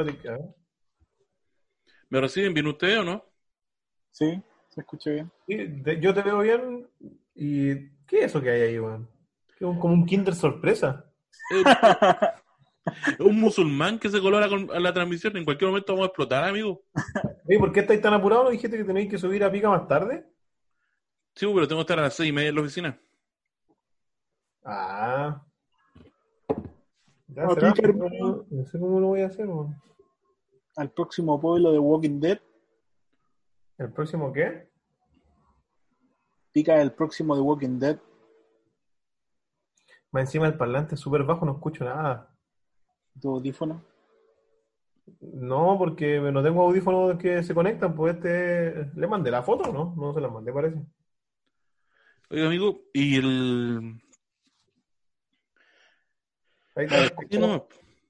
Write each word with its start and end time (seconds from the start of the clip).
Espérate, 0.00 0.18
que- 0.22 0.28
a 0.28 0.32
ver. 0.32 0.54
¿Me 2.10 2.20
reciben 2.20 2.54
bien 2.54 2.66
ustedes 2.66 2.98
o 2.98 3.04
no? 3.04 3.24
Sí, 4.10 4.40
se 4.68 4.80
escucha 4.80 5.10
bien. 5.10 5.32
Sí, 5.46 5.56
de- 5.56 6.00
yo 6.00 6.14
te 6.14 6.22
veo 6.22 6.38
bien. 6.40 6.88
¿Y 7.34 7.88
qué 8.06 8.20
es 8.20 8.24
eso 8.26 8.40
que 8.40 8.50
hay 8.50 8.60
ahí, 8.62 8.78
weón? 8.78 9.08
Como 9.58 9.94
un 9.94 10.06
Kinder 10.06 10.34
sorpresa. 10.34 11.10
Eh, 11.50 11.62
un 13.20 13.40
musulmán 13.40 13.98
que 13.98 14.10
se 14.10 14.20
coló 14.20 14.36
a 14.38 14.42
la, 14.42 14.48
con- 14.48 14.70
a 14.70 14.78
la 14.78 14.92
transmisión. 14.92 15.36
En 15.36 15.44
cualquier 15.44 15.68
momento 15.70 15.92
vamos 15.94 16.04
a 16.04 16.08
explotar, 16.08 16.44
amigo. 16.44 16.84
Oye, 17.48 17.58
¿por 17.58 17.72
qué 17.72 17.80
estáis 17.80 18.00
tan 18.00 18.14
apurados? 18.14 18.44
¿No 18.44 18.50
dijiste 18.50 18.76
que 18.76 18.84
tenéis 18.84 19.10
que 19.10 19.18
subir 19.18 19.42
a 19.42 19.50
pica 19.50 19.68
más 19.70 19.88
tarde? 19.88 20.24
Sí, 21.34 21.46
pero 21.52 21.66
tengo 21.66 21.80
que 21.80 21.84
estar 21.84 21.98
a 21.98 22.02
las 22.02 22.14
seis 22.14 22.28
y 22.28 22.32
media 22.32 22.50
en 22.50 22.54
la 22.54 22.60
oficina. 22.60 23.00
Ah. 24.64 25.44
Ya 27.34 27.48
será, 27.48 27.74
hermano. 27.82 28.10
no, 28.18 28.46
no 28.48 28.64
sé 28.66 28.78
cómo 28.78 29.00
lo 29.00 29.08
voy 29.08 29.22
a 29.22 29.26
hacer. 29.26 29.48
Al 30.76 30.90
próximo 30.90 31.40
pueblo 31.40 31.72
de 31.72 31.78
Walking 31.78 32.20
Dead, 32.20 32.38
¿El 33.78 33.92
próximo 33.92 34.32
qué? 34.32 34.68
pica 36.52 36.80
el 36.80 36.92
próximo 36.92 37.34
de 37.34 37.42
Walking 37.42 37.78
Dead. 37.80 37.98
Más 40.12 40.22
encima 40.22 40.46
el 40.46 40.56
parlante 40.56 40.94
es 40.94 41.00
súper 41.00 41.24
bajo, 41.24 41.44
no 41.44 41.52
escucho 41.54 41.84
nada. 41.84 42.32
Tu 43.20 43.28
audífono. 43.28 43.82
No, 45.20 45.76
porque 45.76 46.20
no 46.20 46.42
tengo 46.42 46.62
audífonos 46.62 47.18
que 47.18 47.42
se 47.42 47.52
conectan, 47.52 47.94
pues 47.96 48.14
este... 48.14 48.92
¿Le 48.94 49.06
mandé 49.08 49.32
la 49.32 49.42
foto 49.42 49.72
no? 49.72 49.92
No 49.96 50.14
se 50.14 50.20
la 50.20 50.28
mandé, 50.28 50.52
parece. 50.52 50.80
Oiga, 52.30 52.46
amigo, 52.46 52.80
y 52.92 53.16
el. 53.16 54.00
Ahí 56.74 56.86
está. 56.86 57.22
Así 57.22 57.38
nomás. 57.38 57.62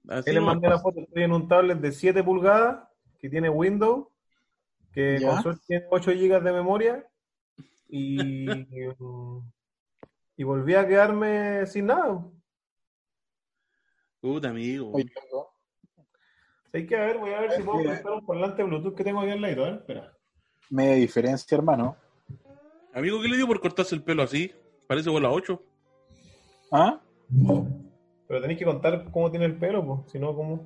Así 0.08 0.30
Ahí 0.30 0.34
le 0.34 0.40
mandé 0.40 0.68
la 0.68 0.78
foto, 0.78 1.00
estoy 1.00 1.22
en 1.22 1.32
un 1.32 1.48
tablet 1.48 1.78
de 1.78 1.92
7 1.92 2.22
pulgadas 2.22 2.86
que 3.18 3.30
tiene 3.30 3.48
Windows, 3.48 4.06
que 4.92 5.18
¿Ya? 5.18 5.30
con 5.30 5.42
suerte 5.42 5.62
tiene 5.66 5.86
8 5.90 6.10
GB 6.10 6.42
de 6.42 6.52
memoria 6.52 7.08
y, 7.88 8.46
y 10.36 10.44
volví 10.44 10.74
a 10.74 10.86
quedarme 10.86 11.66
sin 11.66 11.86
nada. 11.86 12.22
Puta, 14.20 14.50
amigo. 14.50 14.90
Oye, 14.92 15.10
Hay 16.72 16.86
que 16.86 16.96
a 16.96 17.00
ver, 17.00 17.18
voy 17.18 17.32
a 17.32 17.40
ver 17.40 17.52
si 17.52 17.62
puedo 17.62 17.82
conectar 17.82 18.12
un 18.12 18.26
parlante 18.26 18.62
Bluetooth 18.62 18.94
que 18.94 19.04
tengo 19.04 19.20
aquí 19.20 19.30
al 19.30 19.40
lado. 19.40 19.62
Ver, 19.62 19.74
espera. 19.74 20.12
media 20.70 20.94
diferencia, 20.94 21.56
hermano. 21.56 21.96
Amigo, 22.94 23.20
¿qué 23.20 23.28
le 23.28 23.36
dio 23.36 23.46
por 23.46 23.60
cortarse 23.60 23.94
el 23.94 24.02
pelo 24.02 24.22
así? 24.22 24.52
Parece 24.86 25.10
bola 25.10 25.30
8. 25.30 25.62
¿Ah? 26.72 27.00
Pero 28.34 28.42
tenéis 28.42 28.58
que 28.58 28.64
contar 28.64 29.04
cómo 29.12 29.30
tiene 29.30 29.46
el 29.46 29.54
pelo, 29.54 29.86
pues, 29.86 30.10
si 30.10 30.18
no, 30.18 30.34
cómo. 30.34 30.60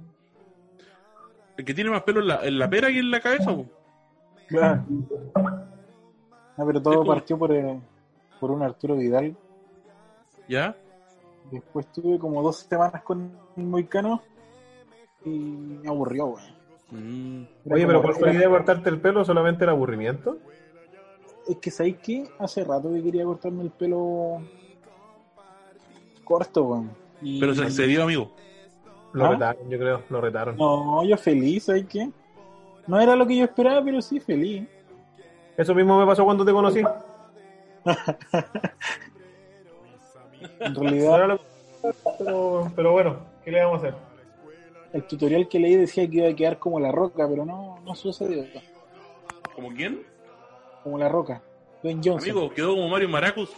El 1.54 1.66
que 1.66 1.74
tiene 1.74 1.90
más 1.90 2.02
pelo 2.02 2.20
en 2.20 2.28
la, 2.28 2.40
en 2.42 2.58
la 2.58 2.70
pera 2.70 2.88
que 2.88 2.98
en 2.98 3.10
la 3.10 3.20
cabeza, 3.20 3.54
po. 3.54 3.66
Claro. 4.46 4.86
No, 6.56 6.66
pero 6.66 6.80
todo 6.80 7.04
partió 7.04 7.36
por, 7.36 7.52
eh, 7.52 7.78
por 8.40 8.52
un 8.52 8.62
Arturo 8.62 8.96
Vidal. 8.96 9.36
¿Ya? 10.48 10.74
Después 11.50 11.92
tuve 11.92 12.18
como 12.18 12.42
dos 12.42 12.60
semanas 12.60 13.02
con 13.02 13.32
el 13.54 13.64
Moicano 13.64 14.22
y 15.26 15.28
me 15.28 15.90
aburrió, 15.90 16.24
güey. 16.24 16.44
Mm. 16.90 17.48
Oye, 17.70 17.86
pero 17.86 18.00
¿cuál 18.00 18.14
fue 18.14 18.28
la 18.28 18.32
idea 18.32 18.48
de 18.48 18.54
cortarte 18.54 18.88
el 18.88 18.98
pelo? 18.98 19.26
¿Solamente 19.26 19.64
el 19.64 19.70
aburrimiento? 19.70 20.38
Es 21.46 21.58
que, 21.58 21.70
¿sabéis 21.70 21.98
qué? 21.98 22.30
Hace 22.38 22.64
rato 22.64 22.90
que 22.90 23.02
quería 23.02 23.24
cortarme 23.24 23.62
el 23.62 23.72
pelo 23.72 24.40
corto, 26.24 26.64
güey. 26.64 27.07
Y- 27.22 27.40
Pero 27.40 27.54
se 27.54 27.62
excedió, 27.64 28.02
amigo. 28.04 28.30
Lo 29.12 29.24
¿Ah? 29.26 29.28
retaron, 29.30 29.70
yo 29.70 29.78
creo, 29.78 30.02
lo 30.10 30.20
retaron. 30.20 30.56
No, 30.56 31.02
yo 31.04 31.16
feliz, 31.16 31.64
¿sabes 31.64 31.86
qué? 31.86 32.10
No 32.86 33.00
era 33.00 33.16
lo 33.16 33.26
que 33.26 33.36
yo 33.36 33.44
esperaba, 33.44 33.82
pero 33.84 34.00
sí 34.02 34.20
feliz. 34.20 34.66
Eso 35.56 35.74
mismo 35.74 35.98
me 35.98 36.06
pasó 36.06 36.24
cuando 36.24 36.44
te 36.44 36.52
conocí. 36.52 36.82
En 40.60 40.74
realidad, 40.74 41.40
pero, 42.18 42.72
pero 42.76 42.92
bueno, 42.92 43.16
¿qué 43.44 43.50
le 43.50 43.60
vamos 43.64 43.82
a 43.82 43.88
hacer? 43.88 43.94
el 44.92 45.02
tutorial 45.04 45.48
que 45.48 45.58
leí 45.58 45.74
decía 45.76 46.08
que 46.08 46.16
iba 46.16 46.28
a 46.28 46.34
quedar 46.34 46.58
como 46.58 46.80
la 46.80 46.90
roca, 46.90 47.28
pero 47.28 47.44
no, 47.44 47.78
no 47.84 47.94
sucedió. 47.94 48.44
¿Como 49.54 49.68
quién? 49.70 50.02
Como 50.82 50.96
la 50.98 51.08
roca. 51.08 51.42
Ben 51.82 52.00
Johnson. 52.02 52.30
Amigo, 52.30 52.50
quedó 52.50 52.74
como 52.74 52.88
Mario 52.88 53.08
Maracus. 53.08 53.50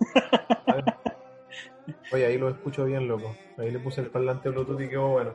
Oye, 2.12 2.26
ahí 2.26 2.38
lo 2.38 2.48
escucho 2.48 2.84
bien, 2.84 3.06
loco. 3.08 3.36
Ahí 3.58 3.70
le 3.70 3.78
puse 3.78 4.00
el 4.00 4.08
parlante 4.08 4.48
Bluetooth 4.48 4.80
y 4.80 4.88
quedó 4.88 5.08
bueno. 5.08 5.34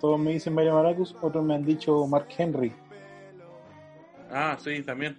Todos 0.00 0.18
me 0.18 0.32
dicen 0.32 0.54
Mario 0.54 0.74
Maracus, 0.74 1.16
otros 1.22 1.44
me 1.44 1.54
han 1.54 1.64
dicho 1.64 2.06
Mark 2.06 2.26
Henry. 2.36 2.72
Ah, 4.30 4.56
sí, 4.58 4.82
también. 4.82 5.18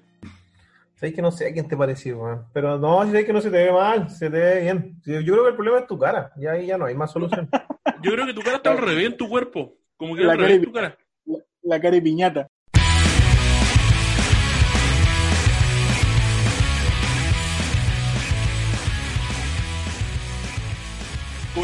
Sabes 0.95 1.13
que 1.15 1.21
no 1.21 1.31
sé 1.31 1.47
a 1.47 1.53
quién 1.53 1.67
te 1.67 1.77
pareció, 1.77 2.19
weón. 2.19 2.45
Pero 2.53 2.77
no, 2.77 3.03
si 3.03 3.09
sabes 3.11 3.25
que 3.25 3.33
no 3.33 3.41
se 3.41 3.51
te 3.51 3.57
ve 3.65 3.71
mal, 3.71 4.09
se 4.09 4.29
te 4.29 4.37
ve 4.39 4.61
bien. 4.61 4.99
Yo 5.05 5.33
creo 5.33 5.43
que 5.43 5.49
el 5.49 5.55
problema 5.55 5.79
es 5.79 5.87
tu 5.87 5.97
cara. 5.97 6.31
Ya 6.37 6.51
ahí 6.51 6.65
ya 6.67 6.77
no 6.77 6.85
hay 6.85 6.95
más 6.95 7.11
solución. 7.11 7.49
Yo 8.03 8.11
creo 8.11 8.25
que 8.25 8.33
tu 8.33 8.41
cara 8.41 8.57
está 8.57 8.71
al 8.71 8.77
revés 8.77 9.07
en 9.07 9.17
tu 9.17 9.27
cuerpo. 9.29 9.75
Como 9.95 10.15
que 10.15 10.23
La 10.23 10.33
al 10.33 10.39
revés 10.39 10.53
cara- 10.59 10.65
tu 10.65 10.71
cara. 10.73 10.97
La, 11.25 11.37
la 11.63 11.81
cara 11.81 11.95
de 11.95 12.01
piñata. 12.01 12.46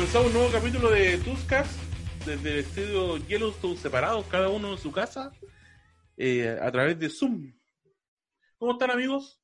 Comenzamos 0.03 0.27
un 0.27 0.33
nuevo 0.33 0.51
capítulo 0.51 0.89
de 0.89 1.17
Tuscas 1.19 1.79
desde 2.25 2.51
el 2.51 2.59
estudio 2.59 3.15
Yellowstone 3.25 3.77
separados, 3.77 4.25
cada 4.27 4.49
uno 4.49 4.73
en 4.73 4.77
su 4.77 4.91
casa, 4.91 5.31
eh, 6.17 6.59
a 6.61 6.69
través 6.73 6.99
de 6.99 7.07
Zoom. 7.09 7.53
¿Cómo 8.57 8.73
están, 8.73 8.91
amigos? 8.91 9.41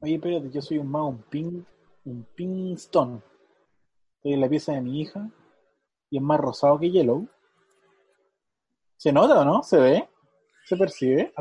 Oye, 0.00 0.14
espérate, 0.14 0.50
yo 0.50 0.62
soy 0.62 0.78
un 0.78 0.90
más 0.90 1.02
un 1.02 1.22
ping, 1.24 1.62
un 2.06 2.26
Pinkstone. 2.34 3.20
Estoy 4.16 4.32
en 4.32 4.40
la 4.40 4.48
pieza 4.48 4.72
de 4.72 4.80
mi 4.80 5.02
hija 5.02 5.28
y 6.08 6.16
es 6.16 6.22
más 6.22 6.40
rosado 6.40 6.78
que 6.80 6.90
Yellow. 6.90 7.28
¿Se 8.96 9.12
nota 9.12 9.40
o 9.40 9.44
no? 9.44 9.62
¿Se 9.62 9.76
ve? 9.78 10.08
¿Se 10.64 10.74
percibe? 10.74 11.34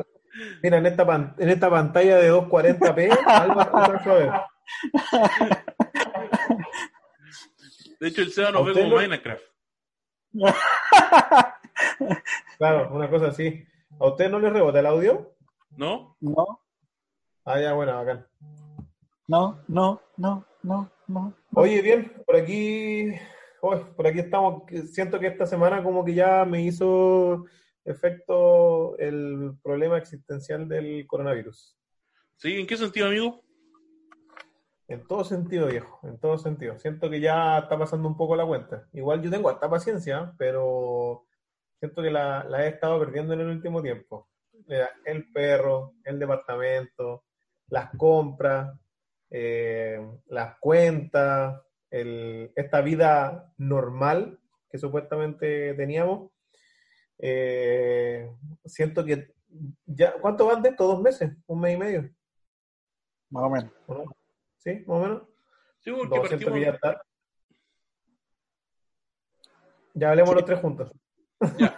Mira, 0.62 0.78
en 0.78 0.88
esta, 0.88 1.06
pan- 1.06 1.36
en 1.38 1.50
esta 1.50 1.70
pantalla 1.70 2.18
de 2.18 2.34
240p, 2.34 3.18
algo 3.26 3.62
alcanzo 3.62 4.12
a 4.12 4.16
ver. 4.16 4.32
De 8.02 8.08
hecho, 8.08 8.22
el 8.24 8.32
Seba 8.34 8.52
nos 8.52 8.64
¿A 8.64 8.66
ve 8.66 8.74
como 8.74 8.90
lo- 8.90 8.96
Minecraft. 8.98 9.44
Claro, 12.58 12.94
una 12.94 13.10
cosa 13.10 13.28
así. 13.28 13.64
¿A 14.00 14.08
usted 14.08 14.30
no 14.30 14.40
le 14.40 14.50
rebota 14.50 14.80
el 14.80 14.86
audio? 14.88 15.36
¿No? 15.78 16.16
No, 16.20 16.62
Ah, 17.46 17.60
ya, 17.60 17.74
bueno, 17.74 17.96
bacán. 17.96 18.28
no, 19.28 19.64
no, 19.68 20.02
no, 20.18 20.46
no, 20.64 20.92
no. 21.08 21.34
Oye, 21.56 21.82
bien, 21.82 22.12
por 22.26 22.36
aquí, 22.36 23.12
por 23.60 24.06
aquí 24.08 24.20
estamos. 24.20 24.64
Siento 24.92 25.20
que 25.20 25.28
esta 25.28 25.46
semana 25.48 25.82
como 25.84 26.04
que 26.06 26.14
ya 26.14 26.46
me 26.46 26.62
hizo 26.64 27.46
efecto 27.86 28.96
el 29.00 29.54
problema 29.64 29.98
existencial 29.98 30.68
del 30.68 31.06
coronavirus. 31.08 31.76
¿Sí? 32.38 32.60
¿En 32.60 32.68
qué 32.68 32.78
sentido, 32.78 33.08
amigo? 33.08 33.42
En 34.92 35.08
todo 35.08 35.24
sentido, 35.24 35.68
viejo, 35.68 36.00
en 36.06 36.20
todo 36.20 36.38
sentido. 36.38 36.78
Siento 36.78 37.10
que 37.10 37.22
ya 37.22 37.60
está 37.60 37.78
pasando 37.80 38.10
un 38.10 38.18
poco 38.18 38.36
la 38.36 38.46
cuenta. 38.46 38.88
Igual 38.92 39.22
yo 39.22 39.32
tengo 39.32 39.48
harta 39.50 39.70
paciencia, 39.70 40.34
pero 40.38 41.26
siento 41.80 42.02
que 42.02 42.12
la, 42.12 42.44
la 42.44 42.66
he 42.66 42.70
estado 42.70 43.00
perdiendo 43.00 43.34
en 43.34 43.40
el 43.40 43.48
último 43.48 43.82
tiempo. 43.82 44.28
El 45.06 45.32
perro, 45.32 45.94
el 46.04 46.20
departamento, 46.20 47.24
las 47.68 47.90
compras, 47.98 48.78
eh, 49.30 49.98
las 50.28 50.58
cuentas, 50.60 51.62
el- 51.90 52.52
esta 52.56 52.82
vida 52.82 53.54
normal 53.58 54.40
que 54.70 54.78
supuestamente 54.78 55.74
teníamos. 55.76 56.32
Eh, 57.18 58.30
siento 58.66 59.06
que 59.06 59.34
ya, 59.86 60.14
¿cuánto 60.20 60.48
van 60.48 60.62
de 60.62 60.70
estos? 60.70 60.88
¿Dos 60.88 61.02
meses? 61.02 61.32
¿Un 61.48 61.62
mes 61.62 61.76
y 61.76 61.78
medio? 61.78 62.10
Más 63.30 63.44
o 63.46 63.50
menos. 63.50 63.72
¿O 63.88 63.94
no? 63.94 64.21
¿Sí? 64.64 64.84
¿Más 64.86 64.98
o 64.98 65.00
menos? 65.02 65.24
Sí, 65.80 65.92
porque 65.92 66.16
No, 66.20 66.26
siento 66.28 66.46
partimos... 66.52 66.78
que 66.82 67.00
ya 69.94 70.10
hablemos 70.12 70.34
los 70.36 70.46
tres 70.46 70.60
juntos. 70.60 70.92
Ya. 71.58 71.78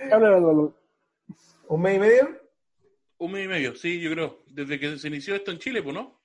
¿Un 1.68 1.80
mes 1.80 1.96
y 1.96 1.98
medio? 2.00 2.40
Un 3.18 3.32
mes 3.32 3.44
y 3.44 3.48
medio, 3.48 3.74
sí, 3.76 4.00
yo 4.00 4.10
creo. 4.10 4.42
Desde 4.48 4.78
que 4.78 4.98
se 4.98 5.08
inició 5.08 5.34
esto 5.36 5.50
en 5.52 5.58
Chile, 5.58 5.82
pues, 5.82 5.94
¿no? 5.94 6.20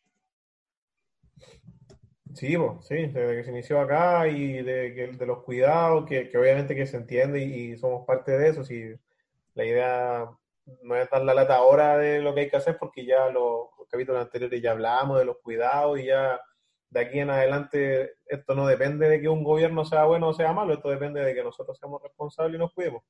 Sí, 2.33 2.57
po, 2.57 2.81
sí, 2.81 2.95
desde 2.95 3.35
que 3.37 3.43
se 3.43 3.51
inició 3.51 3.79
acá 3.79 4.27
y 4.27 4.61
de, 4.63 4.93
que- 4.93 5.07
de 5.15 5.25
los 5.25 5.43
cuidados, 5.43 6.05
que, 6.05 6.27
que 6.29 6.37
obviamente 6.37 6.75
que 6.75 6.85
se 6.85 6.97
entiende 6.97 7.43
y, 7.43 7.71
y 7.73 7.77
somos 7.77 8.05
parte 8.05 8.31
de 8.37 8.49
eso. 8.49 8.63
Si 8.63 8.93
la 9.53 9.65
idea 9.65 10.29
no 10.81 10.95
es 10.95 11.09
dar 11.09 11.23
la 11.23 11.33
lata 11.33 11.55
ahora 11.55 11.97
de 11.97 12.21
lo 12.21 12.33
que 12.33 12.41
hay 12.41 12.49
que 12.49 12.57
hacer, 12.57 12.77
porque 12.77 13.05
ya 13.05 13.27
los, 13.29 13.69
los 13.77 13.87
capítulos 13.89 14.21
anteriores 14.21 14.61
ya 14.61 14.71
hablamos 14.71 15.19
de 15.19 15.25
los 15.25 15.37
cuidados 15.37 15.99
y 15.99 16.05
ya 16.05 16.39
de 16.89 16.99
aquí 16.99 17.19
en 17.19 17.29
adelante 17.29 18.15
esto 18.25 18.55
no 18.55 18.67
depende 18.67 19.09
de 19.09 19.19
que 19.19 19.27
un 19.27 19.43
gobierno 19.43 19.83
sea 19.85 20.05
bueno 20.05 20.29
o 20.29 20.33
sea 20.33 20.53
malo, 20.53 20.73
esto 20.73 20.89
depende 20.89 21.21
de 21.21 21.33
que 21.33 21.43
nosotros 21.43 21.77
seamos 21.77 22.01
responsables 22.01 22.55
y 22.55 22.59
nos 22.59 22.73
cuidemos. 22.73 23.03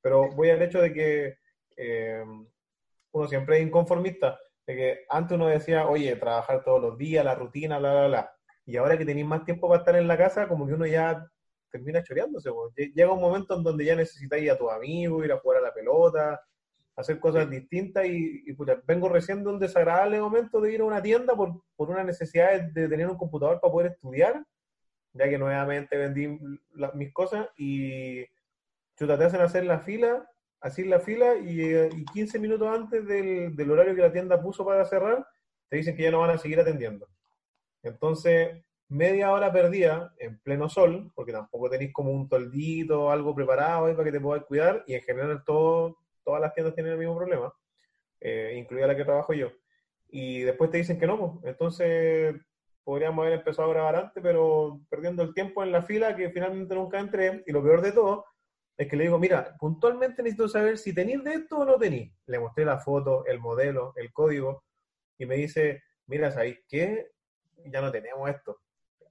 Pero 0.00 0.30
voy 0.32 0.50
al 0.50 0.62
hecho 0.62 0.80
de 0.80 0.92
que 0.92 1.38
eh, 1.76 2.24
uno 3.12 3.28
siempre 3.28 3.58
es 3.58 3.66
inconformista, 3.66 4.38
de 4.66 4.76
que 4.76 4.98
antes 5.08 5.34
uno 5.34 5.46
decía, 5.46 5.88
oye, 5.88 6.14
trabajar 6.16 6.62
todos 6.64 6.80
los 6.80 6.98
días, 6.98 7.24
la 7.24 7.34
rutina, 7.34 7.78
bla, 7.78 7.92
bla, 7.92 8.06
bla. 8.06 8.32
Y 8.64 8.76
ahora 8.76 8.98
que 8.98 9.04
tenéis 9.04 9.26
más 9.26 9.44
tiempo 9.44 9.68
para 9.68 9.80
estar 9.80 9.96
en 9.96 10.08
la 10.08 10.16
casa, 10.16 10.46
como 10.46 10.66
que 10.66 10.74
uno 10.74 10.86
ya 10.86 11.26
termina 11.70 12.02
choreándose. 12.02 12.50
Llega 12.94 13.12
un 13.12 13.20
momento 13.20 13.56
en 13.56 13.62
donde 13.62 13.84
ya 13.84 13.96
necesitáis 13.96 14.50
a 14.50 14.58
tu 14.58 14.70
amigo, 14.70 15.24
ir 15.24 15.32
a 15.32 15.38
jugar 15.38 15.58
a 15.58 15.62
la 15.62 15.74
pelota, 15.74 16.40
hacer 16.98 17.20
cosas 17.20 17.48
distintas 17.48 18.06
y, 18.06 18.44
vengo 18.84 19.08
recién 19.08 19.44
de 19.44 19.50
un 19.50 19.58
desagradable 19.60 20.20
momento 20.20 20.60
de 20.60 20.74
ir 20.74 20.80
a 20.80 20.84
una 20.84 21.00
tienda 21.00 21.36
por, 21.36 21.62
por 21.76 21.90
una 21.90 22.02
necesidad 22.02 22.60
de, 22.60 22.88
tener 22.88 23.08
un 23.08 23.16
computador 23.16 23.60
para 23.60 23.72
poder 23.72 23.92
estudiar, 23.92 24.44
ya 25.12 25.28
que 25.28 25.38
nuevamente 25.38 25.96
vendí 25.96 26.38
mis 26.94 27.12
cosas 27.12 27.48
y 27.56 28.24
chuta, 28.96 29.16
te 29.16 29.24
hacen 29.24 29.40
hacer 29.40 29.64
la 29.64 29.78
fila, 29.78 30.28
así 30.60 30.84
la 30.84 30.98
fila 30.98 31.36
y, 31.36 31.72
y 31.72 32.04
15 32.12 32.40
minutos 32.40 32.68
antes 32.68 33.06
del, 33.06 33.54
del, 33.54 33.70
horario 33.70 33.94
que 33.94 34.02
la 34.02 34.12
tienda 34.12 34.42
puso 34.42 34.64
para 34.64 34.84
cerrar, 34.84 35.24
te 35.68 35.76
dicen 35.76 35.96
que 35.96 36.02
ya 36.02 36.10
no 36.10 36.18
van 36.18 36.30
a 36.30 36.38
seguir 36.38 36.58
atendiendo. 36.58 37.06
Entonces, 37.84 38.60
media 38.88 39.30
hora 39.30 39.52
perdida 39.52 40.12
en 40.18 40.40
pleno 40.40 40.68
sol, 40.68 41.12
porque 41.14 41.30
tampoco 41.30 41.70
tenéis 41.70 41.92
como 41.92 42.10
un 42.10 42.28
toldito 42.28 43.04
o 43.04 43.10
algo 43.10 43.36
preparado 43.36 43.86
ahí 43.86 43.92
para 43.92 44.06
que 44.06 44.12
te 44.12 44.20
puedas 44.20 44.44
cuidar, 44.46 44.82
y 44.88 44.94
en 44.94 45.02
general 45.02 45.44
todo, 45.46 45.98
todas 46.28 46.42
las 46.42 46.52
tiendas 46.52 46.74
tienen 46.74 46.92
el 46.92 46.98
mismo 46.98 47.16
problema, 47.16 47.50
eh, 48.20 48.52
incluida 48.54 48.86
la 48.86 48.94
que 48.94 49.06
trabajo 49.06 49.32
yo. 49.32 49.50
Y 50.10 50.42
después 50.42 50.70
te 50.70 50.76
dicen 50.76 51.00
que 51.00 51.06
no, 51.06 51.40
entonces 51.42 52.36
podríamos 52.84 53.22
haber 53.22 53.38
empezado 53.38 53.70
a 53.70 53.72
grabar 53.72 53.96
antes, 53.96 54.22
pero 54.22 54.78
perdiendo 54.90 55.22
el 55.22 55.32
tiempo 55.32 55.62
en 55.62 55.72
la 55.72 55.80
fila 55.80 56.14
que 56.14 56.28
finalmente 56.28 56.74
nunca 56.74 56.98
entré, 57.00 57.42
y 57.46 57.52
lo 57.52 57.62
peor 57.62 57.80
de 57.80 57.92
todo 57.92 58.26
es 58.76 58.88
que 58.88 58.96
le 58.96 59.04
digo, 59.04 59.18
mira, 59.18 59.56
puntualmente 59.58 60.22
necesito 60.22 60.50
saber 60.50 60.76
si 60.76 60.94
tenéis 60.94 61.24
de 61.24 61.32
esto 61.32 61.60
o 61.60 61.64
no 61.64 61.78
tenéis. 61.78 62.12
Le 62.26 62.38
mostré 62.38 62.66
la 62.66 62.78
foto, 62.78 63.24
el 63.24 63.40
modelo, 63.40 63.94
el 63.96 64.12
código, 64.12 64.64
y 65.16 65.24
me 65.24 65.36
dice, 65.36 65.82
mira, 66.08 66.30
¿sabéis 66.30 66.58
qué? 66.68 67.06
Ya 67.64 67.80
no 67.80 67.90
tenemos 67.90 68.28
esto 68.28 68.60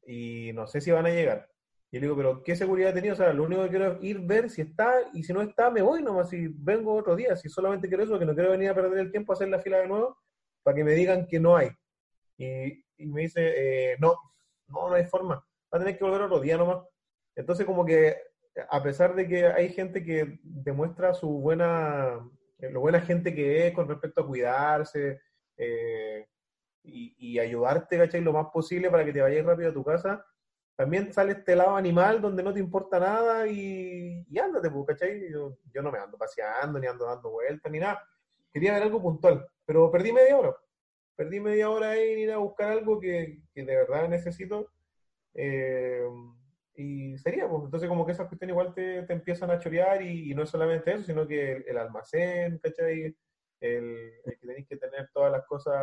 y 0.05 0.51
no 0.53 0.67
sé 0.67 0.81
si 0.81 0.91
van 0.91 1.07
a 1.07 1.09
llegar. 1.09 1.49
Y 1.91 1.97
le 1.97 2.01
digo, 2.01 2.17
pero 2.17 2.43
¿qué 2.43 2.55
seguridad 2.55 2.93
tenía? 2.93 3.13
O 3.13 3.15
sea, 3.15 3.31
lo 3.31 3.43
único 3.43 3.63
que 3.63 3.69
quiero 3.69 3.93
es 3.93 4.03
ir, 4.03 4.19
ver 4.19 4.49
si 4.49 4.61
está, 4.61 4.93
y 5.13 5.23
si 5.23 5.31
no 5.31 5.41
está, 5.41 5.69
me 5.69 5.81
voy 5.81 6.03
nomás, 6.03 6.29
si 6.29 6.47
vengo 6.47 6.93
otro 6.93 7.15
día, 7.15 7.35
si 7.35 7.49
solamente 7.49 7.87
quiero 7.87 8.03
eso, 8.03 8.19
que 8.19 8.25
no 8.25 8.33
quiero 8.33 8.51
venir 8.51 8.69
a 8.69 8.75
perder 8.75 8.99
el 8.99 9.11
tiempo 9.11 9.31
a 9.31 9.35
hacer 9.35 9.47
la 9.47 9.59
fila 9.59 9.79
de 9.79 9.87
nuevo, 9.87 10.17
para 10.63 10.75
que 10.75 10.83
me 10.83 10.93
digan 10.93 11.27
que 11.27 11.39
no 11.39 11.55
hay. 11.55 11.69
Y, 12.37 12.83
me 13.05 13.21
dice, 13.21 13.91
eh, 13.91 13.97
no, 13.99 14.15
no, 14.67 14.89
no 14.89 14.95
hay 14.95 15.05
forma, 15.05 15.35
va 15.35 15.77
a 15.77 15.79
tener 15.79 15.97
que 15.97 16.03
volver 16.03 16.21
otro 16.23 16.41
día 16.41 16.57
nomás. 16.57 16.83
Entonces, 17.35 17.65
como 17.65 17.85
que, 17.85 18.17
a 18.69 18.83
pesar 18.83 19.15
de 19.15 19.27
que 19.27 19.45
hay 19.45 19.69
gente 19.69 20.03
que 20.03 20.39
demuestra 20.43 21.13
su 21.13 21.29
buena, 21.29 22.19
lo 22.59 22.79
buena 22.81 22.99
gente 22.99 23.33
que 23.33 23.67
es 23.67 23.73
con 23.73 23.87
respecto 23.87 24.21
a 24.21 24.27
cuidarse, 24.27 25.21
eh, 25.57 26.25
y, 26.83 27.39
ayudarte, 27.39 27.97
¿cachai? 27.97 28.21
Lo 28.21 28.33
más 28.33 28.47
posible 28.51 28.89
para 28.89 29.03
que 29.03 29.13
te 29.13 29.21
vayas 29.21 29.45
rápido 29.45 29.69
a 29.69 29.73
tu 29.73 29.83
casa. 29.83 30.25
También 30.77 31.11
sale 31.11 31.33
este 31.33 31.55
lado 31.55 31.75
animal 31.75 32.21
donde 32.21 32.43
no 32.43 32.53
te 32.53 32.59
importa 32.59 32.99
nada 32.99 33.47
y, 33.47 34.25
y 34.29 34.39
ándate, 34.39 34.69
pues, 34.69 34.85
¿cachai? 34.87 35.29
Yo, 35.29 35.57
yo 35.73 35.81
no 35.81 35.91
me 35.91 35.99
ando 35.99 36.17
paseando, 36.17 36.79
ni 36.79 36.87
ando 36.87 37.05
dando 37.05 37.31
vueltas, 37.31 37.69
ni 37.71 37.79
nada. 37.79 38.01
Quería 38.53 38.73
ver 38.73 38.83
algo 38.83 39.01
puntual, 39.01 39.45
pero 39.65 39.91
perdí 39.91 40.13
media 40.13 40.37
hora. 40.37 40.55
Perdí 41.15 41.39
media 41.39 41.69
hora 41.69 41.89
ahí 41.89 42.13
en 42.13 42.19
ir 42.19 42.31
a 42.31 42.37
buscar 42.37 42.71
algo 42.71 42.99
que, 42.99 43.41
que 43.53 43.65
de 43.65 43.75
verdad 43.75 44.07
necesito. 44.07 44.71
Eh, 45.33 46.07
y 46.75 47.17
sería, 47.17 47.49
pues, 47.49 47.63
entonces 47.65 47.89
como 47.89 48.05
que 48.05 48.11
esas 48.11 48.27
cuestiones 48.27 48.53
igual 48.53 48.73
te, 48.73 49.03
te 49.03 49.13
empiezan 49.13 49.51
a 49.51 49.59
chorear 49.59 50.01
y, 50.03 50.33
no 50.35 50.43
es 50.43 50.49
solamente 50.49 50.93
eso, 50.93 51.03
sino 51.03 51.27
que 51.27 51.53
el, 51.53 51.65
el 51.67 51.77
almacén, 51.77 52.59
¿cachai? 52.59 53.15
el, 53.59 54.11
que 54.23 54.47
tenéis 54.47 54.67
que 54.67 54.77
tener 54.77 55.09
todas 55.13 55.31
las 55.31 55.45
cosas 55.45 55.75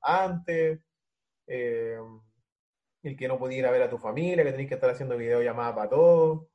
antes, 0.00 0.80
eh, 1.46 1.98
el 3.08 3.16
que 3.16 3.28
no 3.28 3.38
podía 3.38 3.58
ir 3.58 3.66
a 3.66 3.70
ver 3.70 3.82
a 3.82 3.90
tu 3.90 3.98
familia, 3.98 4.44
que 4.44 4.50
tenéis 4.50 4.68
que 4.68 4.74
estar 4.74 4.90
haciendo 4.90 5.16
videollamadas 5.16 5.74
para 5.74 5.88
todo. 5.88 6.48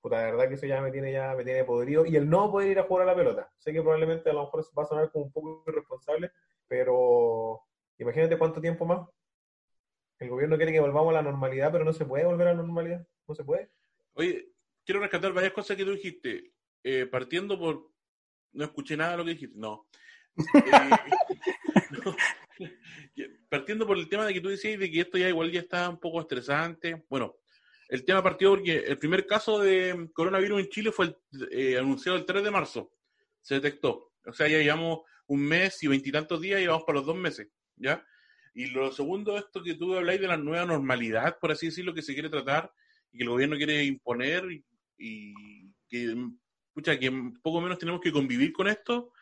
Puta, 0.00 0.16
la 0.16 0.30
verdad 0.30 0.48
que 0.48 0.54
eso 0.54 0.66
ya 0.66 0.80
me 0.80 0.90
tiene 0.90 1.12
ya 1.12 1.34
me 1.34 1.44
tiene 1.44 1.64
podrido. 1.64 2.06
Y 2.06 2.16
el 2.16 2.28
no 2.28 2.50
poder 2.50 2.70
ir 2.70 2.78
a 2.78 2.84
jugar 2.84 3.06
a 3.06 3.12
la 3.12 3.16
pelota. 3.16 3.52
Sé 3.58 3.72
que 3.72 3.82
probablemente 3.82 4.30
a 4.30 4.32
lo 4.32 4.44
mejor 4.44 4.64
va 4.78 4.82
a 4.82 4.86
sonar 4.86 5.10
como 5.10 5.26
un 5.26 5.32
poco 5.32 5.62
irresponsable, 5.66 6.32
pero 6.66 7.62
imagínate 7.98 8.38
cuánto 8.38 8.60
tiempo 8.60 8.86
más. 8.86 9.06
El 10.18 10.30
gobierno 10.30 10.56
quiere 10.56 10.72
que 10.72 10.80
volvamos 10.80 11.10
a 11.10 11.14
la 11.14 11.22
normalidad, 11.22 11.72
pero 11.72 11.84
no 11.84 11.92
se 11.92 12.04
puede 12.04 12.24
volver 12.24 12.48
a 12.48 12.54
la 12.54 12.62
normalidad. 12.62 13.06
No 13.26 13.34
se 13.34 13.44
puede. 13.44 13.70
Oye, 14.14 14.52
quiero 14.84 15.00
rescatar 15.00 15.32
varias 15.32 15.52
cosas 15.52 15.76
que 15.76 15.84
tú 15.84 15.92
dijiste. 15.92 16.52
Eh, 16.82 17.06
partiendo 17.06 17.58
por. 17.58 17.90
No 18.52 18.64
escuché 18.64 18.96
nada 18.96 19.12
de 19.12 19.16
lo 19.18 19.24
que 19.24 19.30
dijiste. 19.30 19.58
No. 19.58 19.86
partiendo 23.48 23.86
por 23.86 23.98
el 23.98 24.08
tema 24.08 24.26
de 24.26 24.34
que 24.34 24.40
tú 24.40 24.48
decías 24.48 24.78
de 24.78 24.90
que 24.90 25.00
esto 25.00 25.18
ya 25.18 25.28
igual 25.28 25.50
ya 25.50 25.60
está 25.60 25.88
un 25.88 25.98
poco 25.98 26.20
estresante. 26.20 27.04
Bueno, 27.08 27.36
el 27.88 28.04
tema 28.04 28.22
partió 28.22 28.50
porque 28.50 28.78
el 28.78 28.98
primer 28.98 29.26
caso 29.26 29.58
de 29.58 30.08
coronavirus 30.12 30.60
en 30.60 30.68
Chile 30.68 30.92
fue 30.92 31.16
eh, 31.50 31.76
anunciado 31.76 32.16
el 32.18 32.24
3 32.24 32.44
de 32.44 32.50
marzo. 32.50 32.92
Se 33.40 33.54
detectó. 33.54 34.12
O 34.24 34.32
sea, 34.32 34.48
ya 34.48 34.58
llevamos 34.58 35.00
un 35.26 35.42
mes 35.42 35.82
y 35.82 35.88
veintitantos 35.88 36.40
días 36.40 36.60
y 36.60 36.66
vamos 36.66 36.84
para 36.84 36.98
los 36.98 37.06
dos 37.06 37.16
meses, 37.16 37.48
¿ya? 37.76 38.04
Y 38.52 38.66
lo 38.66 38.90
segundo, 38.92 39.38
esto 39.38 39.62
que 39.62 39.74
tú 39.74 39.94
habláis 39.94 40.20
de 40.20 40.26
la 40.26 40.36
nueva 40.36 40.66
normalidad, 40.66 41.38
por 41.40 41.52
así 41.52 41.66
decirlo, 41.66 41.94
que 41.94 42.02
se 42.02 42.14
quiere 42.14 42.28
tratar 42.28 42.72
y 43.12 43.18
que 43.18 43.24
el 43.24 43.30
gobierno 43.30 43.56
quiere 43.56 43.84
imponer 43.84 44.44
y, 44.98 45.72
que, 45.88 46.16
pucha, 46.72 46.98
que 46.98 47.12
poco 47.42 47.60
menos 47.60 47.78
tenemos 47.78 48.00
que 48.00 48.12
convivir 48.12 48.52
con 48.52 48.68
esto, 48.68 49.12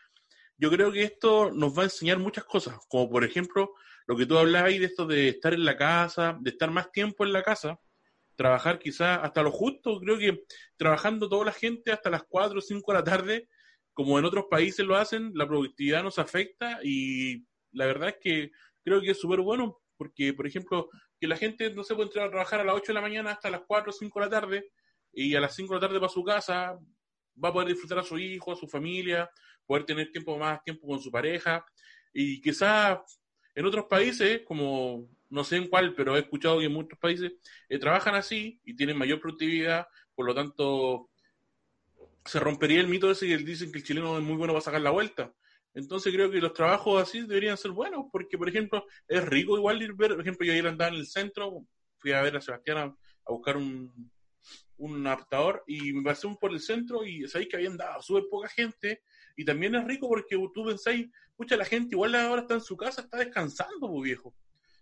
yo 0.59 0.71
creo 0.71 0.93
que 0.93 1.05
esto 1.05 1.51
nos 1.53 1.77
va 1.77 1.83
a 1.83 1.85
enseñar 1.85 2.19
muchas 2.19 2.45
cosas, 2.45 2.79
como 2.89 3.09
por 3.09 3.25
ejemplo 3.25 3.75
lo 4.07 4.17
que 4.17 4.27
tú 4.27 4.37
hablabas 4.37 4.71
de 4.71 4.85
esto 4.85 5.07
de 5.07 5.29
estar 5.29 5.55
en 5.55 5.65
la 5.65 5.77
casa, 5.77 6.37
de 6.41 6.51
estar 6.51 6.71
más 6.71 6.91
tiempo 6.91 7.25
en 7.25 7.33
la 7.33 7.43
casa, 7.43 7.79
trabajar 8.35 8.79
quizás 8.79 9.21
hasta 9.23 9.43
lo 9.43 9.51
justo, 9.51 10.01
creo 10.01 10.19
que 10.19 10.45
trabajando 10.77 11.29
toda 11.29 11.47
la 11.47 11.53
gente 11.53 11.93
hasta 11.93 12.11
las 12.11 12.25
4 12.29 12.59
o 12.59 12.63
5 12.63 12.93
de 12.93 12.99
la 12.99 13.05
tarde, 13.05 13.49
como 13.93 14.19
en 14.19 14.25
otros 14.25 14.47
países 14.51 14.85
lo 14.85 14.97
hacen, 14.97 15.33
la 15.35 15.47
productividad 15.47 16.03
nos 16.03 16.19
afecta 16.19 16.81
y 16.83 17.45
la 17.73 17.87
verdad 17.87 18.11
es 18.11 18.17
que 18.21 18.51
creo 18.83 19.01
que 19.01 19.11
es 19.11 19.21
súper 19.21 19.41
bueno, 19.41 19.81
porque 19.97 20.33
por 20.33 20.47
ejemplo, 20.47 20.89
que 21.21 21.27
la 21.27 21.37
gente 21.37 21.71
no 21.75 21.85
se 21.85 21.95
puede 21.95 22.09
entrar 22.09 22.29
a 22.29 22.31
trabajar 22.31 22.61
a 22.61 22.65
las 22.65 22.77
8 22.77 22.87
de 22.89 22.95
la 22.95 23.01
mañana 23.01 23.33
hasta 23.33 23.51
las 23.51 23.63
4 23.67 23.91
o 23.91 23.93
5 23.93 24.21
de 24.21 24.27
la 24.27 24.31
tarde 24.31 24.71
y 25.13 25.35
a 25.35 25.41
las 25.41 25.55
5 25.55 25.75
de 25.75 25.81
la 25.81 25.87
tarde 25.87 26.01
para 26.01 26.13
su 26.13 26.25
casa, 26.25 26.79
va 27.43 27.49
a 27.49 27.53
poder 27.53 27.69
disfrutar 27.69 27.99
a 27.99 28.05
su 28.05 28.19
hijo, 28.19 28.53
a 28.53 28.57
su 28.57 28.69
familia, 28.69 29.31
poder 29.69 29.85
tener 29.85 30.11
tiempo 30.11 30.37
más 30.39 30.65
tiempo 30.65 30.89
con 30.89 30.99
su 30.99 31.13
pareja 31.13 31.65
y 32.13 32.41
quizás 32.41 32.99
en 33.55 33.67
otros 33.67 33.85
países, 33.85 34.43
como 34.47 35.09
no 35.29 35.45
sé 35.45 35.57
en 35.57 35.69
cuál, 35.69 35.95
pero 35.95 36.17
he 36.17 36.21
escuchado 36.21 36.59
que 36.59 36.65
en 36.65 36.73
muchos 36.73 36.99
países 36.99 37.33
eh, 37.69 37.79
trabajan 37.79 38.15
así 38.15 38.61
y 38.65 38.75
tienen 38.75 38.97
mayor 38.97 39.21
productividad, 39.21 39.87
por 40.15 40.27
lo 40.27 40.35
tanto 40.35 41.11
se 42.25 42.41
rompería 42.41 42.81
el 42.81 42.89
mito 42.89 43.11
ese 43.11 43.27
que 43.27 43.37
dicen 43.39 43.71
que 43.71 43.79
el 43.79 43.85
chileno 43.85 44.17
es 44.17 44.25
muy 44.25 44.37
bueno 44.37 44.55
para 44.55 44.63
sacar 44.63 44.81
la 44.81 44.91
vuelta. 44.91 45.33
Entonces 45.75 46.13
creo 46.13 46.31
que 46.31 46.41
los 46.41 46.55
trabajos 46.55 47.03
así 47.03 47.21
deberían 47.21 47.59
ser 47.59 47.73
buenos, 47.73 48.07
porque 48.11 48.39
por 48.39 48.49
ejemplo 48.49 48.87
es 49.07 49.25
rico 49.27 49.57
igual 49.57 49.83
ir 49.83 49.93
ver, 49.95 50.13
por 50.13 50.23
ejemplo 50.23 50.47
yo 50.47 50.53
ayer 50.53 50.67
andaba 50.67 50.91
en 50.95 51.01
el 51.01 51.07
centro, 51.07 51.65
fui 51.99 52.13
a 52.13 52.23
ver 52.23 52.37
a 52.37 52.41
Sebastián 52.41 52.79
a, 52.79 53.31
buscar 53.31 53.59
un, 53.59 54.11
un 54.79 55.07
adaptador 55.07 55.63
y 55.67 55.93
me 55.93 56.03
pasé 56.03 56.27
por 56.41 56.53
el 56.53 56.61
centro 56.61 57.05
y 57.05 57.29
sabéis 57.29 57.51
que 57.51 57.57
habían 57.57 57.77
dado 57.77 58.01
súper 58.01 58.25
poca 58.31 58.49
gente 58.49 59.03
y 59.39 59.45
también 59.45 59.73
es 59.77 59.85
rico 59.85 60.09
porque 60.09 60.37
tú 60.53 60.65
pensáis, 60.67 61.07
pucha, 61.37 61.57
la 61.57 61.65
gente 61.65 61.95
igual 61.95 62.13
ahora 62.17 62.43
está 62.43 62.55
en 62.55 62.61
su 62.61 62.77
casa, 62.77 63.03
está 63.03 63.19
descansando, 63.19 63.89
pues 63.89 64.03
viejo. 64.03 64.35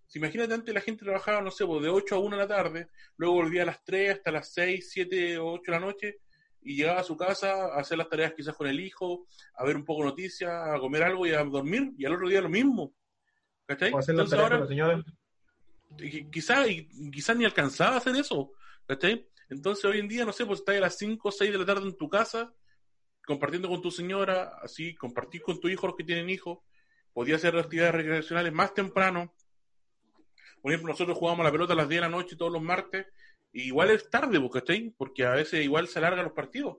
Si 0.06 0.18
imagínate 0.18 0.54
antes 0.54 0.74
la 0.74 0.80
gente 0.80 1.04
trabajaba, 1.04 1.42
no 1.42 1.50
sé, 1.50 1.66
pues, 1.66 1.82
de 1.82 1.90
8 1.90 2.14
a 2.14 2.18
1 2.20 2.36
de 2.36 2.42
la 2.42 2.48
tarde, 2.48 2.88
luego 3.18 3.34
volvía 3.34 3.64
a 3.64 3.66
las 3.66 3.84
3 3.84 4.14
hasta 4.14 4.30
las 4.30 4.54
6, 4.54 4.90
7 4.90 5.36
o 5.36 5.52
8 5.52 5.62
de 5.66 5.78
la 5.78 5.84
noche 5.84 6.20
y 6.62 6.74
llegaba 6.74 7.00
a 7.00 7.04
su 7.04 7.18
casa 7.18 7.66
a 7.66 7.80
hacer 7.80 7.98
las 7.98 8.08
tareas 8.08 8.32
quizás 8.32 8.56
con 8.56 8.66
el 8.66 8.80
hijo, 8.80 9.26
a 9.56 9.64
ver 9.66 9.76
un 9.76 9.84
poco 9.84 10.04
noticias, 10.04 10.50
a 10.50 10.78
comer 10.78 11.02
algo 11.02 11.26
y 11.26 11.32
a 11.32 11.44
dormir, 11.44 11.92
y 11.98 12.06
al 12.06 12.14
otro 12.14 12.26
día 12.26 12.40
lo 12.40 12.48
mismo. 12.48 12.94
¿Cachai? 13.66 13.92
Entonces 14.08 14.38
ahora, 14.38 14.66
quizás 16.32 16.66
quizá 17.12 17.34
ni 17.34 17.44
alcanzaba 17.44 17.96
a 17.96 17.98
hacer 17.98 18.16
eso. 18.16 18.52
¿Cachai? 18.86 19.28
Entonces 19.50 19.84
hoy 19.84 19.98
en 19.98 20.08
día, 20.08 20.24
no 20.24 20.32
sé, 20.32 20.46
pues 20.46 20.60
estás 20.60 20.76
a 20.76 20.80
las 20.80 20.96
5 20.96 21.28
o 21.28 21.30
6 21.30 21.52
de 21.52 21.58
la 21.58 21.66
tarde 21.66 21.86
en 21.86 21.96
tu 21.96 22.08
casa, 22.08 22.54
compartiendo 23.26 23.68
con 23.68 23.82
tu 23.82 23.90
señora, 23.90 24.58
así, 24.62 24.94
compartir 24.94 25.42
con 25.42 25.60
tu 25.60 25.68
hijo 25.68 25.86
los 25.86 25.96
que 25.96 26.04
tienen 26.04 26.30
hijos, 26.30 26.60
podía 27.12 27.36
hacer 27.36 27.56
actividades 27.58 27.94
recreacionales 27.94 28.52
más 28.52 28.72
temprano. 28.72 29.34
Por 30.62 30.72
ejemplo, 30.72 30.92
nosotros 30.92 31.18
jugamos 31.18 31.44
la 31.44 31.52
pelota 31.52 31.74
a 31.74 31.76
las 31.76 31.88
10 31.88 32.00
de 32.02 32.08
la 32.08 32.16
noche 32.16 32.36
todos 32.36 32.52
los 32.52 32.62
martes, 32.62 33.06
y 33.52 33.64
igual 33.64 33.90
es 33.90 34.08
tarde, 34.08 34.40
¿cachai? 34.50 34.94
Porque 34.96 35.24
a 35.24 35.32
veces 35.32 35.64
igual 35.64 35.88
se 35.88 35.98
alargan 35.98 36.24
los 36.24 36.34
partidos. 36.34 36.76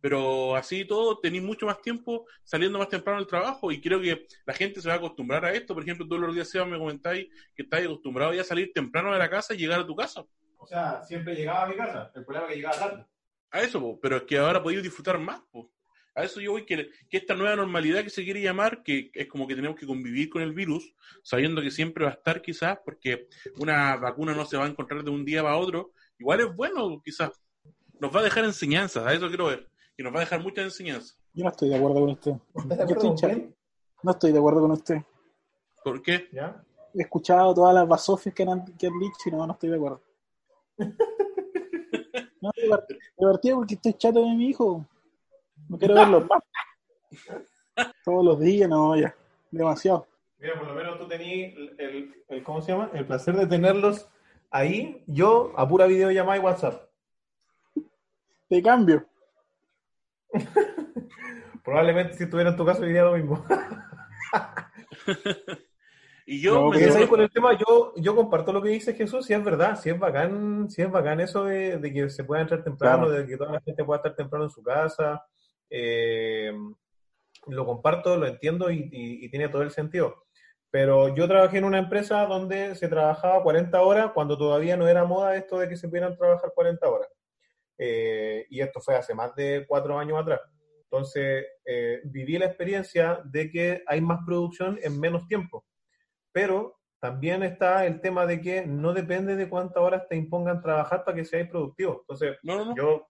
pero 0.00 0.54
así 0.54 0.84
todo 0.84 1.18
tenéis 1.18 1.42
mucho 1.42 1.64
más 1.64 1.80
tiempo 1.80 2.26
saliendo 2.42 2.78
más 2.78 2.90
temprano 2.90 3.18
del 3.18 3.26
trabajo 3.26 3.72
y 3.72 3.80
creo 3.80 4.02
que 4.02 4.26
la 4.44 4.52
gente 4.52 4.82
se 4.82 4.88
va 4.88 4.94
a 4.94 4.98
acostumbrar 4.98 5.46
a 5.46 5.52
esto. 5.54 5.72
Por 5.72 5.82
ejemplo, 5.82 6.06
todos 6.06 6.20
los 6.20 6.34
días, 6.34 6.50
Seba, 6.50 6.66
me 6.66 6.78
comentáis 6.78 7.28
que 7.54 7.62
estáis 7.62 7.86
acostumbrado 7.86 8.34
ya 8.34 8.42
a 8.42 8.44
salir 8.44 8.70
temprano 8.74 9.14
de 9.14 9.18
la 9.18 9.30
casa 9.30 9.54
y 9.54 9.56
llegar 9.56 9.80
a 9.80 9.86
tu 9.86 9.96
casa. 9.96 10.22
O 10.58 10.66
sea, 10.66 11.02
siempre 11.04 11.34
llegaba 11.34 11.62
a 11.62 11.68
mi 11.68 11.76
casa. 11.76 12.12
El 12.14 12.22
problema 12.22 12.46
es 12.46 12.52
que 12.52 12.56
llegaba 12.56 12.78
tarde. 12.78 13.06
A 13.54 13.60
eso, 13.62 13.80
po, 13.80 13.98
pero 14.00 14.16
es 14.16 14.22
que 14.24 14.36
ahora 14.36 14.60
podéis 14.62 14.82
disfrutar 14.82 15.18
más. 15.18 15.40
Po. 15.52 15.70
A 16.16 16.24
eso 16.24 16.40
yo 16.40 16.52
voy, 16.52 16.64
que, 16.66 16.90
que 17.08 17.16
esta 17.18 17.34
nueva 17.34 17.54
normalidad 17.56 18.02
que 18.02 18.10
se 18.10 18.24
quiere 18.24 18.40
llamar, 18.42 18.82
que 18.82 19.10
es 19.14 19.26
como 19.28 19.46
que 19.46 19.54
tenemos 19.54 19.78
que 19.78 19.86
convivir 19.86 20.28
con 20.28 20.42
el 20.42 20.52
virus, 20.52 20.92
sabiendo 21.22 21.62
que 21.62 21.70
siempre 21.70 22.04
va 22.04 22.10
a 22.10 22.14
estar 22.14 22.42
quizás, 22.42 22.78
porque 22.84 23.28
una 23.58 23.96
vacuna 23.96 24.34
no 24.34 24.44
se 24.44 24.56
va 24.56 24.64
a 24.64 24.68
encontrar 24.68 25.04
de 25.04 25.10
un 25.10 25.24
día 25.24 25.42
para 25.42 25.56
otro, 25.56 25.92
igual 26.18 26.40
es 26.40 26.54
bueno 26.54 27.00
quizás. 27.04 27.30
Nos 28.00 28.14
va 28.14 28.20
a 28.20 28.24
dejar 28.24 28.44
enseñanzas, 28.44 29.06
a 29.06 29.12
eso 29.14 29.28
quiero 29.28 29.46
ver 29.46 29.68
y 29.96 30.02
nos 30.02 30.12
va 30.12 30.18
a 30.18 30.20
dejar 30.20 30.40
muchas 30.40 30.64
enseñanzas. 30.64 31.16
Yo 31.32 31.44
no 31.44 31.50
estoy 31.50 31.68
de 31.68 31.76
acuerdo 31.76 32.00
con 32.00 32.10
usted. 32.10 32.32
¿Estás 32.54 32.68
de 32.68 32.76
Yo 32.76 32.82
acuerdo 32.82 32.92
estoy 32.94 33.08
con 33.08 33.16
cha- 33.16 33.26
quién? 33.28 33.56
No 34.02 34.10
estoy 34.10 34.32
de 34.32 34.38
acuerdo 34.38 34.60
con 34.62 34.70
usted. 34.72 34.96
¿Por 35.84 36.02
qué? 36.02 36.28
¿Ya? 36.32 36.64
He 36.92 37.02
escuchado 37.02 37.54
todas 37.54 37.74
las 37.74 37.86
basofias 37.88 38.34
que 38.34 38.42
han, 38.42 38.64
que 38.76 38.86
han 38.88 38.98
dicho 38.98 39.16
y 39.26 39.30
no, 39.30 39.46
no 39.46 39.52
estoy 39.52 39.70
de 39.70 39.76
acuerdo. 39.76 40.02
No, 42.44 42.50
divert- 42.52 42.98
divertido 43.18 43.56
porque 43.56 43.74
estoy 43.74 43.94
chato 43.94 44.20
de 44.22 44.34
mi 44.34 44.48
hijo. 44.48 44.84
No 45.68 45.78
quiero 45.78 45.94
verlo 45.94 46.20
más. 46.28 46.42
Todos 48.04 48.24
los 48.24 48.38
días, 48.40 48.68
no, 48.68 48.94
ya. 48.96 49.14
Demasiado. 49.50 50.06
Mira, 50.38 50.58
por 50.58 50.68
lo 50.68 50.74
menos 50.74 50.98
tú 50.98 51.08
tenías 51.08 51.54
el, 51.56 51.74
el- 51.80 52.14
el- 52.28 52.42
¿cómo 52.42 52.60
se 52.60 52.72
llama? 52.72 52.90
El 52.92 53.06
placer 53.06 53.34
de 53.34 53.46
tenerlos 53.46 54.08
ahí, 54.50 55.02
yo 55.06 55.52
a 55.56 55.66
pura 55.66 55.86
videollamada 55.86 56.36
y 56.36 56.40
WhatsApp. 56.40 56.90
De 58.50 58.62
cambio. 58.62 59.06
Probablemente 61.64 62.14
si 62.14 62.24
estuviera 62.24 62.50
en 62.50 62.56
tu 62.56 62.66
caso 62.66 62.82
diría 62.82 63.04
lo 63.04 63.14
mismo. 63.16 63.42
Y 66.26 66.40
yo 66.40 66.54
con 67.08 67.20
el 67.20 67.30
tema, 67.30 67.58
yo, 67.58 67.92
yo 67.96 68.16
comparto 68.16 68.52
lo 68.52 68.62
que 68.62 68.70
dice 68.70 68.94
Jesús, 68.94 69.26
si 69.26 69.34
es 69.34 69.44
verdad, 69.44 69.78
si 69.78 69.90
es 69.90 69.98
bacán, 69.98 70.70
si 70.70 70.80
es 70.82 70.90
bacán 70.90 71.20
eso 71.20 71.44
de, 71.44 71.76
de 71.78 71.92
que 71.92 72.08
se 72.08 72.24
pueda 72.24 72.40
entrar 72.42 72.64
temprano, 72.64 73.06
Claro. 73.06 73.20
de 73.22 73.26
que 73.26 73.36
toda 73.36 73.52
la 73.52 73.60
gente 73.60 73.84
pueda 73.84 73.98
estar 73.98 74.14
temprano 74.16 74.44
en 74.44 74.50
su 74.50 74.62
casa. 74.62 75.22
eh, 75.70 76.52
lo 77.48 77.66
comparto, 77.66 78.16
lo 78.16 78.26
entiendo 78.26 78.70
y, 78.70 78.88
y- 78.92 79.24
y 79.24 79.28
tiene 79.28 79.48
todo 79.48 79.62
el 79.62 79.70
sentido. 79.70 80.24
Pero 80.70 81.14
yo 81.14 81.28
trabajé 81.28 81.58
en 81.58 81.64
una 81.64 81.78
empresa 81.78 82.24
donde 82.26 82.74
se 82.74 82.88
trabajaba 82.88 83.42
40 83.42 83.80
horas 83.82 84.12
cuando 84.14 84.38
todavía 84.38 84.76
no 84.76 84.88
era 84.88 85.04
moda 85.04 85.36
esto 85.36 85.58
de 85.58 85.68
que 85.68 85.76
se 85.76 85.88
pudieran 85.88 86.16
trabajar 86.16 86.52
40 86.54 86.88
horas. 86.88 87.08
Eh, 87.78 88.46
y 88.50 88.60
esto 88.60 88.80
fue 88.80 88.94
hace 88.96 89.14
más 89.14 89.34
de 89.34 89.64
cuatro 89.68 89.98
años 89.98 90.18
atrás. 90.18 90.40
Entonces, 90.84 91.44
eh, 91.66 92.00
viví 92.04 92.38
la 92.38 92.46
experiencia 92.46 93.20
de 93.24 93.50
que 93.50 93.82
hay 93.86 94.00
más 94.00 94.20
producción 94.24 94.78
en 94.82 94.98
menos 95.00 95.26
tiempo. 95.26 95.64
Pero 96.34 96.80
también 96.98 97.42
está 97.44 97.86
el 97.86 98.00
tema 98.00 98.26
de 98.26 98.40
que 98.40 98.66
no 98.66 98.92
depende 98.92 99.36
de 99.36 99.48
cuántas 99.48 99.80
horas 99.82 100.08
te 100.08 100.16
impongan 100.16 100.60
trabajar 100.60 101.04
para 101.04 101.16
que 101.16 101.24
seas 101.24 101.48
productivo. 101.48 102.00
Entonces, 102.00 102.36
No, 102.42 102.56
no, 102.56 102.64
no. 102.66 102.76
yo 102.76 103.06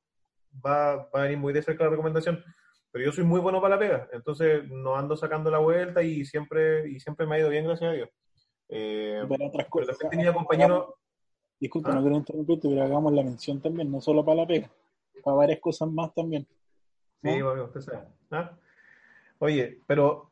va, 0.64 0.96
va 0.96 1.20
a 1.20 1.22
venir 1.22 1.38
muy 1.38 1.52
de 1.54 1.62
cerca 1.62 1.84
la 1.84 1.90
recomendación, 1.90 2.44
pero 2.90 3.04
yo 3.06 3.12
soy 3.12 3.24
muy 3.24 3.40
bueno 3.40 3.60
para 3.62 3.76
la 3.76 3.78
pega, 3.80 4.08
entonces 4.12 4.68
no 4.68 4.94
ando 4.96 5.16
sacando 5.16 5.50
la 5.50 5.58
vuelta 5.58 6.02
y 6.02 6.24
siempre, 6.24 6.88
y 6.88 7.00
siempre 7.00 7.26
me 7.26 7.36
ha 7.36 7.38
ido 7.40 7.48
bien, 7.48 7.64
gracias 7.64 7.90
a 7.90 7.94
Dios. 7.94 8.08
Eh, 8.68 9.22
Pero 9.28 9.46
otras 9.46 9.52
pero 9.64 9.68
cosas. 9.70 9.98
también 9.98 10.18
tenía 10.20 10.32
compañeros, 10.34 10.94
Disculpe, 11.58 11.90
¿Ah? 11.90 11.94
no 11.94 12.00
quiero 12.02 12.16
interrumpirte, 12.16 12.68
pero 12.68 12.82
hagamos 12.82 13.12
la 13.12 13.22
mención 13.22 13.60
también, 13.62 13.90
no 13.90 14.00
solo 14.00 14.22
para 14.24 14.42
la 14.42 14.46
pega, 14.46 14.70
para 15.22 15.36
varias 15.36 15.60
cosas 15.60 15.88
más 15.88 16.12
también. 16.12 16.46
Sí, 17.22 17.38
¿no? 17.38 17.46
bueno, 17.46 17.64
usted 17.64 17.80
sabe. 17.80 18.04
¿Ah? 18.30 18.52
Oye, 19.38 19.80
pero 19.86 20.30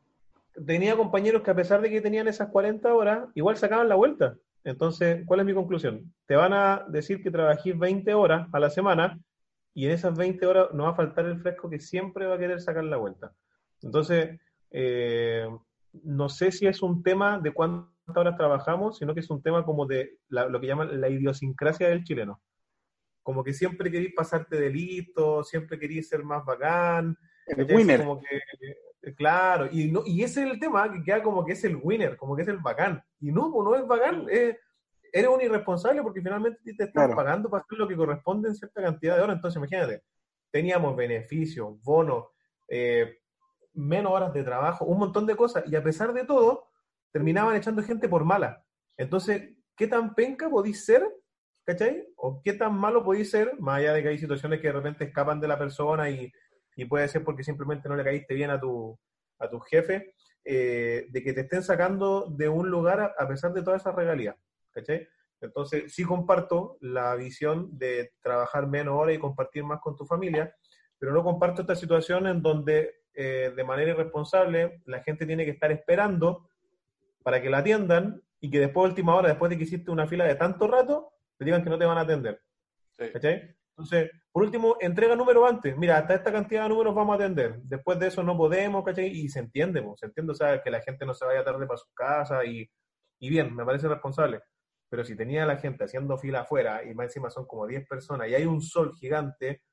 tenía 0.65 0.95
compañeros 0.95 1.41
que 1.41 1.51
a 1.51 1.55
pesar 1.55 1.81
de 1.81 1.89
que 1.89 2.01
tenían 2.01 2.27
esas 2.27 2.49
40 2.49 2.93
horas, 2.93 3.27
igual 3.35 3.57
sacaban 3.57 3.89
la 3.89 3.95
vuelta. 3.95 4.35
Entonces, 4.63 5.23
¿cuál 5.25 5.41
es 5.41 5.45
mi 5.45 5.53
conclusión? 5.53 6.13
Te 6.25 6.35
van 6.35 6.53
a 6.53 6.85
decir 6.87 7.21
que 7.21 7.31
trabajís 7.31 7.77
20 7.77 8.13
horas 8.13 8.47
a 8.53 8.59
la 8.59 8.69
semana 8.69 9.19
y 9.73 9.85
en 9.85 9.91
esas 9.91 10.15
20 10.17 10.45
horas 10.45 10.67
no 10.73 10.83
va 10.83 10.89
a 10.91 10.95
faltar 10.95 11.25
el 11.25 11.39
fresco 11.41 11.69
que 11.69 11.79
siempre 11.79 12.27
va 12.27 12.35
a 12.35 12.39
querer 12.39 12.61
sacar 12.61 12.83
la 12.83 12.97
vuelta. 12.97 13.33
Entonces, 13.81 14.39
eh, 14.71 15.47
no 16.03 16.29
sé 16.29 16.51
si 16.51 16.65
es 16.67 16.81
un 16.81 17.03
tema 17.03 17.39
de 17.39 17.51
cuántas 17.51 17.91
horas 18.15 18.37
trabajamos, 18.37 18.97
sino 18.97 19.13
que 19.13 19.19
es 19.19 19.29
un 19.29 19.41
tema 19.41 19.65
como 19.65 19.85
de 19.85 20.17
la- 20.29 20.47
lo 20.47 20.59
que 20.61 20.67
llaman 20.67 20.99
la 21.01 21.09
idiosincrasia 21.09 21.89
del 21.89 22.03
chileno. 22.03 22.41
Como 23.21 23.43
que 23.43 23.53
siempre 23.53 23.91
querís 23.91 24.13
pasarte 24.15 24.59
de 24.59 24.69
listo, 24.69 25.43
siempre 25.43 25.79
querís 25.79 26.07
ser 26.09 26.23
más 26.23 26.43
bacán, 26.45 27.17
El. 27.45 27.67
Como 28.05 28.19
que, 28.21 28.27
claro, 29.17 29.67
y, 29.71 29.91
no, 29.91 30.03
y 30.05 30.23
ese 30.23 30.43
es 30.45 30.51
el 30.51 30.59
tema, 30.59 30.91
que 30.91 31.03
queda 31.03 31.21
como 31.21 31.45
que 31.45 31.53
es 31.53 31.63
el 31.63 31.75
winner, 31.81 32.15
como 32.17 32.35
que 32.35 32.43
es 32.43 32.47
el 32.47 32.57
bacán. 32.57 33.03
Y 33.19 33.31
no, 33.31 33.51
pues 33.51 33.65
no 33.65 33.75
es 33.75 33.87
bacán, 33.87 34.25
eh, 34.29 34.57
eres 35.11 35.29
un 35.29 35.41
irresponsable 35.41 36.01
porque 36.01 36.21
finalmente 36.21 36.59
te 36.73 36.91
Claro. 36.91 37.15
pagando 37.15 37.49
para 37.49 37.63
hacer 37.63 37.77
lo 37.77 37.87
que 37.87 37.95
corresponde 37.95 38.49
en 38.49 38.55
cierta 38.55 38.81
cantidad 38.81 39.15
de 39.15 39.21
horas. 39.21 39.35
Entonces, 39.35 39.57
imagínate, 39.57 40.03
teníamos 40.51 40.95
beneficios, 40.95 41.81
bonos, 41.83 42.27
eh, 42.67 43.19
menos 43.73 44.11
horas 44.11 44.33
de 44.33 44.43
trabajo, 44.43 44.85
un 44.85 44.99
montón 44.99 45.25
de 45.25 45.35
cosas, 45.35 45.63
y 45.67 45.75
a 45.75 45.83
pesar 45.83 46.13
de 46.13 46.25
todo, 46.25 46.69
terminaban 47.11 47.55
echando 47.55 47.83
gente 47.83 48.07
por 48.07 48.23
mala. 48.23 48.63
Entonces, 48.97 49.53
¿qué 49.75 49.87
tan 49.87 50.15
penca 50.15 50.49
podéis 50.49 50.85
ser? 50.85 51.07
¿Cachai? 51.65 52.07
¿O 52.17 52.41
qué 52.43 52.53
tan 52.53 52.73
malo 52.75 53.03
podéis 53.03 53.31
ser? 53.31 53.57
Más 53.59 53.79
allá 53.79 53.93
de 53.93 54.03
que 54.03 54.09
hay 54.09 54.17
situaciones 54.17 54.59
que 54.59 54.67
de 54.67 54.73
repente 54.73 55.05
escapan 55.05 55.39
de 55.39 55.47
la 55.47 55.57
persona 55.57 56.09
y, 56.09 56.31
y 56.75 56.85
puede 56.85 57.07
ser 57.07 57.23
porque 57.23 57.43
simplemente 57.43 57.89
no 57.89 57.95
le 57.95 58.03
caíste 58.03 58.33
bien 58.33 58.49
a 58.49 58.59
tu, 58.59 58.97
a 59.39 59.49
tu 59.49 59.59
jefe, 59.59 60.15
eh, 60.45 61.07
de 61.09 61.23
que 61.23 61.33
te 61.33 61.41
estén 61.41 61.63
sacando 61.63 62.27
de 62.29 62.49
un 62.49 62.69
lugar 62.69 62.99
a, 62.99 63.13
a 63.17 63.27
pesar 63.27 63.53
de 63.53 63.63
todas 63.63 63.81
esas 63.81 63.95
regalías. 63.95 64.35
¿Cachai? 64.71 65.07
Entonces, 65.43 65.93
sí 65.93 66.03
comparto 66.03 66.77
la 66.79 67.15
visión 67.15 67.77
de 67.77 68.13
trabajar 68.21 68.67
menos 68.67 68.95
horas 68.95 69.15
y 69.15 69.19
compartir 69.19 69.63
más 69.63 69.79
con 69.81 69.95
tu 69.95 70.05
familia, 70.05 70.55
pero 70.97 71.11
no 71.11 71.23
comparto 71.23 71.61
esta 71.61 71.75
situación 71.75 72.27
en 72.27 72.41
donde 72.41 73.03
eh, 73.13 73.51
de 73.55 73.63
manera 73.63 73.91
irresponsable 73.91 74.81
la 74.85 75.03
gente 75.03 75.25
tiene 75.25 75.45
que 75.45 75.51
estar 75.51 75.71
esperando 75.71 76.49
para 77.23 77.41
que 77.41 77.49
la 77.49 77.59
atiendan 77.59 78.21
y 78.39 78.49
que 78.49 78.59
después, 78.59 78.89
última 78.89 79.15
hora, 79.15 79.29
después 79.29 79.49
de 79.49 79.57
que 79.57 79.63
hiciste 79.63 79.91
una 79.91 80.07
fila 80.07 80.25
de 80.25 80.35
tanto 80.35 80.67
rato, 80.67 81.11
te 81.37 81.45
digan 81.45 81.63
que 81.63 81.69
no 81.69 81.77
te 81.77 81.85
van 81.85 81.97
a 81.97 82.01
atender. 82.01 82.41
Sí. 82.97 83.09
¿Cachai? 83.11 83.55
Entonces, 83.83 84.11
por 84.31 84.43
último, 84.43 84.77
entrega 84.79 85.15
números 85.15 85.49
antes. 85.49 85.77
Mira, 85.77 85.97
hasta 85.97 86.15
esta 86.15 86.31
cantidad 86.31 86.63
de 86.63 86.69
números 86.69 86.95
vamos 86.95 87.13
a 87.13 87.15
atender. 87.15 87.59
Después 87.63 87.99
de 87.99 88.07
eso 88.07 88.23
no 88.23 88.37
podemos, 88.37 88.83
¿cachai? 88.83 89.07
Y 89.07 89.27
se 89.29 89.39
entiende, 89.39 89.81
po, 89.81 89.95
se 89.97 90.05
entiende, 90.05 90.31
o 90.31 90.35
sea, 90.35 90.61
que 90.61 90.71
la 90.71 90.81
gente 90.81 91.05
no 91.05 91.13
se 91.13 91.25
vaya 91.25 91.43
tarde 91.43 91.67
para 91.67 91.77
sus 91.77 91.93
casas 91.93 92.45
y, 92.45 92.69
y 93.19 93.29
bien, 93.29 93.53
me 93.53 93.65
parece 93.65 93.87
responsable. 93.89 94.41
Pero 94.89 95.03
si 95.03 95.15
tenía 95.15 95.45
la 95.45 95.57
gente 95.57 95.83
haciendo 95.83 96.17
fila 96.17 96.41
afuera 96.41 96.83
y 96.83 96.93
más 96.93 97.07
encima 97.07 97.29
son 97.29 97.45
como 97.45 97.67
10 97.67 97.87
personas 97.87 98.29
y 98.29 98.35
hay 98.35 98.45
un 98.45 98.61
sol 98.61 98.93
gigante 98.95 99.63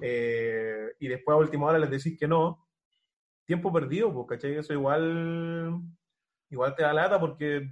eh, 0.00 0.92
y 0.98 1.08
después 1.08 1.34
a 1.34 1.38
última 1.38 1.66
hora 1.66 1.78
les 1.78 1.90
decís 1.90 2.18
que 2.18 2.26
no, 2.26 2.66
tiempo 3.44 3.72
perdido, 3.72 4.12
pues, 4.12 4.26
¿cachai? 4.28 4.56
Eso 4.56 4.72
igual, 4.72 5.80
igual 6.50 6.74
te 6.74 6.82
da 6.82 6.92
lata 6.92 7.20
porque 7.20 7.70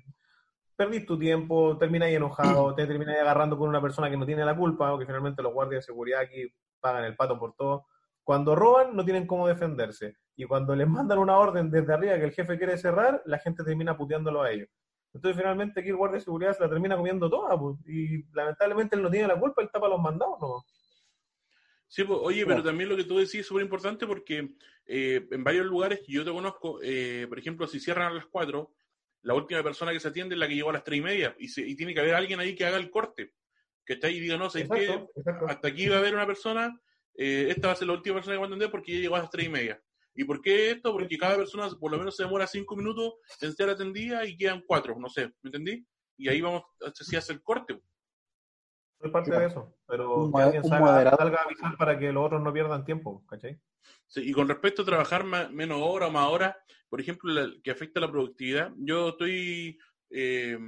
perdís 0.78 1.04
tu 1.04 1.18
tiempo, 1.18 1.76
termináis 1.76 2.16
enojado, 2.16 2.73
te 2.73 2.87
termináis 2.87 3.18
agarrando 3.18 3.58
con 3.58 3.68
una 3.68 3.82
persona 3.82 4.08
que 4.08 4.16
no 4.16 4.25
tiene 4.25 4.44
la 4.44 4.56
culpa, 4.56 4.92
o 4.92 4.99
que 4.99 5.06
finalmente 5.06 5.42
los 5.42 5.52
guardias 5.52 5.82
de 5.82 5.87
seguridad 5.87 6.20
aquí 6.20 6.54
pagan 6.78 7.04
el 7.04 7.16
pato 7.16 7.37
por 7.37 7.56
todo. 7.56 7.87
Cuando 8.23 8.54
roban, 8.54 8.94
no 8.94 9.04
tienen 9.04 9.26
cómo 9.26 9.49
defenderse. 9.49 10.18
Y 10.37 10.44
cuando 10.44 10.76
les 10.76 10.87
mandan 10.87 11.18
una 11.18 11.37
orden 11.37 11.68
desde 11.68 11.92
arriba 11.92 12.14
que 12.14 12.26
el 12.26 12.30
jefe 12.30 12.56
quiere 12.56 12.78
cerrar, 12.78 13.20
la 13.26 13.40
gente 13.40 13.64
termina 13.64 13.97
puteándolo 13.97 14.40
a 14.40 14.52
ellos. 14.52 14.68
Entonces, 15.12 15.37
finalmente, 15.37 15.80
aquí 15.80 15.88
el 15.88 15.97
guardia 15.97 16.18
de 16.18 16.25
seguridad 16.25 16.56
se 16.56 16.62
la 16.62 16.70
termina 16.70 16.97
comiendo 16.97 17.28
toda, 17.28 17.58
pues, 17.58 17.76
y 17.88 18.23
lamentablemente 18.32 18.94
él 18.94 19.02
no 19.02 19.11
tiene 19.11 19.26
la 19.26 19.40
culpa, 19.40 19.62
él 19.62 19.70
tapa 19.73 19.88
los 19.88 20.00
mandados, 20.00 20.38
¿no? 20.40 20.64
Sí, 21.88 22.04
pues, 22.04 22.20
oye, 22.23 22.47
pero 22.47 22.62
también 22.62 22.88
lo 22.88 22.97
que 22.97 23.02
tú 23.02 23.18
decís 23.18 23.40
es 23.40 23.47
súper 23.47 23.64
importante 23.64 24.06
porque 24.06 24.54
eh, 24.87 25.26
en 25.28 25.42
varios 25.42 25.66
lugares 25.66 26.02
que 26.06 26.12
yo 26.12 26.25
te 26.25 26.30
conozco, 26.30 26.78
eh, 26.85 27.26
por 27.28 27.37
ejemplo, 27.37 27.66
si 27.66 27.80
cierran 27.80 28.12
a 28.12 28.14
las 28.14 28.26
4, 28.26 28.70
la 29.23 29.35
última 29.35 29.63
persona 29.63 29.93
que 29.93 30.01
se 30.01 30.09
atiende 30.09 30.35
es 30.35 30.39
la 30.39 30.49
que 30.49 30.55
llegó 30.55 30.71
a 30.71 30.75
las 30.75 30.85
3 30.85 30.99
y 30.99 31.03
media 31.03 31.35
y, 31.39 31.49
se- 31.49 31.67
y 31.67 31.75
tiene 31.77 31.95
que 31.95 32.01
haber 32.01 32.15
alguien 32.15 32.41
ahí 32.41 32.55
que 32.55 32.65
haga 32.65 32.77
el 32.77 32.91
corte, 32.91 33.33
que 33.85 33.95
está 33.95 34.07
ahí 34.07 34.17
y 34.17 34.21
diga, 34.21 34.37
no, 34.37 34.49
¿sabes 34.51 34.69
qué? 34.79 34.87
Hasta 35.49 35.69
aquí 35.69 35.89
va 35.89 35.97
a 35.97 35.99
haber 35.99 36.15
una 36.15 36.27
persona, 36.27 36.81
eh, 37.17 37.47
esta 37.51 37.69
va 37.69 37.73
a 37.73 37.77
ser 37.77 37.89
la 37.89 37.95
última 37.95 38.15
persona 38.17 38.35
que 38.35 38.39
va 38.39 38.45
a 38.45 38.49
atender 38.49 38.71
porque 38.71 38.93
ya 38.95 39.01
llegó 39.01 39.17
a 39.17 39.21
las 39.21 39.31
3 39.31 39.47
y 39.47 39.49
media. 39.51 39.83
¿Y 40.15 40.25
por 40.25 40.41
qué 40.41 40.71
esto? 40.73 40.93
Porque 40.93 41.17
cada 41.19 41.37
persona 41.37 41.69
por 41.79 41.91
lo 41.93 41.99
menos 41.99 42.17
se 42.17 42.25
demora 42.25 42.47
5 42.47 42.75
minutos 42.77 43.15
en 43.41 43.55
ser 43.55 43.69
atendida 43.71 44.25
y 44.27 44.37
quedan 44.37 44.63
4, 44.67 44.97
no 44.99 45.09
sé, 45.09 45.27
¿me 45.43 45.49
entendí? 45.49 45.87
Y 46.17 46.29
ahí 46.29 46.41
vamos 46.41 46.63
a 46.85 46.93
si 46.93 47.15
hace 47.17 47.33
el 47.33 47.43
corte. 47.43 47.79
Soy 49.00 49.11
parte 49.11 49.31
Claro. 49.31 49.43
de 49.43 49.49
eso, 49.49 49.76
pero 49.87 50.14
Un 50.25 50.33
que 50.33 50.43
alguien 50.43 50.62
un 50.64 50.69
salga, 50.71 51.17
salga 51.17 51.38
a 51.38 51.45
avisar 51.45 51.76
para 51.76 51.99
que 51.99 52.12
los 52.12 52.26
otros 52.26 52.43
no 52.43 52.52
pierdan 52.52 52.85
tiempo, 52.85 53.25
¿cachai? 53.28 53.61
Sí, 54.07 54.23
y 54.28 54.33
con 54.33 54.49
respecto 54.49 54.83
a 54.83 54.87
trabajar 54.87 55.25
ma- 55.25 55.49
menos 55.49 55.78
horas 55.81 56.09
o 56.09 56.12
más 56.12 56.28
horas, 56.28 56.57
por 56.88 57.00
ejemplo, 57.00 57.33
la- 57.33 57.52
que 57.62 57.71
afecta 57.71 58.00
a 58.00 58.02
la 58.02 58.11
productividad, 58.11 58.73
yo 58.76 59.11
estoy, 59.11 59.78
eh, 60.11 60.59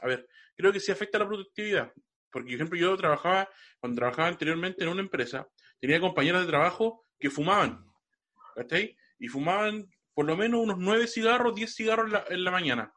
a 0.00 0.06
ver, 0.06 0.26
creo 0.56 0.72
que 0.72 0.80
sí 0.80 0.90
afecta 0.90 1.18
a 1.18 1.20
la 1.20 1.26
productividad, 1.28 1.92
porque, 2.30 2.46
por 2.48 2.54
ejemplo, 2.54 2.78
yo 2.78 2.96
trabajaba, 2.96 3.48
cuando 3.78 3.96
trabajaba 3.98 4.28
anteriormente 4.28 4.82
en 4.82 4.90
una 4.90 5.02
empresa, 5.02 5.46
tenía 5.78 6.00
compañeros 6.00 6.42
de 6.42 6.48
trabajo 6.48 7.04
que 7.18 7.28
fumaban, 7.28 7.84
¿cachai? 8.54 8.96
Y 9.18 9.28
fumaban 9.28 9.86
por 10.14 10.24
lo 10.26 10.36
menos 10.36 10.60
unos 10.60 10.78
9 10.78 11.06
cigarros, 11.06 11.54
10 11.54 11.74
cigarros 11.74 12.06
en 12.06 12.12
la, 12.12 12.24
en 12.30 12.44
la 12.44 12.50
mañana, 12.50 12.92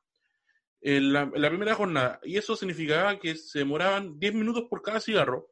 en 0.85 1.13
la, 1.13 1.21
en 1.33 1.41
la 1.41 1.49
primera 1.49 1.75
jornada. 1.75 2.19
Y 2.23 2.37
eso 2.37 2.55
significaba 2.55 3.17
que 3.19 3.35
se 3.35 3.59
demoraban 3.59 4.19
10 4.19 4.33
minutos 4.33 4.65
por 4.69 4.81
cada 4.81 4.99
cigarro, 4.99 5.49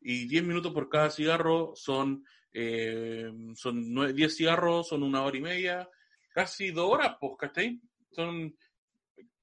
y 0.00 0.26
10 0.26 0.42
minutos 0.44 0.72
por 0.72 0.88
cada 0.88 1.10
cigarro 1.10 1.72
son, 1.76 2.24
eh, 2.52 3.30
son 3.54 3.84
nue- 3.94 4.12
10 4.12 4.34
cigarros, 4.36 4.88
son 4.88 5.02
una 5.02 5.22
hora 5.22 5.36
y 5.36 5.40
media, 5.40 5.88
casi 6.30 6.70
dos 6.70 6.90
horas, 6.90 7.16
pues, 7.20 7.34
¿cachai? 7.38 7.80
Son 8.10 8.56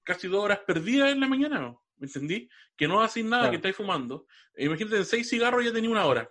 casi 0.03 0.27
dos 0.27 0.43
horas 0.43 0.59
perdidas 0.65 1.11
en 1.11 1.19
la 1.19 1.27
mañana. 1.27 1.75
¿me 1.97 2.07
entendí? 2.07 2.49
Que 2.77 2.87
no 2.87 3.01
hacen 3.01 3.27
nada, 3.29 3.43
Claro. 3.43 3.51
que 3.51 3.55
estáis 3.57 3.75
fumando. 3.75 4.25
E 4.55 4.65
Imagínate, 4.65 4.95
en 4.97 5.05
seis 5.05 5.29
cigarros 5.29 5.63
ya 5.65 5.73
tenía 5.73 5.89
una 5.89 6.05
hora. 6.05 6.29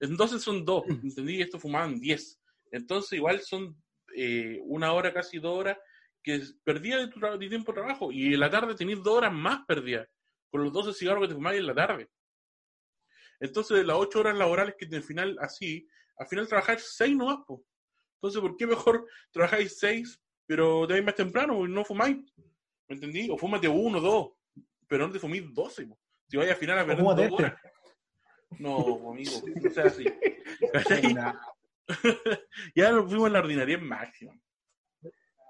Entonces 0.00 0.42
son 0.42 0.64
dos, 0.64 0.84
¿me 1.04 1.08
entendí? 1.10 1.36
Y 1.36 1.42
estos 1.42 1.60
fumaban 1.60 2.00
10. 2.00 2.40
Entonces 2.72 3.12
igual 3.12 3.40
son 3.40 3.76
eh, 4.16 4.58
una 4.64 4.92
hora, 4.94 5.12
casi 5.12 5.38
dos 5.38 5.56
horas, 5.58 5.76
que 6.22 6.42
perdía 6.64 6.98
de 6.98 7.08
tu 7.08 7.20
de 7.20 7.48
tiempo 7.48 7.72
de 7.72 7.80
trabajo. 7.80 8.12
Y 8.12 8.34
en 8.34 8.40
la 8.40 8.50
tarde 8.50 8.74
tenías 8.74 9.02
dos 9.02 9.18
horas 9.18 9.32
más 9.32 9.64
perdidas, 9.66 10.08
con 10.50 10.62
los 10.62 10.72
12 10.72 10.92
cigarros 10.92 11.22
que 11.22 11.28
te 11.28 11.34
fumabas 11.34 11.58
en 11.58 11.66
la 11.66 11.74
tarde. 11.74 12.10
Entonces, 13.40 13.78
de 13.78 13.84
las 13.84 13.96
ocho 13.96 14.20
horas 14.20 14.36
laborales 14.36 14.74
que 14.78 14.94
al 14.94 15.02
final, 15.02 15.36
así, 15.40 15.88
al 16.18 16.26
final 16.26 16.46
trabajáis 16.46 16.94
seis 16.94 17.16
nomás, 17.16 17.38
po. 17.46 17.64
Entonces, 18.16 18.40
¿por 18.40 18.56
qué 18.56 18.66
mejor 18.66 19.06
trabajáis 19.32 19.78
seis, 19.78 20.20
pero 20.46 20.86
te 20.86 20.94
vais 20.94 21.04
más 21.04 21.14
temprano 21.14 21.64
y 21.64 21.68
no 21.70 21.84
fumáis? 21.84 22.18
¿Me 22.88 22.96
entendí? 22.96 23.28
O 23.30 23.38
fúmate 23.38 23.68
uno, 23.68 24.00
dos, 24.00 24.32
pero 24.86 25.06
no 25.06 25.12
te 25.12 25.18
fumís 25.18 25.52
doce, 25.54 25.86
po. 25.86 25.98
Si 26.28 26.36
vais 26.36 26.50
al 26.50 26.56
final 26.56 26.78
a 26.78 26.86
perder 26.86 27.02
fúmate 27.02 27.22
dos 27.22 27.30
este. 27.30 27.42
horas. 27.42 27.60
No, 28.58 29.10
amigo, 29.10 29.42
no 29.62 29.70
sea 29.70 29.84
así. 29.84 30.04
Ya 32.74 32.92
nos 32.92 33.08
fuimos 33.08 33.26
en 33.28 33.32
la 33.32 33.38
ordinaria 33.40 33.78
máxima. 33.78 34.32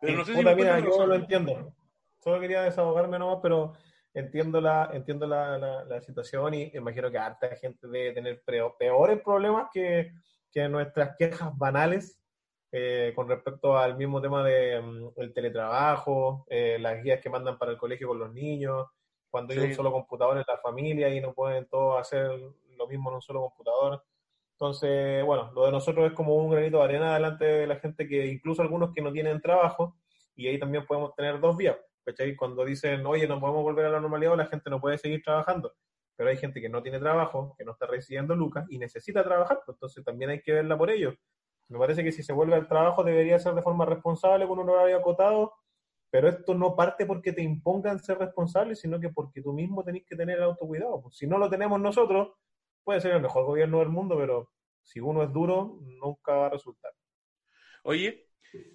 Pero 0.00 0.18
no 0.18 0.24
sé 0.24 0.32
si 0.32 0.38
Puta, 0.38 0.54
mira, 0.54 0.78
yo 0.80 0.86
razón. 0.86 1.08
lo 1.08 1.14
entiendo. 1.14 1.74
Solo 2.18 2.40
quería 2.40 2.62
desahogarme 2.62 3.18
nomás, 3.18 3.38
pero 3.42 3.72
entiendo 4.12 4.60
la, 4.60 4.90
entiendo 4.92 5.26
la, 5.26 5.56
la, 5.58 5.84
la 5.84 6.00
situación 6.00 6.52
y 6.54 6.70
imagino 6.74 7.10
que 7.10 7.18
harta 7.18 7.54
gente 7.56 7.86
debe 7.88 8.12
tener 8.12 8.42
peor- 8.44 8.76
peores 8.78 9.20
problemas 9.22 9.68
que, 9.72 10.12
que 10.50 10.68
nuestras 10.68 11.16
quejas 11.16 11.56
banales 11.56 12.16
eh, 12.72 13.12
con 13.16 13.28
respecto 13.28 13.76
al 13.76 13.96
mismo 13.96 14.20
tema 14.20 14.44
de 14.44 14.80
mm, 14.80 15.08
el 15.16 15.32
teletrabajo, 15.32 16.44
eh, 16.48 16.78
las 16.80 17.02
guías 17.02 17.20
que 17.20 17.30
mandan 17.30 17.58
para 17.58 17.72
el 17.72 17.78
colegio 17.78 18.08
con 18.08 18.18
los 18.18 18.32
niños, 18.32 18.86
cuando 19.28 19.52
hay 19.54 19.60
un 19.60 19.74
solo 19.74 19.92
computador 19.92 20.36
en 20.38 20.44
la 20.46 20.58
familia 20.58 21.08
y 21.08 21.20
no 21.20 21.32
pueden 21.32 21.66
todos 21.66 22.00
hacer 22.00 22.30
lo 22.76 22.86
mismo 22.88 23.10
en 23.10 23.16
un 23.16 23.22
solo 23.22 23.40
computador. 23.42 24.02
Entonces, 24.60 25.24
bueno, 25.24 25.50
lo 25.54 25.64
de 25.64 25.72
nosotros 25.72 26.06
es 26.06 26.12
como 26.12 26.34
un 26.34 26.50
granito 26.50 26.76
de 26.76 26.84
arena 26.84 27.14
delante 27.14 27.46
de 27.46 27.66
la 27.66 27.76
gente 27.76 28.06
que, 28.06 28.26
incluso 28.26 28.60
algunos 28.60 28.92
que 28.92 29.00
no 29.00 29.10
tienen 29.10 29.40
trabajo, 29.40 29.96
y 30.34 30.48
ahí 30.48 30.58
también 30.58 30.84
podemos 30.84 31.14
tener 31.14 31.40
dos 31.40 31.56
vías. 31.56 31.78
¿cachai? 32.04 32.36
Cuando 32.36 32.62
dicen, 32.66 33.06
oye, 33.06 33.26
no 33.26 33.40
podemos 33.40 33.62
volver 33.62 33.86
a 33.86 33.88
la 33.88 34.00
normalidad, 34.00 34.36
la 34.36 34.44
gente 34.44 34.68
no 34.68 34.78
puede 34.78 34.98
seguir 34.98 35.22
trabajando. 35.22 35.72
Pero 36.14 36.28
hay 36.28 36.36
gente 36.36 36.60
que 36.60 36.68
no 36.68 36.82
tiene 36.82 36.98
trabajo, 36.98 37.54
que 37.56 37.64
no 37.64 37.72
está 37.72 37.86
recibiendo 37.86 38.34
lucas 38.34 38.66
y 38.68 38.76
necesita 38.76 39.24
trabajar, 39.24 39.62
pues 39.64 39.76
entonces 39.76 40.04
también 40.04 40.28
hay 40.28 40.42
que 40.42 40.52
verla 40.52 40.76
por 40.76 40.90
ello. 40.90 41.14
Me 41.68 41.78
parece 41.78 42.04
que 42.04 42.12
si 42.12 42.22
se 42.22 42.34
vuelve 42.34 42.54
al 42.54 42.68
trabajo 42.68 43.02
debería 43.02 43.38
ser 43.38 43.54
de 43.54 43.62
forma 43.62 43.86
responsable, 43.86 44.46
con 44.46 44.58
un 44.58 44.68
horario 44.68 44.98
acotado, 44.98 45.54
pero 46.10 46.28
esto 46.28 46.52
no 46.52 46.76
parte 46.76 47.06
porque 47.06 47.32
te 47.32 47.40
impongan 47.40 47.98
ser 47.98 48.18
responsable, 48.18 48.76
sino 48.76 49.00
que 49.00 49.08
porque 49.08 49.40
tú 49.40 49.54
mismo 49.54 49.82
tenés 49.84 50.04
que 50.04 50.16
tener 50.16 50.36
el 50.36 50.44
autocuidado. 50.44 51.00
Pues 51.00 51.16
si 51.16 51.26
no 51.26 51.38
lo 51.38 51.48
tenemos 51.48 51.80
nosotros, 51.80 52.32
puede 52.90 53.02
ser 53.02 53.12
el 53.12 53.22
mejor 53.22 53.44
gobierno 53.44 53.78
del 53.78 53.88
mundo, 53.88 54.18
pero 54.18 54.50
si 54.82 54.98
uno 54.98 55.22
es 55.22 55.32
duro, 55.32 55.78
nunca 56.02 56.32
va 56.32 56.46
a 56.46 56.50
resultar. 56.50 56.92
Oye, 57.84 58.26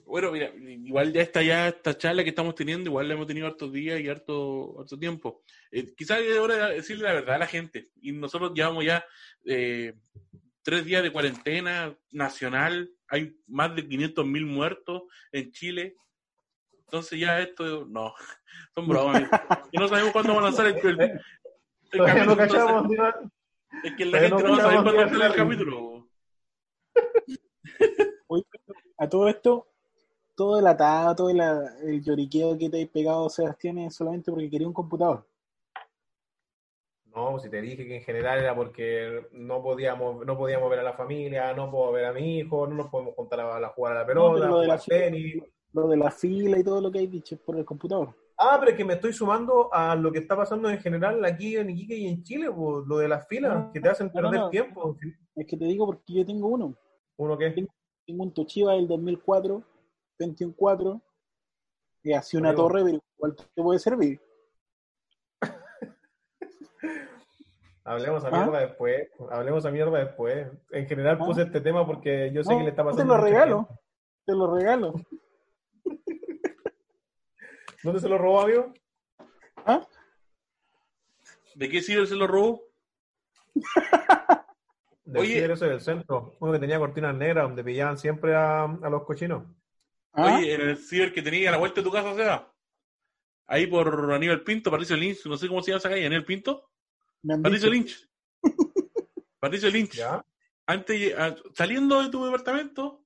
bueno, 0.06 0.32
mira, 0.32 0.54
igual 0.56 1.12
ya 1.12 1.22
está 1.22 1.42
ya 1.42 1.68
esta 1.68 1.98
charla 1.98 2.24
que 2.24 2.30
estamos 2.30 2.56
teniendo, 2.56 2.90
igual 2.90 3.10
la 3.10 3.16
hemos 3.16 3.28
tenido 3.28 3.46
hartos 3.46 3.74
días 3.74 4.00
y 4.00 4.08
harto, 4.08 4.80
harto 4.80 4.98
tiempo. 4.98 5.44
Eh, 5.70 5.94
quizás 5.98 6.20
es 6.22 6.38
hora 6.38 6.70
de 6.70 6.76
decirle 6.76 7.04
la 7.04 7.12
verdad 7.12 7.36
a 7.36 7.40
la 7.40 7.48
gente. 7.48 7.90
Y 8.02 8.14
nosotros 8.14 8.54
llevamos 8.56 8.86
ya 8.86 9.06
eh, 9.44 9.96
tres 10.64 10.86
días 10.86 11.04
de 11.04 11.12
cuarentena 11.12 11.94
nacional, 12.12 12.90
hay 13.10 13.36
más 13.48 13.76
de 13.76 13.86
500 13.86 14.26
mil 14.26 14.46
muertos 14.46 15.04
en 15.34 15.52
Chile. 15.52 15.98
Entonces 16.86 17.20
ya 17.20 17.42
esto, 17.42 17.86
no, 17.86 18.14
son 18.74 18.88
bromas. 18.88 19.24
Y 19.74 19.78
no 19.78 19.90
sabemos 19.90 20.14
cuándo 20.14 20.36
va 20.36 20.40
a 20.40 20.44
lanzar 20.44 20.68
el, 20.68 20.78
el, 21.92 22.26
no 22.26 22.38
cachamos. 22.38 22.88
Es 23.84 23.94
que 23.96 24.06
la 24.06 24.20
gente 24.20 24.44
no 24.44 24.50
no 24.50 24.52
va 24.52 24.58
a 24.58 24.62
saber 24.62 24.82
cachamos 24.82 24.84
cuándo 24.84 24.92
ni 24.92 24.98
va 24.98 25.06
a 25.06 25.10
salir 25.10 25.26
el 25.26 25.34
capítulo. 25.36 26.10
Oye, 28.28 28.44
a 28.98 29.10
todo 29.10 29.28
esto, 29.28 29.68
todo 30.36 30.60
el 30.60 30.68
atado, 30.68 31.16
todo 31.16 31.30
el, 31.30 31.42
el 31.84 32.04
lloriqueo 32.04 32.58
que 32.58 32.70
te 32.70 32.84
has 32.84 32.90
pegado, 32.90 33.30
Sebastián, 33.30 33.78
es 33.80 33.96
solamente 33.96 34.32
porque 34.32 34.50
quería 34.50 34.68
un 34.68 34.74
computador. 34.74 35.28
No, 37.06 37.40
si 37.40 37.50
te 37.50 37.62
dije 37.62 37.86
que 37.88 37.96
en 37.98 38.04
general 38.04 38.40
era 38.40 38.54
porque 38.56 39.28
no 39.32 39.62
podíamos, 39.64 40.26
no 40.26 40.38
podíamos 40.38 40.70
ver 40.70 40.80
a 40.80 40.84
la 40.84 40.94
familia, 40.94 41.54
no 41.54 41.72
puedo 41.72 41.92
ver 41.94 42.06
a 42.06 42.14
mi 42.14 42.40
hijo, 42.40 42.68
no 42.68 42.76
nos 42.76 42.90
podemos 42.90 43.16
juntar 43.16 43.40
a, 43.40 43.58
a 43.58 43.70
jugar 43.70 43.94
a 43.94 44.00
la 44.02 44.06
No, 44.14 44.34
pelota, 44.34 44.34
pero 44.34 44.50
lo 44.50 44.60
de 44.60 44.68
la 44.68 44.78
jugar 44.78 44.80
tenis. 44.80 45.44
Lo 45.74 45.88
de 45.88 45.98
la 45.98 46.12
fila 46.12 46.58
y 46.60 46.64
todo 46.64 46.82
lo 46.82 46.92
que 46.92 47.00
hay 47.00 47.08
dicho 47.08 47.36
es 47.36 47.42
por 47.42 47.58
el 47.58 47.66
computador. 47.66 48.16
Ah, 48.38 48.58
pero 48.60 48.72
es 48.72 48.78
que 48.78 48.84
me 48.84 48.94
estoy 48.94 49.14
sumando 49.14 49.74
a 49.74 49.96
lo 49.96 50.12
que 50.12 50.20
está 50.20 50.36
pasando 50.36 50.70
en 50.70 50.80
general 50.80 51.24
aquí 51.24 51.56
en 51.56 51.70
Iquique 51.70 51.96
y 51.96 52.08
en 52.08 52.24
Chile, 52.24 52.48
lo 52.48 52.98
de 52.98 53.08
las 53.08 53.28
filas 53.28 53.68
que 53.74 53.80
te 53.80 53.90
hacen 53.90 54.08
no, 54.08 54.14
perder 54.14 54.40
no. 54.42 54.50
tiempo. 54.50 54.98
Es 55.36 55.48
que 55.48 55.58
te 55.58 55.66
digo 55.66 55.86
porque 55.86 56.14
yo 56.14 56.26
tengo 56.26 56.48
uno. 56.50 56.76
Uno 57.18 57.38
que 57.38 57.52
Tengo 58.06 58.24
un 58.24 58.34
Toshiba 58.34 58.74
del 58.74 58.88
2004, 58.88 59.64
21.4, 60.20 61.02
y 62.04 62.14
así 62.14 62.38
una 62.38 62.54
torre, 62.54 62.84
pero 62.84 63.00
igual 63.18 63.36
te 63.36 63.64
puede 63.64 63.80
servir. 63.80 64.22
hablemos 67.86 68.26
a 68.26 68.28
¿Ah? 68.28 68.32
mierda 68.32 68.60
después, 68.60 69.10
hablemos 69.32 69.66
a 69.66 69.72
mierda 69.72 69.98
después. 70.00 70.48
En 70.72 70.88
general 70.88 71.18
¿Ah? 71.22 71.26
puse 71.26 71.44
este 71.44 71.62
tema 71.62 71.86
porque 71.86 72.32
yo 72.34 72.44
sé 72.44 72.52
No, 72.52 72.58
que 72.60 72.64
le 72.66 72.70
está 72.72 72.84
te 72.84 72.90
pasando. 72.90 73.06
lo 73.06 73.14
a 73.14 73.18
mucha 73.18 73.30
regalo. 73.30 73.68
Te 74.26 74.34
lo 74.34 74.54
regalo. 74.54 74.94
¿Dónde 77.86 78.00
se 78.02 78.10
lo 78.10 78.18
robó, 78.18 78.42
amigo? 78.42 78.74
¿Ah? 79.58 79.88
¿De 81.54 81.70
qué 81.70 81.82
sirve 81.84 82.08
se 82.08 82.16
lo 82.16 82.26
robó? 82.26 82.64
Del 85.06 85.22
Oye. 85.22 85.36
ciber 85.36 85.52
ese 85.52 85.66
del 85.68 85.82
centro, 85.82 86.36
uno 86.40 86.52
que 86.52 86.58
tenía 86.58 86.80
cortinas 86.80 87.14
negras 87.16 87.44
donde 87.46 87.64
pillaban 87.64 87.96
siempre 88.00 88.36
a, 88.36 88.64
a 88.64 88.90
los 88.90 89.04
cochinos. 89.04 89.44
¿Ah? 90.14 90.38
Oye, 90.38 90.56
en 90.56 90.62
el 90.62 90.78
ciber 90.78 91.14
que 91.14 91.22
tenía 91.22 91.50
a 91.50 91.52
la 91.52 91.58
vuelta 91.60 91.80
de 91.82 91.86
tu 91.86 91.92
casa, 91.92 92.16
Seba. 92.16 92.52
Ahí 93.46 93.68
por 93.68 94.12
Aníbal 94.12 94.42
Pinto, 94.44 94.72
Patricio 94.72 94.98
Lynch, 94.98 95.24
no 95.28 95.38
sé 95.38 95.48
cómo 95.48 95.62
se 95.62 95.70
llama 95.70 95.78
esa 95.78 95.90
calle, 95.90 96.08
Aníbal 96.08 96.26
Pinto. 96.26 96.72
Patricio. 97.44 97.70
Lynch. 97.70 98.10
Patricio 99.40 99.70
Lynch. 99.70 99.94
¿Ya? 99.94 100.26
Antes, 100.66 101.16
a- 101.16 101.36
saliendo 101.54 102.02
de 102.02 102.10
tu 102.10 102.26
departamento, 102.26 103.05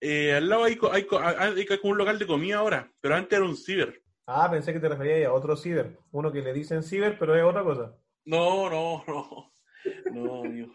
eh, 0.00 0.34
al 0.34 0.48
lado 0.48 0.64
hay, 0.64 0.76
co- 0.76 0.92
hay, 0.92 1.04
co- 1.04 1.18
hay 1.20 1.66
como 1.80 1.92
un 1.92 1.98
local 1.98 2.18
de 2.18 2.26
comida 2.26 2.58
ahora, 2.58 2.92
pero 3.00 3.14
antes 3.14 3.36
era 3.38 3.46
un 3.46 3.56
ciber. 3.56 4.02
Ah, 4.26 4.50
pensé 4.50 4.72
que 4.72 4.80
te 4.80 4.88
referías 4.88 5.28
a 5.28 5.32
otro 5.32 5.56
ciber. 5.56 5.98
Uno 6.12 6.32
que 6.32 6.42
le 6.42 6.52
dicen 6.52 6.82
ciber, 6.82 7.16
pero 7.18 7.34
es 7.36 7.42
otra 7.44 7.62
cosa. 7.62 7.96
No, 8.24 8.68
no, 8.68 9.04
no. 9.06 9.52
No, 10.12 10.40
amigo. 10.44 10.74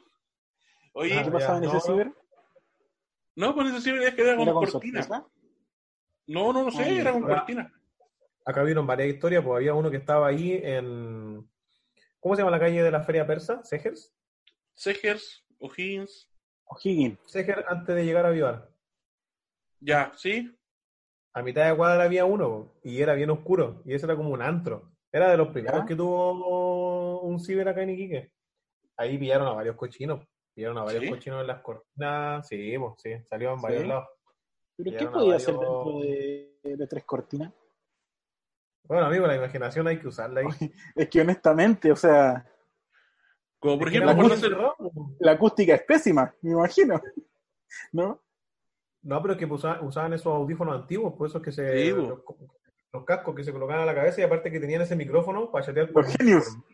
Oye, 0.94 1.18
Ah, 1.20 1.24
¿Qué 1.24 1.32
pasaba 1.32 1.58
en 1.58 1.64
ese 1.66 1.74
no, 1.74 1.80
ciber? 1.82 2.12
no, 3.36 3.54
con 3.56 3.68
ese 3.68 3.82
ciber 3.82 4.04
es 4.04 4.14
que 4.16 4.22
era 4.22 4.36
con 4.36 4.44
¿Era 4.44 4.54
con 4.54 4.66
cortina. 4.66 5.04
sorpresa? 5.04 5.28
No, 6.28 6.54
no, 6.54 6.64
no 6.64 6.72
sé, 6.72 7.00
era 7.00 7.12
con 7.12 7.26
Ah. 7.26 7.36
cortina. 7.38 7.74
Acá 8.46 8.64
vieron 8.64 8.88
varias 8.88 9.10
historias, 9.10 9.44
pues 9.44 9.58
había 9.58 9.74
uno 9.74 9.92
que 9.92 9.98
estaba 9.98 10.28
ahí 10.28 10.60
en... 10.64 11.48
¿Cómo 12.20 12.36
se 12.36 12.42
llama 12.42 12.52
la 12.52 12.60
calle 12.60 12.82
de 12.84 12.92
la 12.92 13.04
Feria 13.04 13.28
Persa? 13.28 13.64
¿Segers? 13.64 14.14
Segers, 14.74 15.46
O'Higgins, 15.60 16.30
O'Higgins. 16.66 17.20
Segers 17.26 17.64
antes 17.68 17.96
de 17.96 18.06
llegar 18.06 18.26
a 18.26 18.30
Vivar. 18.32 18.71
Ya, 19.82 20.12
¿sí? 20.16 20.58
A 21.34 21.42
mitad 21.42 21.70
de 21.70 21.76
cuadra 21.76 22.04
había 22.04 22.26
uno 22.26 22.74
y 22.84 23.02
era 23.02 23.14
bien 23.14 23.30
oscuro 23.30 23.82
y 23.86 23.94
ese 23.94 24.06
era 24.06 24.16
como 24.16 24.30
un 24.30 24.42
antro. 24.42 24.92
Era 25.12 25.30
de 25.32 25.38
los 25.38 25.50
primeros 25.50 25.82
¿Ya? 25.82 25.86
que 25.86 25.96
tuvo 25.96 27.22
un 27.22 27.40
ciber 27.40 27.68
acá 27.68 27.82
en 27.84 27.90
Iquique. 27.92 28.32
Ahí 28.98 29.18
pillaron 29.18 29.48
a 29.48 29.54
varios 29.54 29.76
cochinos. 29.76 30.26
Pillaron 30.54 30.78
a 30.78 30.84
varios 30.84 31.04
¿Sí? 31.04 31.10
cochinos 31.10 31.42
en 31.42 31.48
las 31.48 31.62
cortinas. 31.62 32.48
Sí, 32.48 32.78
pues, 32.78 32.94
sí, 32.98 33.12
salió 33.30 33.54
en 33.54 33.62
varios 33.62 33.82
¿Sí? 33.84 33.88
lados. 33.88 34.08
¿Pero 34.78 34.98
qué 34.98 35.06
no 35.06 35.12
podía 35.12 35.32
varios- 35.34 35.44
hacer 35.44 35.54
dentro 35.60 36.00
de, 36.02 36.60
de 36.78 36.88
tres 36.88 37.04
cortinas? 37.06 37.54
Bueno, 38.84 39.06
amigo, 39.06 39.28
la 39.28 39.36
imaginación 39.36 39.88
hay 39.88 40.00
que 40.00 40.08
usarla 40.08 40.42
ahí. 40.42 40.72
Es 40.96 41.10
que 41.10 41.22
honestamente, 41.22 41.92
o 41.92 41.96
sea, 41.96 42.46
Como 43.60 43.80
por 43.80 43.88
ejemplo, 43.88 44.12
la 45.20 45.32
acústica 45.32 45.76
es 45.76 45.84
pésima, 45.84 46.34
me 46.42 46.52
imagino. 46.52 47.02
¿No? 47.94 48.22
No, 49.04 49.22
pero 49.22 49.34
es 49.34 49.40
que 49.40 49.46
usaban, 49.46 49.86
usaban 49.86 50.14
esos 50.14 50.28
audífonos 50.28 50.76
antiguos, 50.76 51.14
por 51.18 51.28
eso 51.28 51.40
es 51.40 51.44
que 51.44 51.52
se. 51.52 51.84
Sí, 51.86 51.90
los, 51.92 52.20
los 52.94 53.06
cascos 53.06 53.34
que 53.36 53.44
se 53.44 53.52
colocaban 53.52 53.84
a 53.84 53.86
la 53.86 53.96
cabeza 53.96 54.22
y 54.22 54.24
aparte 54.24 54.52
que 54.52 54.60
tenían 54.60 54.82
ese 54.82 54.96
micrófono 54.96 55.50
para 55.52 55.66
chatear 55.66 55.92
por. 55.92 56.04
Los 56.06 56.16
genios. 56.16 56.46
por- 56.56 56.72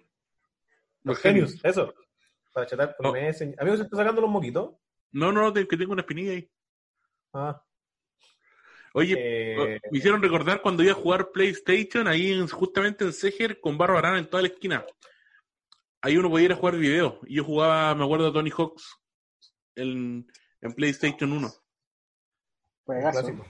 los 1.04 1.20
genios, 1.20 1.60
eso. 1.64 1.94
Para 2.54 2.66
chatear 2.68 2.96
por 2.98 3.06
No. 3.08 3.14
Messenger. 3.14 3.62
Amigo, 3.62 3.78
¿se 3.78 3.84
está 3.84 3.96
sacando 3.98 4.20
los 4.22 4.30
moquitos? 4.30 4.76
No, 5.12 5.32
no, 5.32 5.54
que 5.54 5.66
tengo 5.66 5.94
una 5.94 6.02
espinilla 6.02 6.32
ahí. 6.34 6.50
Ah. 7.34 7.62
Oye, 8.94 9.16
Eh, 9.18 9.80
me 9.92 9.98
hicieron 10.00 10.22
recordar 10.22 10.62
cuando 10.62 10.82
iba 10.84 10.92
a 10.92 10.96
jugar 10.96 11.32
PlayStation 11.32 12.08
ahí 12.08 12.32
en- 12.34 12.48
justamente 12.48 13.06
en 13.06 13.14
Seger 13.14 13.60
con 13.62 13.78
Barro 13.78 13.98
Arana 13.98 14.18
en 14.18 14.28
toda 14.30 14.42
la 14.42 14.50
esquina. 14.50 14.86
Ahí 16.02 16.18
uno 16.18 16.30
podía 16.30 16.46
ir 16.46 16.52
a 16.54 16.56
jugar 16.56 16.76
video. 16.78 17.20
Y 17.28 17.36
yo 17.36 17.44
jugaba, 17.44 17.94
me 17.96 18.04
acuerdo, 18.04 18.28
a 18.28 18.34
Tony 18.34 18.50
Hawks 18.50 18.98
en, 19.76 20.28
en 20.62 20.74
PlayStation 20.74 21.32
1. 21.32 21.48
Juegazo. 22.88 23.22
clásico. 23.22 23.46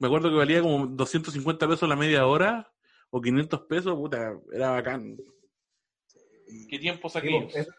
Me 0.00 0.06
acuerdo 0.06 0.28
que 0.30 0.36
valía 0.36 0.60
como 0.60 0.86
250 0.86 1.66
pesos 1.66 1.88
la 1.88 1.96
media 1.96 2.26
hora 2.26 2.70
o 3.10 3.20
500 3.20 3.62
pesos, 3.62 3.94
puta, 3.94 4.38
era 4.52 4.70
bacán. 4.70 5.16
¿Qué 6.68 6.78
tiempo 6.78 7.08
Sí, 7.08 7.14
saqué? 7.14 7.30
pues, 7.50 7.56
es- 7.56 7.74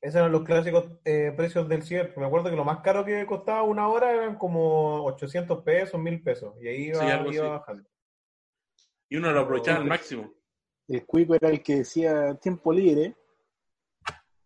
esos 0.00 0.16
eran 0.16 0.32
los 0.32 0.42
clásicos 0.42 0.86
eh, 1.04 1.32
precios 1.36 1.68
del 1.68 1.82
ciber. 1.84 2.12
Me 2.16 2.26
acuerdo 2.26 2.50
que 2.50 2.56
lo 2.56 2.64
más 2.64 2.80
caro 2.80 3.04
que 3.04 3.24
costaba 3.26 3.62
una 3.62 3.86
hora 3.86 4.12
eran 4.12 4.36
como 4.36 5.04
800 5.04 5.62
pesos, 5.62 6.00
1000 6.00 6.20
pesos. 6.22 6.54
Y 6.60 6.66
ahí 6.66 6.82
iba, 6.88 7.00
Sí, 7.32 7.38
bajando. 7.38 7.88
Y 9.08 9.16
uno 9.16 9.30
lo 9.30 9.40
aprovechaba 9.40 9.78
al 9.78 9.84
máximo. 9.84 10.32
El 10.88 11.06
cuico 11.06 11.34
era 11.36 11.48
el 11.50 11.62
que 11.62 11.76
decía 11.76 12.34
tiempo 12.34 12.72
libre. 12.72 13.14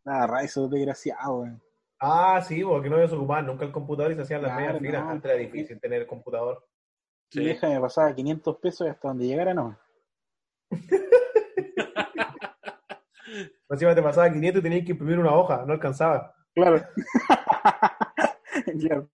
Nada, 0.05 0.42
eso 0.42 0.68
desgraciado, 0.68 1.38
weón. 1.38 1.62
Ah, 1.99 2.43
sí, 2.43 2.63
porque 2.63 2.91
no 2.91 2.99
desocupaban 2.99 3.47
nunca 3.47 3.65
el 3.65 3.73
computador 3.73 4.13
y 4.13 4.17
se 4.17 4.23
hacían 4.23 4.43
las 4.43 4.51
Claro, 4.53 4.67
medias 4.75 4.81
filas. 4.83 5.05
no. 5.05 5.11
Antes 5.11 5.31
era 5.31 5.41
difícil 5.41 5.81
tener 5.81 6.03
el 6.03 6.07
computador. 6.07 6.67
Sí. 7.31 7.39
Mi 7.41 7.45
vieja 7.47 7.69
me 7.69 7.81
pasaba 7.81 8.15
500 8.15 8.57
pesos 8.59 8.87
y 8.87 8.91
hasta 8.91 9.09
donde 9.09 9.27
llegara 9.27 9.55
no. 9.55 9.79
Encima 13.69 13.95
te 13.95 14.03
pasaba 14.03 14.31
500 14.33 14.61
y 14.61 14.63
tenías 14.63 14.85
que 14.85 14.93
imprimir 14.93 15.19
una 15.19 15.35
hoja, 15.35 15.65
no 15.67 15.73
alcanzaba. 15.73 16.35
Claro. 16.55 16.83
claro. 18.81 19.11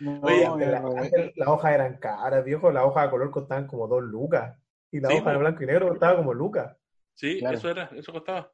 No, 0.00 0.20
Oye, 0.22 0.46
Antes 0.46 0.68
la- 0.68 0.80
no, 0.80 0.96
antes 0.96 1.32
las 1.36 1.48
hojas 1.48 1.74
eran 1.74 1.96
caras, 1.98 2.44
viejo. 2.44 2.70
Las 2.72 2.84
hojas 2.84 3.04
de 3.04 3.10
color 3.10 3.30
costaban 3.30 3.66
como 3.66 3.86
2 3.88 4.02
lucas. 4.02 4.56
Y 4.90 5.00
la 5.00 5.08
Sí, 5.08 5.16
hoja 5.18 5.30
de 5.32 5.38
blanco 5.38 5.62
y 5.62 5.66
negro 5.66 5.88
costaba 5.88 6.16
como 6.16 6.34
lucas. 6.34 6.76
Sí, 7.14 7.38
Claro. 7.40 7.56
eso 7.56 7.70
era, 7.70 7.90
eso 7.94 8.12
costaba. 8.12 8.50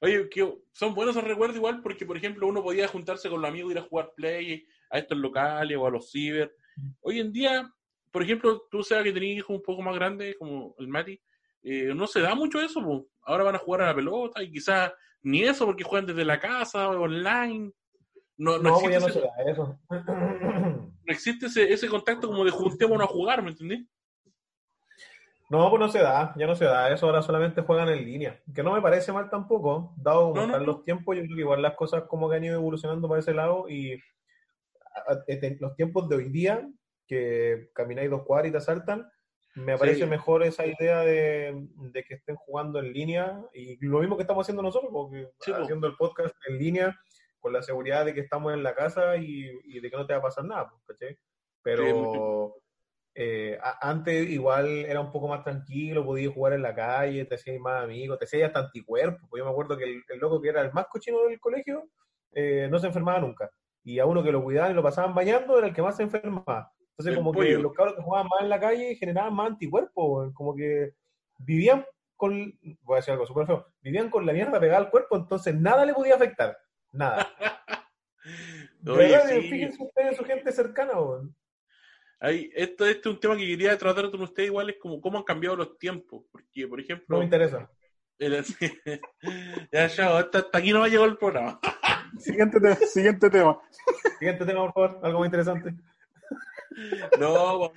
Oye, 0.00 0.28
que 0.28 0.58
son 0.72 0.94
buenos 0.94 1.16
esos 1.16 1.28
recuerdos 1.28 1.56
igual 1.56 1.82
porque, 1.82 2.06
por 2.06 2.16
ejemplo, 2.16 2.46
uno 2.46 2.62
podía 2.62 2.86
juntarse 2.86 3.28
con 3.28 3.40
los 3.40 3.48
amigos, 3.50 3.72
ir 3.72 3.78
a 3.78 3.82
jugar 3.82 4.12
play 4.14 4.64
a 4.90 4.98
estos 4.98 5.18
locales 5.18 5.76
o 5.76 5.86
a 5.86 5.90
los 5.90 6.10
ciber. 6.10 6.54
Hoy 7.00 7.18
en 7.18 7.32
día, 7.32 7.68
por 8.12 8.22
ejemplo, 8.22 8.62
tú 8.70 8.82
sabes 8.82 9.04
que 9.04 9.12
tenías 9.12 9.38
hijos 9.38 9.56
un 9.56 9.62
poco 9.62 9.82
más 9.82 9.94
grandes, 9.96 10.36
como 10.38 10.74
el 10.78 10.86
Mati, 10.88 11.20
eh, 11.62 11.92
no 11.94 12.06
se 12.06 12.20
da 12.20 12.34
mucho 12.34 12.60
eso. 12.60 12.80
po. 12.82 13.08
Ahora 13.22 13.44
van 13.44 13.56
a 13.56 13.58
jugar 13.58 13.82
a 13.82 13.86
la 13.86 13.94
pelota 13.94 14.42
y 14.42 14.52
quizás 14.52 14.92
ni 15.22 15.42
eso 15.42 15.66
porque 15.66 15.82
juegan 15.84 16.06
desde 16.06 16.24
la 16.24 16.38
casa 16.38 16.90
o 16.90 17.02
online. 17.02 17.72
No, 18.36 18.58
no, 18.58 18.70
No, 18.70 18.80
pues 18.80 18.94
existe, 18.94 18.94
ya 18.94 19.00
no 19.00 19.06
ese, 19.08 19.20
se 19.20 19.26
da 19.26 19.50
eso. 19.50 19.78
no 21.04 21.12
existe 21.12 21.46
ese, 21.46 21.72
ese 21.72 21.88
contacto 21.88 22.28
como 22.28 22.44
de 22.44 22.52
juntémonos 22.52 23.08
a 23.08 23.12
jugar, 23.12 23.42
¿me 23.42 23.50
entendés? 23.50 23.80
No, 25.50 25.70
pues 25.70 25.80
no 25.80 25.88
se 25.88 26.00
da, 26.00 26.34
ya 26.36 26.46
no 26.46 26.54
se 26.54 26.66
da. 26.66 26.90
Eso 26.92 27.06
ahora 27.06 27.22
solamente 27.22 27.62
juegan 27.62 27.88
en 27.88 28.04
línea. 28.04 28.40
Que 28.54 28.62
no 28.62 28.72
me 28.72 28.82
parece 28.82 29.12
mal 29.12 29.30
tampoco, 29.30 29.94
dado 29.96 30.28
como 30.30 30.34
No, 30.36 30.44
están 30.46 30.60
no. 30.66 30.72
los 30.72 30.84
tiempos, 30.84 31.16
yo 31.16 31.22
creo 31.22 31.34
que 31.36 31.40
igual 31.42 31.62
las 31.62 31.74
cosas 31.74 32.02
como 32.04 32.28
que 32.28 32.36
han 32.36 32.44
ido 32.44 32.54
evolucionando 32.56 33.08
para 33.08 33.20
ese 33.20 33.32
lado 33.32 33.68
y 33.68 33.94
a- 33.94 35.12
a- 35.12 35.56
los 35.60 35.74
tiempos 35.74 36.08
de 36.08 36.16
hoy 36.16 36.28
día, 36.28 36.68
que 37.06 37.70
camináis 37.74 38.10
dos 38.10 38.24
cuadras 38.24 38.48
y 38.48 38.52
te 38.52 38.58
asaltan, 38.58 39.08
me 39.54 39.76
parece 39.78 40.04
mejor 40.06 40.42
esa 40.44 40.66
idea 40.66 41.00
de, 41.00 41.66
de 41.76 42.04
que 42.04 42.14
estén 42.14 42.36
jugando 42.36 42.78
en 42.78 42.92
línea 42.92 43.40
y 43.54 43.82
lo 43.84 44.00
mismo 44.00 44.16
que 44.16 44.22
estamos 44.22 44.44
haciendo 44.44 44.62
nosotros, 44.62 44.90
porque 44.92 45.30
Sí, 45.40 45.50
haciendo 45.52 45.86
el 45.86 45.96
podcast 45.96 46.34
en 46.46 46.58
línea 46.58 46.94
con 47.40 47.52
la 47.54 47.62
seguridad 47.62 48.04
de 48.04 48.12
que 48.14 48.20
estamos 48.20 48.52
en 48.52 48.62
la 48.62 48.74
casa 48.74 49.16
y, 49.16 49.50
y 49.64 49.80
de 49.80 49.90
que 49.90 49.96
no 49.96 50.06
te 50.06 50.12
va 50.12 50.18
a 50.18 50.22
pasar 50.22 50.44
nada, 50.44 50.70
¿cachai? 50.86 51.18
Pero 51.62 52.54
eh, 53.20 53.58
antes 53.80 54.30
igual 54.30 54.68
era 54.68 55.00
un 55.00 55.10
poco 55.10 55.26
más 55.26 55.42
tranquilo, 55.42 56.04
podías 56.04 56.32
jugar 56.32 56.52
en 56.52 56.62
la 56.62 56.72
calle, 56.72 57.24
te 57.24 57.34
hacías 57.34 57.58
más 57.58 57.82
amigos, 57.82 58.16
te 58.16 58.26
hacías 58.26 58.46
hasta 58.46 58.60
anticuerpos. 58.60 59.28
Pues 59.28 59.40
yo 59.40 59.44
me 59.44 59.50
acuerdo 59.50 59.76
que 59.76 59.82
el, 59.82 60.04
el 60.08 60.18
loco 60.20 60.40
que 60.40 60.50
era 60.50 60.62
el 60.62 60.72
más 60.72 60.86
cochino 60.86 61.24
del 61.24 61.40
colegio 61.40 61.88
eh, 62.30 62.68
no 62.70 62.78
se 62.78 62.86
enfermaba 62.86 63.18
nunca. 63.18 63.50
Y 63.82 63.98
a 63.98 64.06
uno 64.06 64.22
que 64.22 64.30
lo 64.30 64.40
cuidaban 64.44 64.70
y 64.70 64.74
lo 64.74 64.84
pasaban 64.84 65.16
bañando 65.16 65.58
era 65.58 65.66
el 65.66 65.74
que 65.74 65.82
más 65.82 65.96
se 65.96 66.04
enfermaba. 66.04 66.70
Entonces, 66.92 67.10
El 67.10 67.16
como 67.16 67.32
pollo. 67.32 67.56
que 67.56 67.62
los 67.62 67.72
cabros 67.72 67.96
que 67.96 68.02
jugaban 68.02 68.28
más 68.28 68.40
en 68.42 68.48
la 68.50 68.60
calle 68.60 68.94
generaban 68.94 69.34
más 69.34 69.48
anticuerpos, 69.48 70.32
como 70.32 70.54
que 70.54 70.92
vivían 71.38 71.84
con, 72.14 72.56
voy 72.82 72.94
a 72.94 72.96
decir 72.98 73.14
algo 73.14 73.26
súper 73.26 73.46
feo, 73.46 73.66
vivían 73.80 74.10
con 74.10 74.26
la 74.26 74.32
mierda 74.32 74.60
pegada 74.60 74.78
al 74.78 74.90
cuerpo, 74.90 75.16
entonces 75.16 75.56
nada 75.56 75.84
le 75.84 75.92
podía 75.92 76.14
afectar. 76.14 76.56
Nada. 76.92 77.26
Oye, 78.86 79.20
sí. 79.26 79.40
Fíjense 79.48 79.82
ustedes 79.82 80.10
en 80.12 80.16
su 80.16 80.24
gente 80.24 80.52
cercana, 80.52 81.00
weón. 81.00 81.34
Ahí, 82.20 82.50
esto, 82.54 82.84
este 82.84 83.08
es 83.08 83.14
un 83.14 83.20
tema 83.20 83.36
que 83.36 83.46
quería 83.46 83.78
tratar 83.78 84.10
con 84.10 84.20
ustedes 84.22 84.48
igual, 84.48 84.70
es 84.70 84.76
como 84.80 85.00
cómo 85.00 85.18
han 85.18 85.24
cambiado 85.24 85.56
los 85.56 85.78
tiempos. 85.78 86.24
Porque, 86.32 86.66
por 86.66 86.80
ejemplo, 86.80 87.06
no 87.08 87.18
me 87.18 87.24
interesa. 87.24 87.70
el- 88.18 88.44
ya, 89.72 89.86
ya, 89.86 90.18
hasta, 90.18 90.38
hasta 90.38 90.58
aquí 90.58 90.72
no 90.72 90.80
va 90.80 90.86
a 90.86 90.88
llegar 90.88 91.08
el 91.08 91.16
programa. 91.16 91.60
Siguiente, 92.18 92.58
te- 92.60 92.86
siguiente 92.86 93.30
tema. 93.30 93.60
Siguiente 94.18 94.44
tema, 94.44 94.72
por 94.72 94.90
favor, 94.90 95.00
algo 95.06 95.18
muy 95.20 95.26
interesante. 95.26 95.74
No, 97.20 97.72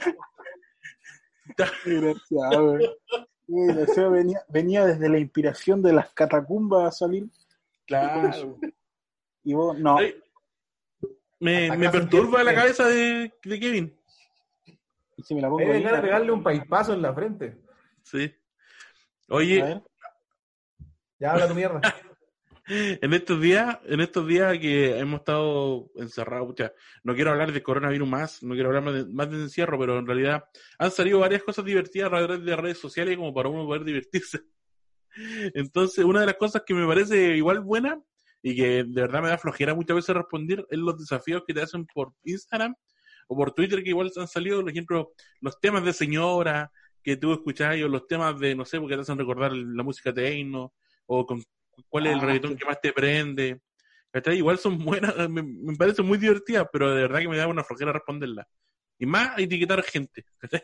Desgraciado, 3.48 4.12
venía, 4.12 4.42
venía 4.50 4.86
desde 4.86 5.10
la 5.10 5.20
inspiración 5.20 5.82
de 5.82 5.94
las 5.94 6.10
catacumbas 6.14 6.88
a 6.88 6.92
salir. 6.92 7.26
claro. 7.86 8.58
Y 9.44 9.54
vos, 9.54 9.78
no. 9.78 9.98
Me, 11.40 11.76
me 11.76 11.90
perturba 11.90 12.44
la 12.44 12.54
cabeza 12.54 12.88
de, 12.88 13.34
de 13.44 13.60
Kevin. 13.60 14.00
Y 15.22 15.24
si 15.24 15.36
me 15.36 15.42
la 15.42 15.50
pongo 15.50 15.72
Ahí 15.72 15.84
pegarle 15.84 16.32
un 16.32 16.42
paipazo 16.42 16.94
en 16.94 17.02
la 17.04 17.14
frente. 17.14 17.58
Sí. 18.02 18.34
Oye. 19.30 19.82
Ya 21.20 21.34
habla 21.34 21.48
tu 21.48 21.54
mierda. 21.54 21.80
en 22.68 23.14
estos 23.14 23.40
días, 23.40 23.78
en 23.86 24.02
estos 24.02 24.28
días 24.28 24.58
que 24.58 24.98
hemos 24.98 25.20
estado 25.20 25.92
encerrados, 25.96 26.48
pucha, 26.48 26.74
no 27.04 27.14
quiero 27.14 27.30
hablar 27.30 27.52
de 27.52 27.62
coronavirus 27.62 28.10
más, 28.10 28.42
no 28.42 28.56
quiero 28.56 28.70
hablar 28.70 28.84
más 28.84 28.94
de, 28.96 29.06
más 29.14 29.30
de 29.30 29.38
encierro, 29.38 29.78
pero 29.78 30.00
en 30.00 30.08
realidad 30.08 30.44
han 30.80 30.90
salido 30.90 31.20
varias 31.20 31.44
cosas 31.44 31.64
divertidas 31.64 32.08
a 32.08 32.18
través 32.18 32.44
de 32.44 32.56
redes 32.56 32.80
sociales 32.80 33.16
como 33.16 33.32
para 33.32 33.50
uno 33.50 33.66
poder 33.66 33.84
divertirse. 33.84 34.42
Entonces, 35.54 36.04
una 36.04 36.22
de 36.22 36.26
las 36.26 36.36
cosas 36.36 36.64
que 36.66 36.74
me 36.74 36.88
parece 36.88 37.38
igual 37.38 37.60
buena 37.60 38.02
y 38.42 38.56
que 38.56 38.84
de 38.84 39.02
verdad 39.02 39.22
me 39.22 39.30
da 39.30 39.38
flojera 39.38 39.76
muchas 39.76 39.98
veces 39.98 40.16
responder 40.16 40.66
es 40.72 40.80
los 40.80 40.98
desafíos 40.98 41.44
que 41.46 41.54
te 41.54 41.62
hacen 41.62 41.86
por 41.86 42.14
Instagram 42.24 42.74
o 43.32 43.36
por 43.38 43.54
Twitter 43.54 43.82
que 43.82 43.92
igual 43.92 44.12
han 44.18 44.28
salido, 44.28 44.60
por 44.60 44.70
ejemplo, 44.70 45.14
los 45.40 45.58
temas 45.62 45.86
de 45.86 45.94
señora 45.94 46.70
que 47.02 47.16
tú 47.16 47.32
escuchás 47.32 47.82
o 47.82 47.88
los 47.88 48.06
temas 48.06 48.38
de, 48.38 48.54
no 48.56 48.66
sé, 48.66 48.78
porque 48.78 48.96
te 48.96 49.02
hacen 49.02 49.18
recordar 49.18 49.54
la 49.54 49.84
música 49.84 50.14
techno 50.14 50.74
o 51.06 51.26
con 51.26 51.42
cuál 51.88 52.08
es 52.08 52.14
el 52.14 52.20
Ah, 52.20 52.26
reggaetón 52.26 52.52
sí. 52.52 52.58
que 52.58 52.66
más 52.66 52.82
te 52.82 52.92
prende. 52.92 53.62
¿Cachai? 54.12 54.36
Igual 54.36 54.58
son 54.58 54.78
buenas, 54.80 55.16
me, 55.30 55.44
me 55.44 55.76
parecen 55.78 56.06
muy 56.06 56.18
divertidas, 56.18 56.68
pero 56.74 56.94
de 56.94 57.04
verdad 57.04 57.20
que 57.22 57.30
me 57.30 57.38
da 57.38 57.48
una 57.48 57.64
flojera 57.64 57.94
responderlas. 57.94 58.46
Y 59.00 59.06
más 59.06 59.40
etiquetar 59.40 59.82
gente, 59.84 60.26
¿cachai? 60.38 60.64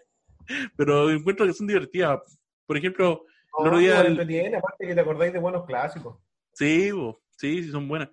Pero 0.76 1.10
encuentro 1.10 1.46
que 1.46 1.54
son 1.54 1.68
divertidas. 1.68 2.20
Por 2.66 2.76
ejemplo, 2.78 3.24
el 3.60 3.66
otro 3.66 3.78
día 3.78 3.92
igual 3.92 4.08
el- 4.08 4.56
aparte 4.56 4.88
que 4.88 4.94
te 4.94 5.00
acordáis 5.02 5.32
de 5.32 5.40
buenos 5.40 5.66
clásicos. 5.66 6.18
Sí, 6.52 6.92
bo, 6.92 7.24
sí, 7.38 7.64
sí, 7.64 7.72
son 7.72 7.88
buenas. 7.88 8.10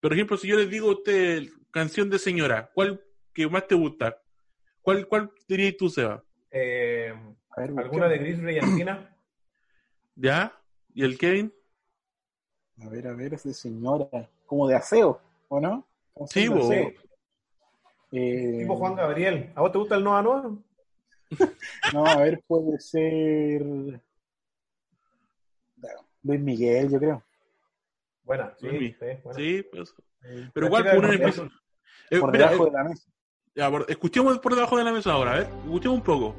Por 0.00 0.12
ejemplo, 0.12 0.36
si 0.36 0.46
yo 0.46 0.56
les 0.56 0.70
digo 0.70 0.88
a 0.88 0.94
usted 0.94 1.48
canción 1.72 2.08
de 2.10 2.20
señora, 2.20 2.70
¿cuál 2.74 3.02
que 3.32 3.48
más 3.48 3.66
te 3.66 3.74
gusta? 3.74 4.20
¿Cuál, 4.82 5.06
cuál 5.06 5.30
dirías 5.48 5.76
tú, 5.76 5.88
Seba? 5.88 6.22
Eh, 6.50 7.12
ver, 7.56 7.70
¿Alguna 7.76 8.08
de 8.08 8.18
busquemos. 8.18 8.18
Gris 8.18 8.42
Brillantina? 8.42 9.16
¿Ya? 10.14 10.52
¿Y 10.94 11.04
el 11.04 11.16
Kevin? 11.18 11.52
A 12.82 12.88
ver, 12.88 13.06
a 13.06 13.14
ver, 13.14 13.34
es 13.34 13.44
de 13.44 13.54
señora. 13.54 14.08
Como 14.46 14.66
de 14.68 14.74
aseo, 14.74 15.20
¿o 15.48 15.60
no? 15.60 15.86
Sí. 16.28 16.46
Sí, 18.10 18.18
Eh, 18.18 18.56
tipo 18.58 18.76
Juan 18.76 18.94
Gabriel. 18.94 19.50
¿A 19.54 19.62
vos 19.62 19.72
te 19.72 19.78
gusta 19.78 19.94
el 19.96 20.04
Noa 20.04 20.22
Noa? 20.22 20.58
No, 21.94 22.04
a 22.04 22.18
ver, 22.18 22.42
puede 22.46 22.78
ser. 22.78 23.62
Luis 26.24 26.40
Miguel, 26.40 26.90
yo 26.90 26.98
creo. 26.98 27.22
Buena, 28.24 28.54
sí, 28.60 28.68
sí, 28.68 29.06
buena. 29.24 29.34
Sí, 29.34 29.62
pues. 29.72 29.94
Pero 30.54 30.66
La 30.66 30.70
¿cuál 30.70 30.82
chica 30.84 30.92
del 30.94 31.00
ponen 31.02 31.12
en 31.12 31.18
Congreso. 31.18 31.42
especial? 31.44 31.62
Eh, 32.10 32.20
por 32.20 32.32
debajo 32.32 32.62
eh, 32.66 32.70
de 32.70 32.76
la 32.76 32.84
mesa. 32.84 33.10
Ya, 33.54 33.70
por- 33.70 33.86
escuchemos 33.88 34.38
por 34.38 34.54
debajo 34.54 34.76
de 34.78 34.84
la 34.84 34.92
mesa 34.92 35.12
ahora, 35.12 35.32
a 35.32 35.34
ver, 35.38 35.48
escuchemos 35.64 35.98
un 35.98 36.04
poco. 36.04 36.34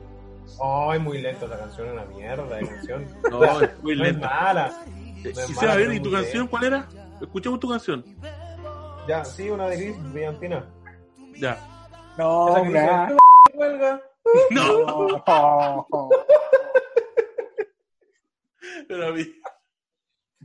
Ay, 0.64 1.00
muy 1.00 1.22
lenta 1.22 1.46
esa 1.46 1.58
canción, 1.58 1.88
es 1.88 1.94
una 1.94 2.06
mierda 2.06 2.56
de 2.58 2.68
canción. 2.68 3.06
No, 3.32 3.62
es 3.62 3.84
muy 3.84 3.96
No 3.96 4.04
es 4.06 4.12
lenta. 4.14 4.30
mala. 4.30 4.84
Eh, 5.24 5.32
no 5.34 5.42
es 5.42 5.50
y 5.50 5.54
mala, 5.54 5.60
Seba, 5.60 5.72
a 5.74 5.76
ver, 5.76 5.86
pero 5.88 5.94
¿y 5.94 6.00
tu 6.02 6.12
canción 6.12 6.48
cuál 6.48 6.64
era? 6.66 6.88
Escuchemos 7.22 7.60
tu 7.60 7.70
canción. 7.70 8.04
Ya, 9.08 9.24
sí, 9.26 9.50
una 9.50 9.68
de 9.70 9.78
Gris 9.78 10.14
Brillantina. 10.14 10.66
Ya. 11.38 11.58
No, 12.18 12.46
hombre. 12.46 12.82
Huelga. 13.54 14.02
No, 14.52 14.86
No. 14.86 15.24
pero 18.88 19.08
a 19.08 19.12
mí. 19.12 19.26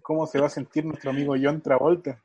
¿Cómo 0.03 0.27
se 0.27 0.41
va 0.41 0.47
a 0.47 0.51
sentir 0.51 0.85
nuestro 0.85 1.11
amigo 1.11 1.35
John 1.41 1.61
Travolta? 1.61 2.21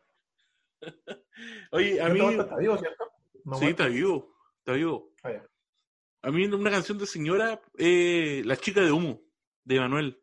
Oye, 1.72 2.02
a 2.02 2.10
mí. 2.10 2.20
¿Está 2.20 2.56
vivo, 2.58 2.78
cierto? 2.78 3.12
No, 3.46 3.56
sí, 3.58 3.66
muerto. 3.66 3.84
está 3.84 3.86
vivo. 3.94 4.33
Ah, 4.66 5.32
ya. 5.32 5.44
A 6.22 6.32
mí 6.32 6.46
una 6.46 6.72
canción 6.72 6.98
de 6.98 7.06
señora, 7.06 7.62
eh, 7.78 8.42
La 8.46 8.56
chica 8.56 8.82
de 8.82 8.92
humo, 8.92 9.22
de 9.64 9.80
Manuel. 9.80 10.22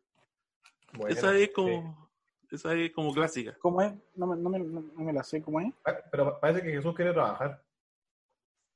Esa 1.07 1.35
es 1.35 1.47
sí. 1.47 1.53
como, 1.53 2.11
esa 2.49 2.73
es 2.73 2.91
como 2.91 3.13
clásica. 3.13 3.55
¿Cómo 3.59 3.81
es? 3.81 3.93
No 4.15 4.27
me, 4.27 4.35
no 4.35 4.49
me, 4.49 4.59
no 4.59 5.03
me 5.03 5.13
la 5.13 5.23
sé, 5.23 5.41
¿cómo 5.41 5.59
es? 5.61 5.67
Ah, 5.85 5.95
Pero 6.11 6.39
parece 6.39 6.61
que 6.63 6.71
Jesús 6.71 6.93
quiere 6.95 7.13
trabajar. 7.13 7.63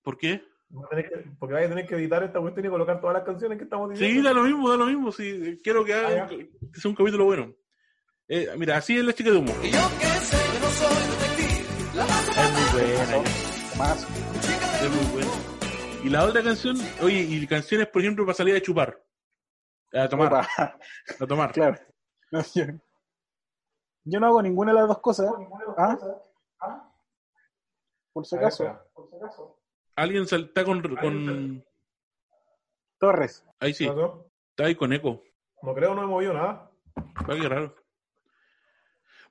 ¿Por 0.04 0.17
qué? 0.17 0.43
Porque 1.39 1.54
vaya 1.54 1.65
a 1.67 1.69
tener 1.69 1.88
que 1.88 1.95
editar 1.95 2.23
esta 2.23 2.39
cuestión 2.39 2.65
y 2.65 2.69
colocar 2.69 2.99
todas 3.01 3.15
las 3.15 3.23
canciones 3.23 3.58
que 3.58 3.63
estamos 3.65 3.89
Sí, 3.97 4.06
diciendo. 4.06 4.30
da 4.30 4.36
lo 4.36 4.43
mismo, 4.43 4.69
da 4.69 4.78
lo 4.78 4.86
mismo. 4.86 5.12
Sí, 5.12 5.60
quiero 5.63 5.84
que 5.84 5.93
haga 5.93 6.23
Ah, 6.23 6.28
que 6.28 6.49
sea 6.73 6.89
un 6.89 6.95
capítulo 6.95 7.25
bueno. 7.25 7.54
Eh, 8.28 8.47
mira, 8.58 8.78
así 8.78 8.97
es 8.97 9.04
la 9.06 9.13
chica 9.13 9.32
de 9.32 9.38
humo. 9.38 9.51
Y 9.63 9.71
yo 9.71 9.80
que 9.99 10.06
sé 10.06 10.38
que 10.54 10.60
no 10.60 10.69
soy 10.71 10.95
detective, 11.12 11.95
la 11.95 12.06
paso 12.06 12.32
Es 12.41 12.51
muy 12.51 12.82
buena, 12.82 13.17
Más. 13.78 14.82
es 14.84 14.89
muy 14.91 15.06
buena. 15.13 15.32
Y 16.06 16.10
la 16.10 16.24
otra 16.24 16.44
canción, 16.44 16.78
oye, 17.02 17.20
y 17.22 17.48
canciones, 17.48 17.88
por 17.88 18.00
ejemplo, 18.02 18.26
para 18.26 18.36
salir 18.36 18.56
a 18.56 18.62
chupar. 18.62 19.02
A 19.91 20.08
tomar, 20.08 20.28
Opa, 20.28 20.48
a 21.20 21.26
tomar. 21.28 21.52
claro. 21.52 21.78
No, 22.32 22.41
yo, 22.54 22.65
yo 24.04 24.20
no 24.20 24.28
hago 24.28 24.41
ninguna 24.41 24.72
de 24.72 24.80
las 24.80 24.88
dos 24.88 25.00
cosas. 25.00 25.32
¿Ah? 25.78 26.91
Por 28.13 28.26
si 28.26 28.36
acaso. 28.36 28.78
Alguien 29.96 30.24
está 30.24 30.63
con, 30.63 30.82
con. 30.96 31.65
Torres. 33.00 33.44
Ahí 33.60 33.74
sí, 33.74 33.86
está 34.50 34.65
ahí 34.65 34.76
con 34.76 34.94
eco. 34.94 35.24
No 35.63 35.74
creo, 35.74 35.96
no 35.96 36.04
he 36.04 36.08
movido 36.08 36.34
nada. 36.34 36.70
Ah, 37.15 37.26
qué 37.39 37.50
raro. 37.50 37.76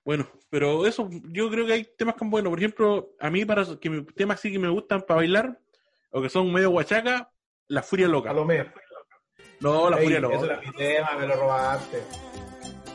Bueno, 0.05 0.27
pero 0.51 0.87
eso, 0.87 1.09
yo 1.31 1.49
creo 1.51 1.67
que 1.67 1.73
hay 1.73 1.85
temas 1.97 2.15
que 2.17 2.25
buenos. 2.27 2.51
Por 2.51 2.59
ejemplo, 2.59 3.15
a 3.21 3.31
mí, 3.31 3.45
para 3.45 3.65
que 3.81 3.89
me- 3.91 4.03
temas 4.03 4.41
sí 4.41 4.51
que 4.53 4.59
me 4.59 4.69
gustan 4.69 5.03
para 5.03 5.17
bailar, 5.19 5.61
o 6.17 6.23
que 6.23 6.29
son 6.29 6.53
medio 6.53 6.71
guachaca, 6.71 7.31
La 7.69 7.83
Furia 7.83 8.07
Loca. 8.09 8.31
A 8.31 8.35
lo 8.35 8.45
menos. 8.45 8.73
No, 9.61 9.91
La 9.91 9.97
Ey, 9.99 10.05
Furia 10.05 10.19
Eso 10.19 10.29
Loca. 10.31 10.45
era 10.47 10.61
mi 10.61 10.73
tema, 10.73 11.11
me 11.19 11.27
lo 11.27 11.35
robaste. 11.37 12.03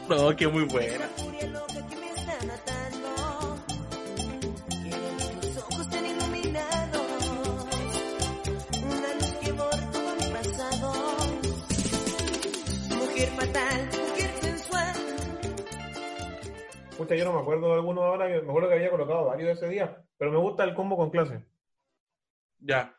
No, 0.07 0.35
que 0.35 0.47
muy 0.47 0.63
buena. 0.63 1.05
furia 1.17 1.47
loca 1.47 1.87
que 1.87 1.95
me 1.97 2.09
está 2.09 2.33
matando. 2.47 3.65
Quiero 4.81 5.39
tus 5.41 5.57
ojos 5.57 5.89
tan 5.89 6.05
iluminados. 6.05 7.29
Una 8.83 9.13
luz 9.15 9.33
que 9.43 9.51
borra 9.51 9.91
todo 9.91 10.15
mi 10.15 10.33
pasado. 10.33 10.93
Mujer 12.97 13.29
fatal, 13.29 13.89
mujer 14.09 14.31
sensual. 14.41 14.95
Pucha, 16.97 17.15
yo 17.15 17.25
no 17.25 17.33
me 17.33 17.39
acuerdo 17.41 17.67
de 17.67 17.73
alguno 17.75 18.01
ahora, 18.03 18.27
que- 18.27 18.41
me 18.41 18.49
acuerdo 18.49 18.69
que 18.69 18.75
había 18.75 18.89
colocado 18.91 19.25
varios 19.25 19.51
ese 19.57 19.67
día, 19.69 20.03
pero 20.17 20.31
me 20.31 20.37
gusta 20.39 20.63
el 20.63 20.73
combo 20.73 20.97
con 20.97 21.09
clase. 21.11 21.45
Ya. 22.61 22.95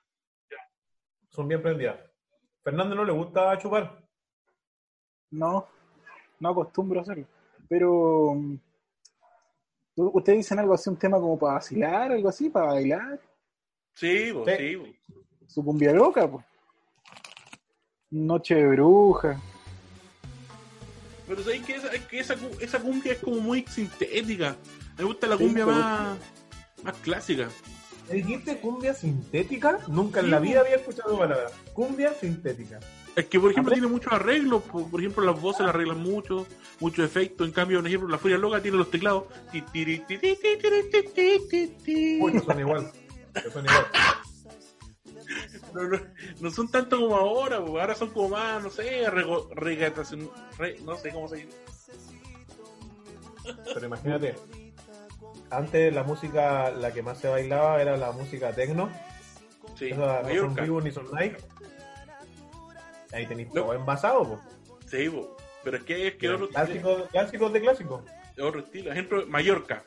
Son 1.31 1.47
bien 1.49 1.63
prendidas. 1.63 1.99
Fernando 2.63 2.95
no 2.95 3.05
le 3.05 3.13
gusta 3.13 3.57
chupar. 3.59 4.03
No, 5.31 5.67
no 6.41 6.49
acostumbro 6.51 7.01
a 7.01 7.03
hacerlo. 7.03 7.27
Pero. 7.69 8.35
mm, 8.35 8.57
¿tú- 9.95 10.11
¿Ustedes 10.15 10.39
dicen 10.39 10.59
algo 10.59 10.75
así, 10.75 10.91
un 10.91 10.97
tema 10.97 11.19
como 11.19 11.39
para 11.39 11.55
vacilar, 11.55 12.13
algo 12.13 12.29
así, 12.29 12.51
para 12.51 12.67
bailar? 12.67 13.21
Sí, 13.95 14.31
bo, 14.33 14.45
Sí. 14.47 14.97
Su 15.47 15.65
cumbia 15.65 15.93
loca, 15.93 16.29
pues. 16.31 16.45
Noche 18.11 18.57
de 18.57 18.67
bruja. 18.67 19.41
Pero 21.27 21.43
¿sabes 21.45 21.65
que 21.65 21.77
esa, 21.77 21.89
es 21.93 22.07
que 22.07 22.19
esa, 22.19 22.35
esa 22.61 22.81
cumbia 22.81 23.13
es 23.13 23.19
como 23.21 23.41
muy 23.41 23.63
sintética. 23.67 24.57
Me 24.99 25.05
gusta 25.05 25.29
la 25.29 25.37
cumbia 25.37 25.65
más, 25.65 26.19
más 26.83 26.97
clásica. 26.99 27.49
¿Me 28.11 28.17
dijiste 28.17 28.59
cumbia 28.59 28.93
sintética? 28.93 29.79
Nunca 29.89 30.19
en 30.21 30.27
Sí, 30.27 30.31
la 30.33 30.41
vida 30.41 30.61
había 30.61 30.75
escuchado 30.77 31.17
palabra. 31.19 31.47
Cumbia 31.73 32.13
sintética. 32.13 32.81
Es 33.17 33.27
que, 33.27 33.39
por 33.41 33.51
ejemplo, 33.53 33.73
tiene 33.73 33.87
muchos 33.89 34.13
arreglos. 34.13 34.63
Por, 34.65 34.91
por 34.91 35.01
ejemplo, 35.01 35.25
las 35.25 35.41
voces 35.41 35.61
las 35.67 35.75
arreglan 35.75 35.99
mucho, 36.03 36.47
muchos 36.81 37.05
efectos. 37.05 37.47
En 37.47 37.53
cambio, 37.53 37.79
por 37.79 37.87
ejemplo, 37.89 38.09
la 38.09 38.19
Furia 38.19 38.37
Loca 38.39 38.61
tiene 38.61 38.77
los 38.79 38.91
teclados. 38.91 39.25
Uy, 42.21 42.33
no 42.33 42.43
son 42.43 42.61
igual. 42.61 42.91
No 43.45 43.51
son 43.53 43.65
igual. 43.65 43.87
No, 45.73 45.85
no- 45.85 46.01
no 46.41 46.51
son 46.51 46.69
tanto 46.69 46.99
como 46.99 47.15
ahora, 47.15 47.65
po. 47.65 47.79
ahora 47.81 47.95
son 47.95 48.11
como 48.11 48.31
más, 48.31 48.61
no 48.61 48.71
sé, 48.71 49.05
regatación, 49.55 50.29
re- 50.59 50.81
no 50.85 50.97
sé 50.97 51.11
cómo 51.11 51.29
se 51.29 51.37
dice. 51.37 51.49
Pero 53.73 53.87
imagínate, 53.87 54.35
antes 55.51 55.93
la 55.95 56.03
música, 56.05 56.71
la 56.71 56.93
que 56.93 57.03
más 57.03 57.19
se 57.19 57.29
bailaba 57.29 57.81
era 57.83 57.97
la 57.97 58.13
música 58.13 58.53
techno. 58.53 58.91
Sí, 59.77 59.91
Esa 59.91 60.23
no 60.23 60.29
son 60.35 60.55
vivos 60.55 60.85
ni 60.85 60.91
son 60.91 61.07
Nike. 61.13 61.37
Ahí 63.13 63.27
tenéis 63.27 63.49
No. 63.49 63.63
todo 63.63 63.75
envasado, 63.75 64.23
po. 64.25 64.41
Sí, 64.87 65.09
po. 65.09 65.37
pero 65.65 65.77
es 65.79 65.83
que 65.85 66.09
es 66.09 66.15
que 66.17 66.29
otro, 66.31 66.49
Clásicos, 66.49 67.09
clásicos 67.11 67.53
de 67.53 67.61
clásicos. 67.61 68.03
otro 68.41 68.61
estilo. 68.61 68.91
Ejemplo, 68.93 69.27
Mallorca. 69.27 69.83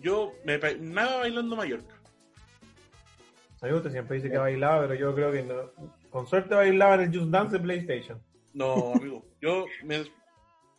Yo 0.00 0.32
me 0.44 0.58
nada 0.78 1.18
bailando 1.18 1.56
Mallorca. 1.56 1.94
A 3.60 3.66
mí 3.66 3.72
usted 3.72 3.90
siempre 3.90 4.16
dice 4.16 4.30
que 4.30 4.38
bailaba, 4.38 4.82
pero 4.82 4.94
yo 4.94 5.14
creo 5.14 5.32
que 5.32 5.42
no. 5.42 5.54
Con 6.10 6.26
suerte 6.26 6.54
bailaba 6.54 6.94
en 6.94 7.00
el 7.12 7.18
Just 7.18 7.30
Dance 7.30 7.56
de 7.58 7.62
PlayStation. 7.62 8.22
No, 8.54 8.92
amigo. 8.94 9.24
Yo 9.40 9.66
me, 9.84 10.04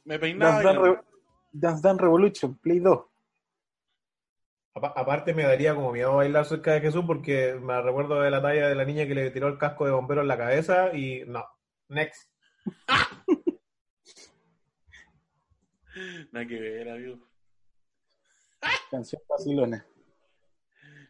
me 0.06 0.18
peinaba. 0.20 0.52
Dance 0.54 0.64
Dance, 0.66 0.80
bailando. 0.80 1.02
Re- 1.02 1.08
Dance 1.52 1.82
Dance 1.82 2.02
Revolution, 2.02 2.56
Play 2.58 2.80
2. 2.80 3.00
Apa- 4.80 4.94
Aparte 4.96 5.34
me 5.34 5.44
daría 5.44 5.76
como 5.76 5.92
miedo 5.92 6.16
bailar 6.16 6.46
cerca 6.46 6.74
de 6.74 6.82
Jesús 6.82 7.04
porque 7.06 7.56
me 7.62 7.82
recuerdo 7.82 8.20
de 8.22 8.32
la 8.32 8.42
talla 8.42 8.68
de 8.68 8.76
la 8.76 8.86
niña 8.86 9.06
que 9.08 9.16
le 9.16 9.30
tiró 9.32 9.48
el 9.48 9.58
casco 9.58 9.86
de 9.86 9.92
bombero 9.92 10.22
en 10.22 10.28
la 10.28 10.38
cabeza 10.38 10.96
y 10.96 11.24
no. 11.28 11.46
Next. 11.90 12.32
Nada 16.32 16.46
que 16.48 16.60
ver, 16.60 16.90
amigo. 16.90 17.18
Canción 18.92 19.22
Barcelona. 19.28 19.86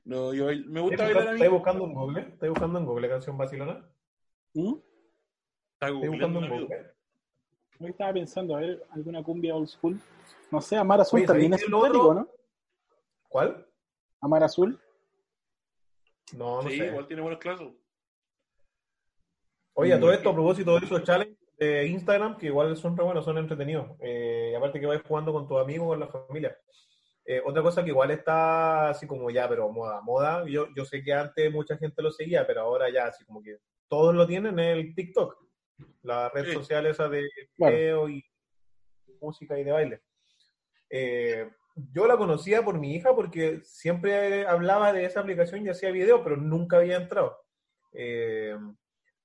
No, 0.06 0.34
yo 0.34 0.46
bail- 0.48 0.66
me 0.66 0.80
gusta 0.82 0.96
¿Estáis 0.96 1.14
bailar 1.16 1.28
a 1.28 1.32
mí. 1.34 1.38
estáis 1.38 1.52
buscando 1.52 1.86
en 1.86 1.94
Google? 1.94 2.22
¿Estáis 2.22 2.50
buscando 2.52 2.80
en 2.80 2.86
Google 2.86 3.10
canción 3.10 3.38
Barcelona? 3.38 3.90
¿Mm? 4.54 4.74
Está 4.74 5.88
¿Estáis 5.88 5.94
googleando, 5.94 6.40
buscando 6.40 6.56
en. 6.56 6.62
Google? 6.64 6.94
Estaba 7.92 8.14
pensando, 8.14 8.56
a 8.58 8.60
ver, 8.62 8.84
alguna 8.92 9.24
cumbia 9.24 9.56
old 9.56 9.68
school. 9.68 10.00
No 10.52 10.60
sé, 10.62 10.76
Amar 10.78 11.02
Azul 11.02 11.20
Oye, 11.20 11.28
también 11.28 11.52
¿sabéis 11.52 11.68
es 11.68 11.74
otro? 11.74 12.14
¿no? 12.14 12.28
¿Cuál? 13.30 13.66
Amar 14.22 14.44
Azul. 14.44 14.80
No, 16.34 16.62
no 16.62 16.70
sí, 16.70 16.78
sé. 16.78 16.88
igual 16.88 17.08
tiene 17.08 17.22
buenos 17.22 17.40
clases. 17.40 17.68
Oye, 19.74 19.94
a 19.94 20.00
todo 20.00 20.12
esto, 20.12 20.30
a 20.30 20.34
propósito 20.34 20.78
de 20.78 20.86
esos 20.86 21.04
challenges 21.04 21.38
de 21.58 21.88
Instagram, 21.88 22.38
que 22.38 22.48
igual 22.48 22.76
son 22.76 22.98
re 22.98 23.04
buenos, 23.04 23.24
son 23.24 23.38
entretenidos. 23.38 23.92
Eh, 24.02 24.50
y 24.52 24.56
aparte 24.56 24.80
que 24.80 24.86
vais 24.86 25.02
jugando 25.04 25.32
con 25.32 25.48
tus 25.48 25.60
amigos, 25.62 25.88
con 25.88 26.00
la 26.00 26.08
familia. 26.08 26.58
Eh, 27.24 27.42
otra 27.46 27.62
cosa 27.62 27.84
que 27.84 27.90
igual 27.90 28.12
está 28.12 28.90
así 28.90 29.06
como 29.08 29.30
ya, 29.30 29.48
pero 29.48 29.70
moda, 29.70 30.02
moda. 30.02 30.44
Yo, 30.48 30.68
yo 30.76 30.84
sé 30.84 31.04
que 31.04 31.14
antes 31.14 31.52
mucha 31.52 31.78
gente 31.78 32.02
lo 32.02 32.12
seguía, 32.12 32.46
pero 32.46 32.62
ahora 32.62 32.90
ya 32.90 33.06
así 33.06 33.24
como 33.24 33.42
que 33.42 33.58
todos 33.88 34.14
lo 34.14 34.26
tienen 34.28 34.58
en 34.60 34.78
el 34.80 34.96
TikTok, 34.96 35.38
la 36.04 36.30
red 36.30 36.46
Sí. 36.46 36.54
social 36.54 36.86
esa 36.88 37.08
de 37.08 37.30
Claro. 37.56 37.76
video 37.76 38.10
y 38.10 38.26
música 39.22 39.58
y 39.60 39.64
de 39.64 39.72
baile. 39.72 40.02
Eh, 40.90 41.50
yo 41.94 42.08
la 42.08 42.18
conocía 42.18 42.64
por 42.64 42.80
mi 42.80 42.96
hija 42.96 43.16
porque 43.16 43.62
siempre 43.64 44.46
hablaba 44.48 44.94
de 44.94 45.06
esa 45.06 45.20
aplicación 45.22 45.66
y 45.66 45.70
hacía 45.70 45.92
video, 45.92 46.24
pero 46.24 46.38
nunca 46.38 46.78
había 46.78 46.98
entrado. 46.98 47.38
Eh, 47.94 48.58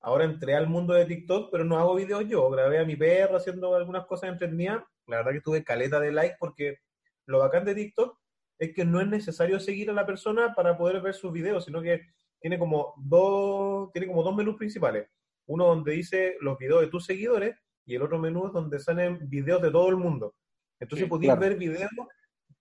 ahora 0.01 0.25
entré 0.25 0.55
al 0.55 0.69
mundo 0.69 0.95
de 0.95 1.07
TikTok, 1.07 1.51
pero 1.51 1.65
no 1.65 1.79
hago 1.79 1.95
videos 1.95 2.27
yo. 2.29 2.51
Grabé 2.51 2.79
a 2.79 2.85
mi 2.85 2.97
perro 2.97 3.37
haciendo 3.37 3.75
algunas 3.75 4.07
cosas 4.07 4.31
entretenidas. 4.31 4.83
La 5.07 5.19
verdad 5.19 5.33
que 5.33 5.41
tuve 5.41 5.65
caleta 5.65 6.01
de 6.01 6.13
like 6.13 6.37
porque 6.39 6.79
lo 7.27 7.39
bacán 7.41 7.65
de 7.65 7.75
TikTok 7.75 8.19
es 8.59 8.75
que 8.75 8.85
no 8.85 9.01
es 9.01 9.07
necesario 9.09 9.59
seguir 9.61 9.91
a 9.91 9.95
la 9.95 10.07
persona 10.07 10.55
para 10.55 10.77
poder 10.77 11.01
ver 11.01 11.15
sus 11.15 11.33
videos, 11.33 11.65
sino 11.65 11.83
que 11.83 12.01
tiene 12.41 12.59
como 12.59 12.95
dos, 12.99 13.91
tiene 13.93 14.07
como 14.07 14.23
dos 14.23 14.35
menús 14.37 14.57
principales. 14.57 15.09
Uno 15.47 15.67
donde 15.67 15.93
dice 15.93 16.37
los 16.41 16.59
videos 16.59 16.83
de 16.83 16.89
tus 16.89 17.05
seguidores 17.05 17.57
y 17.85 17.95
el 17.95 18.03
otro 18.03 18.19
menú 18.19 18.47
es 18.47 18.53
donde 18.53 18.79
salen 18.79 19.29
videos 19.29 19.61
de 19.61 19.71
todo 19.71 19.89
el 19.89 19.97
mundo. 19.97 20.35
Entonces 20.81 21.05
Sí, 21.05 21.11
podías 21.11 21.37
claro. 21.37 21.49
ver 21.51 21.59
videos, 21.59 21.91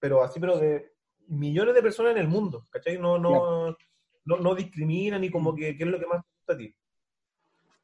pero 0.04 0.22
así, 0.22 0.38
pero 0.38 0.60
de 0.60 0.96
millones 1.30 1.74
de 1.74 1.82
personas 1.82 2.12
en 2.12 2.18
el 2.18 2.28
mundo, 2.28 2.68
¿cachai? 2.70 2.98
No, 2.98 3.18
no, 3.18 3.74
no, 4.26 4.38
no 4.38 4.54
discrimina 4.54 5.18
ni 5.18 5.32
como 5.32 5.56
que 5.56 5.78
qué 5.78 5.86
es 5.86 5.90
lo 5.90 5.98
que 5.98 6.06
más 6.06 6.22
gusta 6.22 6.54
a 6.56 6.58
ti. 6.58 6.76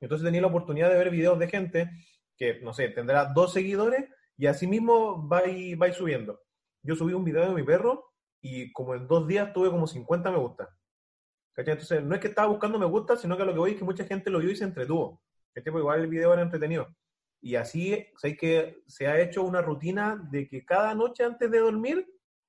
Entonces 0.02 0.26
tenía 0.26 0.42
la 0.42 0.48
oportunidad 0.48 0.90
de 0.90 0.98
ver 0.98 1.12
videos 1.12 1.40
de 1.40 1.48
gente 1.48 1.90
que, 2.36 2.60
no 2.60 2.74
sé, 2.74 2.90
tendrá 2.90 3.24
dos 3.24 3.54
seguidores 3.54 4.04
y 4.36 4.48
así 4.48 4.68
mismo 4.68 5.30
va 5.30 5.48
y, 5.48 5.76
va 5.76 5.88
y 5.88 5.94
subiendo. 5.94 6.42
Yo 6.84 6.94
subí 6.94 7.14
un 7.14 7.24
video 7.24 7.48
de 7.48 7.56
mi 7.56 7.64
perro 7.64 8.12
y 8.42 8.70
como 8.74 8.96
en 8.96 9.08
dos 9.08 9.26
días 9.26 9.54
tuve 9.54 9.70
como 9.70 9.88
50 9.88 10.30
me 10.30 10.40
gusta. 10.40 10.76
¿Cachai? 11.54 11.76
Entonces 11.76 12.04
no 12.04 12.16
es 12.16 12.20
que 12.20 12.28
estaba 12.28 12.50
buscando 12.50 12.78
me 12.78 12.86
gusta, 12.86 13.16
sino 13.16 13.38
que 13.38 13.46
lo 13.46 13.54
que 13.54 13.60
voy 13.60 13.72
es 13.72 13.78
que 13.78 13.86
mucha 13.86 14.04
gente 14.04 14.30
lo 14.30 14.40
vio 14.40 14.52
y 14.52 14.58
se 14.58 14.66
entretuvo. 14.66 15.22
¿Cachai? 15.54 15.72
Porque 15.72 15.84
igual 15.84 16.02
el 16.02 16.08
video 16.08 16.34
era 16.34 16.42
entretenido. 16.42 16.94
Y 17.42 17.56
así, 17.56 18.08
¿sabes 18.18 18.38
que 18.38 18.84
Se 18.88 19.08
ha 19.08 19.20
hecho 19.20 19.44
una 19.44 19.62
rutina 19.62 20.22
de 20.32 20.48
que 20.48 20.66
cada 20.66 20.94
noche 20.94 21.24
antes 21.24 21.50
de 21.50 21.60
dormir 21.60 22.06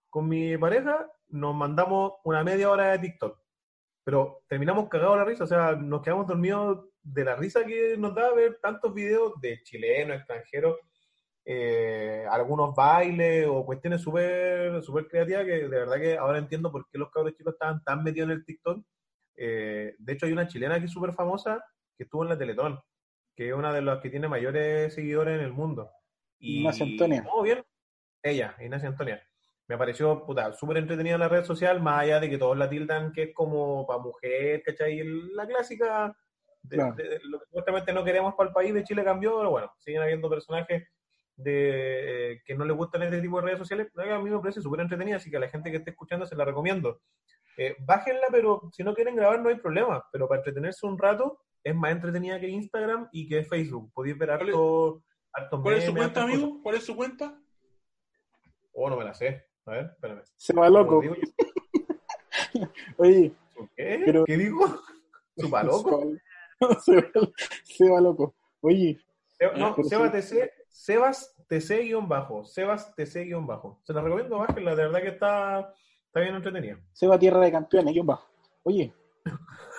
con 0.09 0.29
mi 0.29 0.57
pareja 0.59 1.09
nos 1.29 1.55
mandamos 1.55 2.15
una 2.25 2.43
media 2.43 2.71
hora 2.71 2.93
de 2.93 2.99
TikTok. 2.99 3.39
Pero 4.05 4.43
terminamos 4.49 4.89
cagados 4.89 5.17
la 5.17 5.25
risa, 5.25 5.45
o 5.45 5.47
sea, 5.47 5.77
nos 5.77 6.03
quedamos 6.03 6.27
dormidos 6.27 6.87
de 7.03 7.25
la 7.25 7.37
risa 7.37 7.65
que 7.65 7.97
nos 7.97 8.15
da 8.15 8.33
ver 8.35 8.59
tantos 8.61 8.93
videos 8.93 9.41
de 9.41 9.63
chilenos, 9.63 10.17
extranjeros, 10.17 10.79
eh, 11.45 12.27
algunos 12.31 12.75
bailes 12.75 13.47
o 13.49 13.65
cuestiones 13.65 14.03
súper 14.03 14.83
súper 14.83 15.09
creativas 15.09 15.45
que 15.45 15.53
de 15.53 15.69
verdad 15.69 15.97
que 15.97 16.19
ahora 16.19 16.39
entiendo 16.39 16.71
por 16.71 16.89
qué 16.91 16.99
los 16.99 17.11
cabros 17.11 17.35
chicos 17.35 17.55
estaban 17.55 17.83
tan 17.83 18.03
metidos 18.03 18.31
en 18.31 18.37
el 18.37 18.45
TikTok. 18.45 18.85
Eh, 19.37 19.95
de 19.99 20.13
hecho, 20.13 20.27
hay 20.27 20.33
una 20.33 20.49
chilena 20.49 20.79
que 20.79 20.87
es 20.87 20.93
súper 20.93 21.13
famosa 21.15 21.65
que 21.97 22.05
estuvo 22.05 22.23
en 22.23 22.31
la 22.31 22.39
Teletón, 22.39 22.79
que 23.35 23.49
es 23.49 23.55
una 23.55 23.73
de 23.73 23.83
las 23.83 24.01
que 24.01 24.11
tiene 24.11 24.29
mayores 24.29 24.95
seguidores 24.95 25.39
en 25.39 25.45
el 25.45 25.53
mundo. 25.53 25.91
Y, 26.39 26.59
Ignacia 26.59 26.85
Antonia. 26.87 27.25
Oh, 27.33 27.43
bien. 27.43 27.63
Ella, 28.23 28.55
Ignacia 28.61 28.89
Antonia. 28.89 29.23
Me 29.67 29.79
pareció, 29.79 30.25
puta, 30.27 30.53
súper 30.53 30.79
entretenida 30.79 31.17
la 31.17 31.29
red 31.29 31.45
social, 31.45 31.81
más 31.81 32.01
allá 32.03 32.19
de 32.21 32.29
que 32.29 32.39
todos 32.39 32.57
la 32.59 32.69
tildan 32.69 33.13
que 33.13 33.23
es 33.25 33.35
como 33.35 33.87
para 33.87 34.01
mujer, 34.01 34.63
¿cachai? 34.65 35.03
La 35.35 35.47
clásica 35.47 36.15
de, 36.63 36.77
Claro. 36.77 36.95
de- 36.97 37.09
de 37.09 37.21
lo 37.25 37.39
que 37.39 37.45
supuestamente 37.47 37.93
no 37.93 38.05
queremos 38.05 38.35
para 38.35 38.49
el 38.49 38.55
país 38.55 38.75
de 38.75 38.85
Chile 38.85 39.05
cambió, 39.05 39.37
pero 39.39 39.51
bueno, 39.51 39.73
siguen 39.79 40.03
habiendo 40.03 40.29
personajes 40.29 40.89
de 41.37 42.33
eh, 42.33 42.43
que 42.45 42.55
no 42.55 42.65
les 42.67 42.77
gustan 42.77 43.03
este 43.05 43.21
tipo 43.23 43.37
de 43.41 43.47
redes 43.47 43.59
sociales, 43.59 43.89
a 43.97 44.19
mí 44.19 44.29
me 44.29 44.39
parece 44.41 44.61
súper 44.61 44.81
entretenida, 44.81 45.17
así 45.17 45.31
que 45.31 45.39
a 45.39 45.41
la 45.41 45.49
gente 45.49 45.71
que 45.71 45.79
esté 45.79 45.91
escuchando 45.91 46.27
se 46.27 46.37
la 46.37 46.45
recomiendo. 46.45 47.01
Eh, 47.57 47.77
bájenla, 47.79 48.27
pero 48.31 48.69
si 48.73 48.83
no 48.85 48.95
quieren 48.95 49.17
grabar 49.17 49.41
no 49.41 49.49
hay 49.49 49.55
problema, 49.57 50.05
pero 50.13 50.29
para 50.29 50.41
entretenerse 50.41 50.85
un 50.87 50.99
rato 50.99 51.39
es 51.65 51.75
más 51.75 51.93
entretenida 51.93 52.41
que 52.41 52.49
Instagram 52.49 53.09
y 53.13 53.29
que 53.29 53.45
Facebook. 53.45 53.91
Podéis 53.93 54.19
ver 54.19 54.29
¿Cuál 54.29 54.41
es- 54.41 54.55
harto, 54.55 55.03
hartos 55.33 55.61
¿Cuál 55.63 55.75
es 55.77 55.85
su 55.85 55.93
cuenta, 55.95 56.21
cosas. 56.23 56.35
amigo? 56.35 56.63
¿Cuál 56.63 56.75
es 56.77 56.85
su 56.85 56.97
cuenta? 56.97 57.41
Oh, 58.73 58.89
no 58.91 58.97
me 58.97 59.05
la 59.05 59.15
sé. 59.15 59.47
A 59.67 59.71
ver, 59.73 59.85
espérame. 59.95 60.23
Se 60.37 60.53
va 60.55 60.69
loco. 60.71 61.01
Digo. 61.03 61.15
Oye, 62.97 63.33
¿Qué? 63.77 64.03
Pero- 64.05 64.25
¿Qué 64.25 64.37
dijo? 64.37 64.81
¿Supa 65.37 65.63
loco? 65.63 66.03
Se 66.85 66.95
va, 66.97 67.03
se 67.65 67.89
va 67.89 68.01
loco. 68.03 68.35
Oye, 68.61 68.99
Se- 69.39 69.51
No, 69.59 69.75
Seba 69.83 70.11
sí. 70.21 70.37
TC, 70.37 70.53
Sebas 70.69 71.35
TC 71.49 71.85
guion 71.85 72.07
bajo. 72.07 72.45
Sebas 72.45 72.95
TC 72.95 73.25
guion 73.25 73.47
bajo. 73.47 73.81
Se 73.85 73.95
la 73.95 74.03
recomiendo, 74.03 74.39
bájenla, 74.39 74.75
de 74.77 74.83
verdad 74.85 75.01
que 75.01 75.09
está, 75.09 75.73
está 76.07 76.21
bien 76.21 76.35
entretenida. 76.35 76.79
se 76.93 77.07
va 77.07 77.15
a 77.15 77.19
tierra 77.19 77.41
de 77.41 77.51
campeones, 77.53 77.93
¿quién 77.95 78.07
va? 78.09 78.21
Oye. 78.65 78.93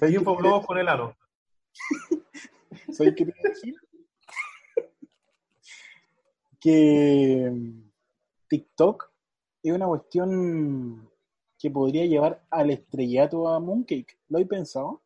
Y 0.00 0.14
infoglobos 0.16 0.66
con 0.66 0.78
el 0.78 0.88
ano. 0.88 1.16
¿Sabes 2.92 3.14
qué 3.16 3.24
te 3.24 3.30
iba 3.30 3.40
a 3.44 3.48
decir? 3.48 3.74
Que 6.60 7.50
mm, 7.52 7.90
TikTok 8.48 9.10
es 9.62 9.72
una 9.72 9.86
cuestión 9.86 11.08
que 11.58 11.70
podría 11.70 12.06
llevar 12.06 12.42
al 12.50 12.70
estrellato 12.70 13.48
a 13.48 13.58
Mooncake. 13.60 14.18
¿Lo 14.28 14.38
he 14.38 14.46
pensado? 14.46 15.02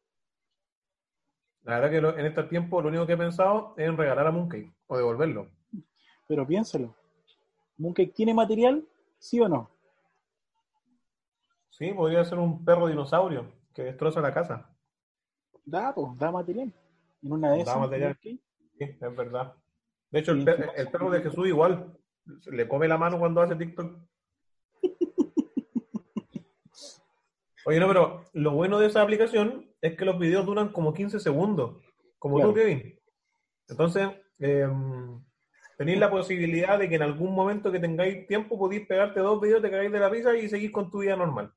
La 1.64 1.76
verdad 1.76 1.90
que 1.90 2.00
lo- 2.00 2.18
en 2.18 2.26
este 2.26 2.42
tiempo 2.44 2.83
lo 2.83 2.88
único 2.88 3.07
que 3.07 3.12
he 3.12 3.16
pensado 3.16 3.74
es 3.76 3.87
en 3.88 3.96
regalar 3.96 4.26
a 4.26 4.31
Mooncake 4.33 4.72
o 4.87 4.96
devolverlo. 4.96 5.48
Pero 6.26 6.46
piénsalo. 6.46 6.94
¿Mooncake 7.78 8.12
tiene 8.14 8.35
material? 8.35 8.87
¿Sí 9.18 9.40
o 9.40 9.48
no? 9.48 9.70
Sí, 11.70 11.92
podría 11.92 12.24
ser 12.24 12.38
un 12.38 12.64
perro 12.64 12.87
dinosaurio 12.88 13.46
que 13.74 13.82
destroza 13.85 14.20
la 14.20 14.32
casa. 14.35 14.74
Da, 15.64 15.94
pues, 15.94 16.18
da 16.18 16.30
material. 16.30 16.72
En 17.22 17.32
una 17.32 17.50
de 17.50 17.56
Da 17.58 17.62
esas. 17.62 17.78
material. 17.78 18.18
Sí, 18.22 18.40
es 18.78 19.16
verdad. 19.16 19.54
De 20.11 20.18
hecho, 20.20 20.32
el, 20.32 20.44
per- 20.44 20.70
el 20.76 20.88
perro 20.90 21.11
de 21.11 21.20
Jesús 21.22 21.46
igual. 21.48 21.96
Le 22.50 22.68
come 22.68 22.87
la 22.88 22.98
mano 22.98 23.18
cuando 23.18 23.40
hace 23.40 23.56
TikTok. 23.56 23.96
Oye, 27.64 27.78
no, 27.78 27.87
pero 27.88 28.24
lo 28.32 28.50
bueno 28.52 28.78
de 28.78 28.87
esa 28.88 29.02
aplicación 29.02 29.70
es 29.80 29.96
que 29.96 30.04
los 30.04 30.18
videos 30.18 30.44
duran 30.44 30.70
como 30.72 30.92
15 30.92 31.20
segundos, 31.20 31.76
como 32.18 32.37
Claro. 32.37 32.50
tú, 32.50 32.56
Kevin. 32.56 32.98
Entonces, 33.68 34.08
eh, 34.40 34.68
tenéis 35.78 35.98
la 35.98 36.11
posibilidad 36.11 36.78
de 36.78 36.88
que 36.88 36.96
en 36.96 37.02
algún 37.02 37.32
momento 37.35 37.70
que 37.70 37.78
tengáis 37.78 38.26
tiempo 38.26 38.58
podéis 38.58 38.87
pegarte 38.87 39.20
dos 39.20 39.40
videos, 39.40 39.62
te 39.62 39.70
cagáis 39.70 39.92
de 39.92 40.00
la 40.00 40.08
risa 40.08 40.37
y 40.37 40.48
seguís 40.48 40.72
con 40.72 40.90
tu 40.90 40.98
vida 41.00 41.14
normal. 41.16 41.52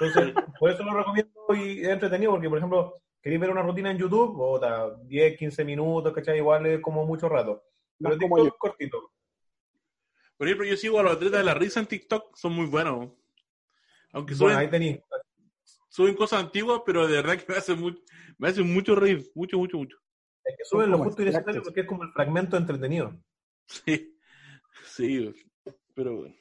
Entonces, 0.00 0.34
por 0.58 0.70
eso 0.70 0.82
lo 0.84 0.94
recomiendo 0.94 1.54
y 1.54 1.80
es 1.80 1.88
entretenido, 1.88 2.32
porque, 2.32 2.48
por 2.48 2.58
ejemplo, 2.58 2.94
queréis 3.20 3.40
ver 3.40 3.50
una 3.50 3.62
rutina 3.62 3.90
en 3.90 3.98
YouTube, 3.98 4.38
o 4.38 4.96
10, 5.04 5.36
15 5.36 5.64
minutos, 5.64 6.12
¿cachai? 6.12 6.38
Igual 6.38 6.66
es 6.66 6.80
como 6.80 7.04
mucho 7.04 7.28
rato. 7.28 7.62
Pero 7.98 8.18
como 8.18 8.36
TikTok 8.36 8.52
yo. 8.52 8.58
cortito. 8.58 9.12
Por 10.36 10.46
ejemplo, 10.46 10.66
yo 10.66 10.76
sigo 10.76 11.00
a 11.00 11.02
los 11.02 11.12
atletas 11.12 11.38
de 11.38 11.44
la 11.44 11.54
risa 11.54 11.80
en 11.80 11.86
TikTok, 11.86 12.36
son 12.36 12.52
muy 12.52 12.66
buenos. 12.66 13.10
Aunque 14.12 14.34
Bueno, 14.34 14.54
suben, 14.54 14.56
ahí 14.56 14.70
tenéis. 14.70 15.00
suben 15.88 16.14
cosas 16.14 16.40
antiguas, 16.40 16.82
pero 16.84 17.06
de 17.06 17.16
verdad 17.16 17.38
que 17.38 17.50
me 17.50 17.58
hacen 17.58 17.80
mucho, 17.80 18.02
me 18.38 18.48
hacen 18.48 18.72
mucho 18.72 18.94
reír, 18.94 19.24
mucho, 19.34 19.58
mucho, 19.58 19.78
mucho. 19.78 19.96
Es 20.44 20.56
que 20.56 20.64
suben 20.64 20.90
lo 20.90 20.98
justo 20.98 21.22
y 21.22 21.26
necesario 21.26 21.62
porque 21.62 21.80
es 21.80 21.86
como 21.86 22.04
el 22.04 22.12
fragmento 22.12 22.56
entretenido. 22.56 23.12
Sí, 23.66 24.16
sí, 24.84 25.34
pero 25.94 26.16
bueno. 26.16 26.34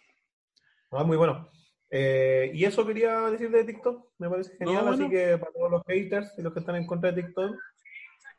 Ah, 0.91 1.03
muy 1.03 1.17
bueno. 1.17 1.49
Eh, 1.97 2.51
y 2.53 2.65
eso 2.65 2.85
quería 2.85 3.21
decir 3.29 3.49
de 3.49 3.63
TikTok, 3.63 4.05
me 4.17 4.29
parece 4.29 4.57
genial, 4.57 4.83
No, 4.85 4.91
así 4.91 5.09
que 5.09 5.37
para 5.37 5.51
todos 5.53 5.71
los 5.71 5.83
haters 5.87 6.33
y 6.37 6.41
los 6.41 6.51
que 6.51 6.59
están 6.59 6.75
en 6.75 6.85
contra 6.85 7.11
de 7.11 7.21
TikTok, 7.23 7.55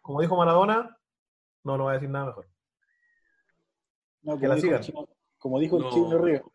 como 0.03 0.21
dijo 0.21 0.37
Maradona, 0.37 0.95
no, 1.65 1.79
no 1.79 1.85
va 1.85 1.93
a 1.93 1.95
decir 1.95 2.11
nada 2.11 2.27
mejor. 2.27 2.47
No, 4.23 4.39
Que 4.39 4.47
la 4.49 4.59
sigan. 4.59 4.83
chino, 4.83 5.09
como 5.39 5.59
dijo 5.59 5.79
No. 5.79 5.87
el 5.89 5.95
chino 5.95 6.19
Río. 6.19 6.53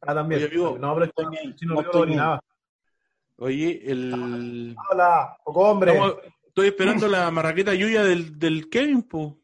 Ah, 0.00 0.14
también. 0.14 0.40
Oye, 0.40 0.48
amigo, 0.50 0.78
no, 0.78 0.94
pero 0.94 1.04
el 1.42 1.54
chino 1.56 1.74
no 1.74 1.80
Río 1.82 1.90
bien. 1.92 2.02
orinaba. 2.04 2.40
Oye, 3.36 3.82
el... 3.90 4.76
¡Hola! 4.90 5.36
¡Poco 5.44 5.60
hombre! 5.60 5.92
Estamos- 5.92 6.16
estoy 6.46 6.68
esperando 6.68 7.06
la 7.06 7.30
marraqueta 7.30 7.74
Yuya 7.74 8.02
del, 8.02 8.38
del 8.38 8.70
Kevin, 8.70 9.02
po. 9.02 9.38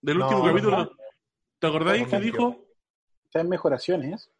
Del 0.00 0.22
último 0.22 0.40
no, 0.40 0.44
capítulo. 0.46 0.76
no. 0.78 0.90
¿Te 1.58 1.66
acordáis 1.66 2.02
No, 2.04 2.08
que 2.08 2.16
no, 2.16 2.22
dijo? 2.22 2.64
Está 3.24 3.40
en 3.40 3.48
mejoraciones. 3.50 4.30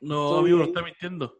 No, 0.00 0.38
amigo, 0.38 0.58
lo 0.58 0.64
ahí. 0.64 0.70
está 0.70 0.82
mintiendo. 0.82 1.38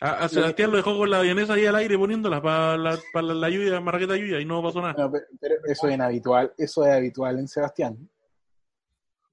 A, 0.00 0.24
a 0.24 0.28
Sebastián 0.28 0.70
lo 0.70 0.76
dejó 0.76 0.96
con 0.96 1.10
la 1.10 1.20
vienesa 1.22 1.54
ahí 1.54 1.66
al 1.66 1.74
aire 1.76 1.98
poniéndola 1.98 2.40
para 2.40 2.76
la, 2.76 2.98
para 3.12 3.26
la, 3.26 3.34
la 3.34 3.48
lluvia, 3.50 4.40
y 4.40 4.44
no 4.44 4.62
pasó 4.62 4.80
nada. 4.80 4.94
No, 4.96 5.12
pero 5.40 5.56
eso 5.64 5.88
es 5.88 5.94
inhabitual, 5.94 6.52
eso 6.56 6.86
es 6.86 6.92
habitual 6.92 7.38
en 7.38 7.48
Sebastián. 7.48 8.08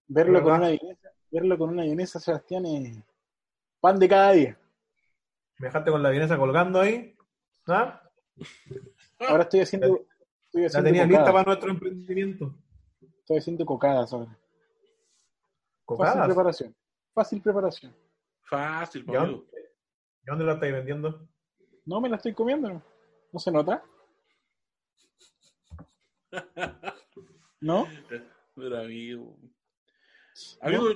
Verlo 0.07 0.41
con 0.41 0.53
una 0.53 0.69
vienesa, 0.69 1.09
verlo 1.31 1.57
con 1.57 1.69
una 1.69 1.83
vienesa, 1.83 2.19
Sebastián, 2.19 2.65
es 2.65 2.97
pan 3.79 3.99
de 3.99 4.09
cada 4.09 4.31
día. 4.31 4.57
Me 5.59 5.67
dejaste 5.67 5.91
con 5.91 6.01
la 6.01 6.09
vienesa 6.09 6.37
colgando 6.37 6.81
ahí. 6.81 7.15
¿Ah? 7.67 8.01
Ahora 9.19 9.43
estoy 9.43 9.61
haciendo, 9.61 10.05
estoy 10.45 10.67
La 10.69 10.83
tenía 10.83 11.05
lista 11.05 11.31
para 11.31 11.43
nuestro 11.43 11.69
emprendimiento. 11.69 12.55
Estoy 13.19 13.37
haciendo 13.37 13.65
cocadas 13.65 14.11
ahora. 14.13 14.31
Fácil 14.31 15.85
¿Cocadas? 15.85 16.25
preparación. 16.25 16.75
Fácil 17.13 17.41
preparación. 17.41 17.95
Fácil. 18.45 19.05
¿Y 19.07 20.25
dónde 20.25 20.45
la 20.45 20.53
estáis 20.53 20.73
vendiendo? 20.73 21.27
No 21.85 22.01
me 22.01 22.09
la 22.09 22.15
estoy 22.17 22.33
comiendo, 22.33 22.69
¿no? 22.69 22.83
¿No 23.31 23.39
se 23.39 23.51
nota? 23.51 23.83
¿No? 27.61 27.87
Pero, 28.55 28.79
amigo. 28.79 29.37
Amigo, 30.61 30.87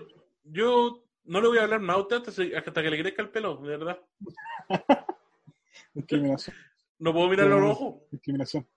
yo 0.43 1.03
no 1.23 1.41
le 1.41 1.47
voy 1.47 1.57
a 1.57 1.63
hablar 1.63 1.79
más 1.79 1.95
a 1.95 1.99
usted 1.99 2.17
hasta, 2.55 2.81
que 2.83 2.89
le 2.89 2.99
crezca 2.99 3.21
el 3.21 3.29
pelo, 3.29 3.57
de 3.57 3.69
verdad. 3.77 3.99
Discriminación. 5.93 6.55
No 6.99 7.13
puedo 7.13 7.29
mirarlo 7.29 7.55
a 7.55 7.59
los 7.59 7.71
ojos. 7.71 8.01
Discriminación. 8.11 8.67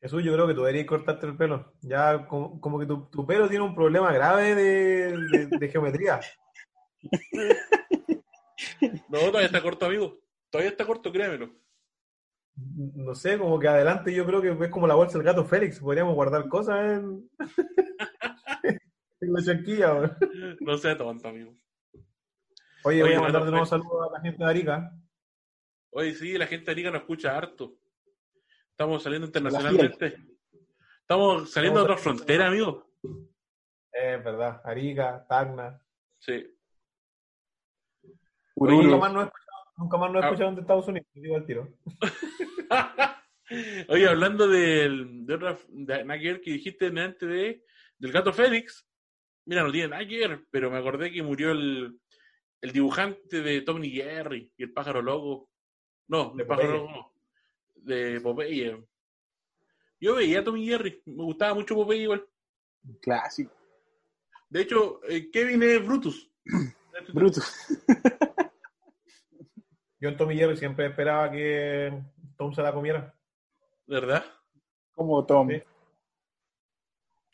Jesús, 0.00 0.22
yo 0.24 0.32
creo 0.32 0.46
que 0.48 0.54
tú 0.54 0.60
deberías 0.60 0.86
cortarte 0.86 1.26
el 1.26 1.36
pelo. 1.36 1.74
Ya 1.80 2.26
como, 2.26 2.60
como 2.60 2.78
que 2.78 2.86
tu, 2.86 3.06
tu 3.08 3.24
pelo 3.26 3.48
tiene 3.48 3.64
un 3.64 3.74
problema 3.74 4.12
grave 4.12 4.54
de, 4.54 5.16
de- 5.16 5.46
de 5.46 5.68
geometría. 5.68 6.20
No, 9.08 9.18
todavía 9.18 9.46
está 9.46 9.62
corto, 9.62 9.86
amigo. 9.86 10.20
Todavía 10.50 10.70
está 10.70 10.86
corto, 10.86 11.12
créemelo. 11.12 11.50
No 12.54 13.14
sé, 13.14 13.38
como 13.38 13.58
que 13.58 13.68
adelante 13.68 14.14
yo 14.14 14.26
creo 14.26 14.42
que 14.42 14.64
es 14.64 14.70
como 14.70 14.86
la 14.86 14.94
bolsa 14.94 15.18
del 15.18 15.26
gato 15.26 15.44
Félix. 15.44 15.80
Podríamos 15.80 16.14
guardar 16.14 16.48
cosas 16.48 16.98
en, 16.98 17.30
en 19.20 19.32
la 19.32 19.42
chanquilla. 19.42 20.16
No 20.60 20.76
sea 20.76 20.96
tonto, 20.96 21.28
amigo. 21.28 21.54
Oye, 22.84 23.02
Oye, 23.02 23.02
voy 23.02 23.14
a 23.14 23.20
mandar 23.20 23.44
de 23.44 23.50
nuevo 23.50 23.66
saludos 23.66 24.08
a 24.08 24.12
la 24.12 24.20
gente 24.20 24.42
de 24.42 24.50
Arica. 24.50 24.92
Oye, 25.90 26.14
sí, 26.14 26.36
la 26.36 26.46
gente 26.46 26.66
de 26.66 26.72
Arica 26.72 26.90
nos 26.90 27.02
escucha 27.02 27.36
harto. 27.36 27.76
Estamos 28.70 29.02
saliendo 29.02 29.26
internacionalmente. 29.26 30.16
Estamos 31.00 31.50
saliendo 31.50 31.80
a 31.80 31.82
otra 31.84 31.96
frontera, 31.96 32.48
amigo. 32.48 32.90
Es 33.92 34.24
verdad, 34.24 34.60
Arica, 34.64 35.24
Tacna. 35.28 35.80
Sí. 36.18 36.51
Oye, 38.70 38.82
nunca 38.84 38.96
más 38.98 39.12
no 39.12 39.20
he 39.20 39.24
escuchado, 39.24 39.64
nunca 39.78 39.96
más 39.98 40.12
no 40.12 40.18
he 40.18 40.22
Ah. 40.22 40.26
escuchado 40.26 40.54
de 40.54 40.60
Estados 40.60 40.88
Unidos, 40.88 41.06
digo 41.14 41.36
al 41.36 41.46
tiro. 41.46 41.68
Oye, 43.88 44.08
hablando 44.08 44.48
del- 44.48 45.26
de 45.26 45.34
otra 45.34 45.58
de, 45.68 46.04
nada 46.04 46.20
que 46.20 46.40
dijiste 46.52 46.86
antes 46.86 47.28
de 47.28 47.64
del 47.98 48.12
gato 48.12 48.32
Félix, 48.32 48.86
Mira, 49.44 49.64
no 49.64 49.72
tiene 49.72 49.88
nada 49.88 50.06
que 50.06 50.18
ver, 50.18 50.46
pero 50.52 50.70
me 50.70 50.78
acordé 50.78 51.10
que 51.10 51.20
murió 51.20 51.50
el, 51.50 51.98
el 52.60 52.72
dibujante 52.72 53.42
de 53.42 53.60
Tommy 53.62 53.90
Jerry 53.90 54.52
y 54.56 54.62
el 54.62 54.72
pájaro 54.72 55.02
loco. 55.02 55.50
No, 56.06 56.32
De 56.36 56.44
el 56.44 56.48
pájaro 56.48 56.72
loco 56.76 56.90
no. 56.92 57.12
De 57.74 58.20
Popeye. 58.20 58.86
Yo 60.00 60.14
veía 60.14 60.38
a 60.40 60.44
Tommy 60.44 60.64
Jerry, 60.64 61.02
me 61.06 61.24
gustaba 61.24 61.54
mucho 61.54 61.74
Popeye 61.74 62.02
igual. 62.02 62.24
Clásico. 63.00 63.52
De 64.48 64.60
hecho, 64.62 65.00
eh, 65.08 65.28
Kevin 65.32 65.64
es 65.64 65.84
Brutus. 65.84 66.30
Bruto. 67.12 67.40
Yo 70.02 70.08
en 70.08 70.16
Tommy 70.16 70.34
Jerry 70.36 70.56
siempre 70.56 70.86
esperaba 70.86 71.30
que 71.30 71.96
Tom 72.36 72.52
se 72.52 72.60
la 72.60 72.72
comiera. 72.72 73.14
¿Verdad? 73.86 74.24
Como 74.96 75.24
Tom. 75.24 75.48
Sí. 75.48 75.62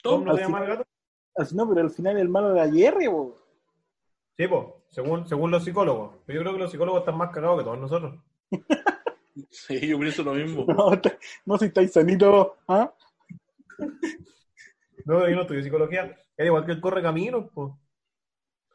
Tom, 0.02 0.12
¿Tom 0.20 0.24
no 0.24 0.36
se 0.36 0.42
llama 0.42 0.60
el 0.60 0.66
gato? 0.66 0.84
Así 1.34 1.56
no, 1.56 1.66
pero 1.66 1.80
al 1.80 1.88
final 1.90 2.18
el 2.18 2.28
malo 2.28 2.54
era 2.54 2.70
Jerry, 2.70 3.06
bo. 3.06 3.34
Sí, 4.36 4.46
pues, 4.46 4.66
según, 4.90 5.26
según 5.26 5.50
los 5.50 5.64
psicólogos. 5.64 6.16
Pero 6.26 6.36
yo 6.40 6.42
creo 6.42 6.52
que 6.52 6.58
los 6.58 6.70
psicólogos 6.70 7.00
están 7.00 7.16
más 7.16 7.30
cagados 7.30 7.58
que 7.58 7.64
todos 7.64 7.78
nosotros. 7.78 8.20
Sí, 9.50 9.86
yo 9.86 9.98
pienso 10.00 10.24
lo 10.24 10.34
mismo. 10.34 10.64
No, 10.66 11.00
te- 11.00 11.16
no 11.46 11.56
si 11.56 11.66
estáis 11.66 11.92
sanitos, 11.92 12.48
¿ah? 12.66 12.92
No, 15.04 15.28
yo 15.28 15.36
no 15.36 15.42
estudio 15.42 15.62
psicología. 15.62 16.16
Era 16.36 16.46
igual 16.46 16.66
que 16.66 16.72
el 16.72 16.80
corre 16.80 17.00
camino, 17.02 17.48
pues. 17.54 17.72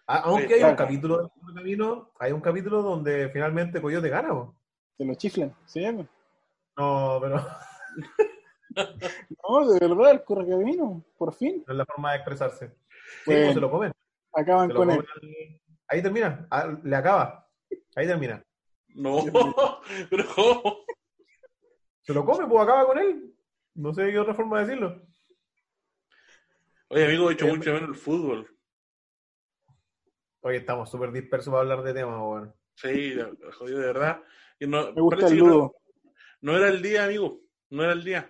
Aunque 0.06 0.48
Sí, 0.48 0.54
hay 0.56 0.64
un 0.70 0.76
capítulo 0.76 1.18
del 1.18 1.30
corre 1.30 1.54
camino, 1.56 2.12
hay 2.20 2.32
un 2.34 2.42
capítulo 2.42 2.82
donde 2.82 3.30
finalmente 3.30 3.82
Coyote 3.82 4.10
gana, 4.10 4.34
pues. 4.34 4.50
Se 4.98 5.06
lo 5.06 5.14
chiflan, 5.16 5.56
¿sí? 5.66 5.86
No, 5.92 6.08
No, 6.78 7.20
pero 7.22 7.42
de 9.80 9.88
verdad, 9.88 10.12
el 10.12 10.24
correcamino, 10.24 11.04
por 11.18 11.34
fin. 11.34 11.64
no 11.66 11.74
es 11.74 11.78
la 11.78 11.86
forma 11.86 12.12
de 12.12 12.18
expresarse. 12.18 12.68
Sí, 12.68 12.74
pues 13.26 13.54
se 13.54 13.60
lo 13.60 13.70
comen. 13.72 13.92
Acaban 14.34 14.68
Se 14.68 14.74
lo 14.74 14.80
con 14.80 14.90
comen 14.90 15.06
él. 15.06 15.08
al- 15.16 15.62
Ahí 15.88 16.02
termina. 16.02 16.48
Le 16.84 16.96
acaba. 16.96 17.48
Ahí 17.96 18.08
termina. 18.08 18.44
No, 18.96 19.18
pero 20.10 20.26
¿cómo? 20.36 20.78
Se 22.02 22.14
lo 22.14 22.26
come, 22.26 22.48
pues 22.48 22.62
acaba 22.64 22.86
con 22.88 22.98
él. 22.98 23.34
No 23.76 23.94
sé 23.94 24.12
qué 24.12 24.20
otra 24.20 24.34
forma 24.34 24.60
de 24.60 24.66
decirlo. 24.66 25.02
Oye, 26.90 27.06
amigo, 27.06 27.30
he 27.30 27.34
hecho 27.34 27.48
Eh, 27.48 27.56
mucho 27.56 27.74
menos 27.74 27.90
el 27.90 27.96
fútbol. 27.96 28.53
Oye, 30.46 30.58
estamos 30.58 30.92
súper 30.92 31.12
dispersos 31.12 31.52
para 31.52 31.62
hablar 31.62 31.84
de 31.84 31.94
temas, 31.94 32.20
weón. 32.20 32.54
Sí, 32.76 33.16
jodido, 33.58 33.80
de 33.80 33.86
verdad. 33.88 34.22
Y 34.60 34.68
no, 34.68 34.92
Me 34.92 35.02
gusta 35.02 35.22
parece 35.22 35.36
el 35.36 35.42
que 35.42 35.48
no- 35.48 36.58
era 36.58 36.68
el 36.68 36.82
día, 36.82 37.06
amigo. 37.06 37.42
No 37.70 37.84
era 37.84 37.94
el 37.94 38.04
día. 38.04 38.30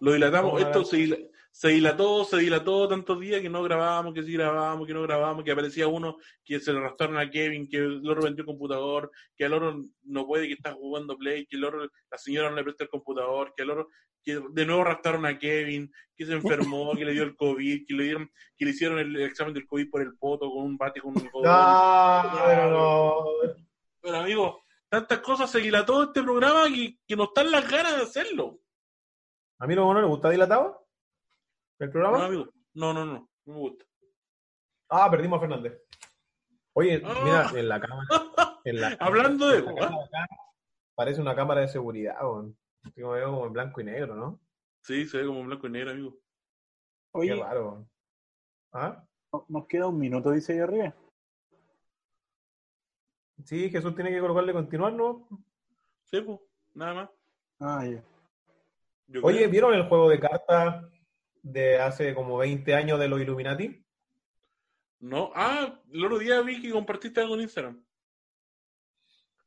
Lo 0.00 0.12
dilatamos. 0.12 0.50
¿Cómo 0.52 0.64
Esto 0.66 0.84
se, 0.84 1.30
se 1.54 1.68
dilató, 1.68 2.24
se 2.24 2.38
dilató 2.38 2.88
tantos 2.88 3.20
días 3.20 3.40
que 3.40 3.48
no 3.48 3.62
grabábamos, 3.62 4.12
que 4.12 4.24
sí 4.24 4.32
grabábamos, 4.32 4.88
que 4.88 4.92
no 4.92 5.02
grabábamos, 5.02 5.44
que 5.44 5.52
aparecía 5.52 5.86
uno 5.86 6.16
que 6.44 6.58
se 6.58 6.72
le 6.72 6.80
arrastraron 6.80 7.16
a 7.16 7.30
Kevin, 7.30 7.68
que 7.68 7.76
el 7.76 8.10
otro 8.10 8.24
vendió 8.24 8.42
el 8.42 8.46
computador, 8.46 9.12
que 9.36 9.44
el 9.44 9.52
otro 9.52 9.84
no 10.02 10.26
puede, 10.26 10.48
que 10.48 10.54
está 10.54 10.72
jugando 10.72 11.16
Play, 11.16 11.46
que 11.46 11.54
el 11.54 11.64
otro, 11.64 11.88
la 12.10 12.18
señora 12.18 12.50
no 12.50 12.56
le 12.56 12.64
presta 12.64 12.82
el 12.82 12.90
computador, 12.90 13.54
que 13.56 13.62
el 13.62 13.70
otro, 13.70 13.88
que 14.24 14.42
de 14.50 14.66
nuevo 14.66 14.82
arrastraron 14.82 15.26
a 15.26 15.38
Kevin, 15.38 15.92
que 16.16 16.26
se 16.26 16.32
enfermó, 16.32 16.90
que 16.98 17.04
le 17.04 17.12
dio 17.12 17.22
el 17.22 17.36
COVID, 17.36 17.86
que 17.86 17.94
le 17.94 18.02
dieron, 18.02 18.32
que 18.56 18.64
le 18.64 18.70
hicieron 18.72 18.98
el 18.98 19.14
examen 19.22 19.54
del 19.54 19.68
COVID 19.68 19.90
por 19.90 20.02
el 20.02 20.16
poto 20.16 20.50
con 20.50 20.64
un 20.64 20.76
bate 20.76 21.00
con 21.00 21.16
un 21.16 21.22
No, 21.22 22.32
pero 22.46 22.70
no. 22.70 23.24
Pero 24.00 24.16
amigo, 24.16 24.64
tantas 24.88 25.20
cosas 25.20 25.48
se 25.48 25.60
dilató 25.60 26.02
este 26.02 26.20
programa 26.20 26.64
que, 26.66 26.98
que 27.06 27.14
no 27.14 27.24
están 27.24 27.52
las 27.52 27.70
ganas 27.70 27.96
de 27.96 28.02
hacerlo. 28.02 28.58
¿A 29.60 29.68
mí 29.68 29.76
no, 29.76 29.94
no 29.94 30.00
le 30.00 30.08
gusta 30.08 30.30
dilatado? 30.30 30.83
¿El 31.78 31.86
No, 31.88 31.92
programa? 31.92 32.26
amigo. 32.26 32.46
No, 32.74 32.92
no, 32.92 33.04
no. 33.04 33.28
No 33.46 33.52
me 33.54 33.60
gusta. 33.60 33.84
Ah, 34.88 35.10
perdimos 35.10 35.38
a 35.38 35.40
Fernández. 35.40 35.80
Oye, 36.74 37.02
Ah. 37.04 37.20
mira, 37.24 37.60
en 37.60 37.68
la 37.68 37.80
cámara. 37.80 38.08
en 38.64 38.80
la- 38.80 38.96
Hablando 39.00 39.48
de- 39.48 39.58
en 39.58 39.64
la 39.66 39.74
cámara 39.74 40.04
acá, 40.04 40.26
Parece 40.96 41.20
una 41.20 41.34
cámara 41.34 41.60
de 41.62 41.68
seguridad, 41.68 42.16
weón. 42.22 42.56
Como 42.94 43.10
veo 43.10 43.30
como 43.30 43.46
en 43.46 43.52
blanco 43.52 43.80
y 43.80 43.84
negro, 43.84 44.14
¿no? 44.14 44.40
Sí, 44.82 45.06
se 45.06 45.18
ve 45.18 45.26
como 45.26 45.42
blanco 45.42 45.66
y 45.66 45.70
negro, 45.70 45.90
amigo. 45.90 46.16
Qué 47.20 47.34
raro. 47.34 47.84
¿Ah? 48.72 49.04
no- 49.32 49.44
nos 49.48 49.66
queda 49.66 49.88
un 49.88 49.98
minuto, 49.98 50.30
dice 50.30 50.52
ahí 50.52 50.58
arriba. 50.60 50.94
Sí, 53.44 53.68
Jesús 53.70 53.94
tiene 53.94 54.10
que 54.10 54.20
colocarle 54.20 54.52
continuar, 54.52 54.92
¿no? 54.92 55.26
Sí, 56.04 56.20
pues, 56.20 56.38
nada 56.74 56.94
más. 56.94 57.10
Ah, 57.60 57.84
ya. 57.84 58.02
Yo 59.08 59.20
Oye, 59.24 59.38
creo. 59.38 59.50
¿vieron 59.50 59.74
el 59.74 59.88
juego 59.88 60.08
de 60.08 60.20
cartas 60.20 60.84
de 61.44 61.78
hace 61.78 62.14
como 62.14 62.38
20 62.38 62.74
años 62.74 62.98
de 62.98 63.06
los 63.06 63.20
Illuminati? 63.20 63.84
No. 65.00 65.30
Ah, 65.34 65.80
el 65.92 66.04
otro 66.04 66.18
día 66.18 66.40
vi 66.40 66.60
que 66.60 66.70
compartiste 66.70 67.20
algo 67.20 67.34
en 67.34 67.42
Instagram. 67.42 67.84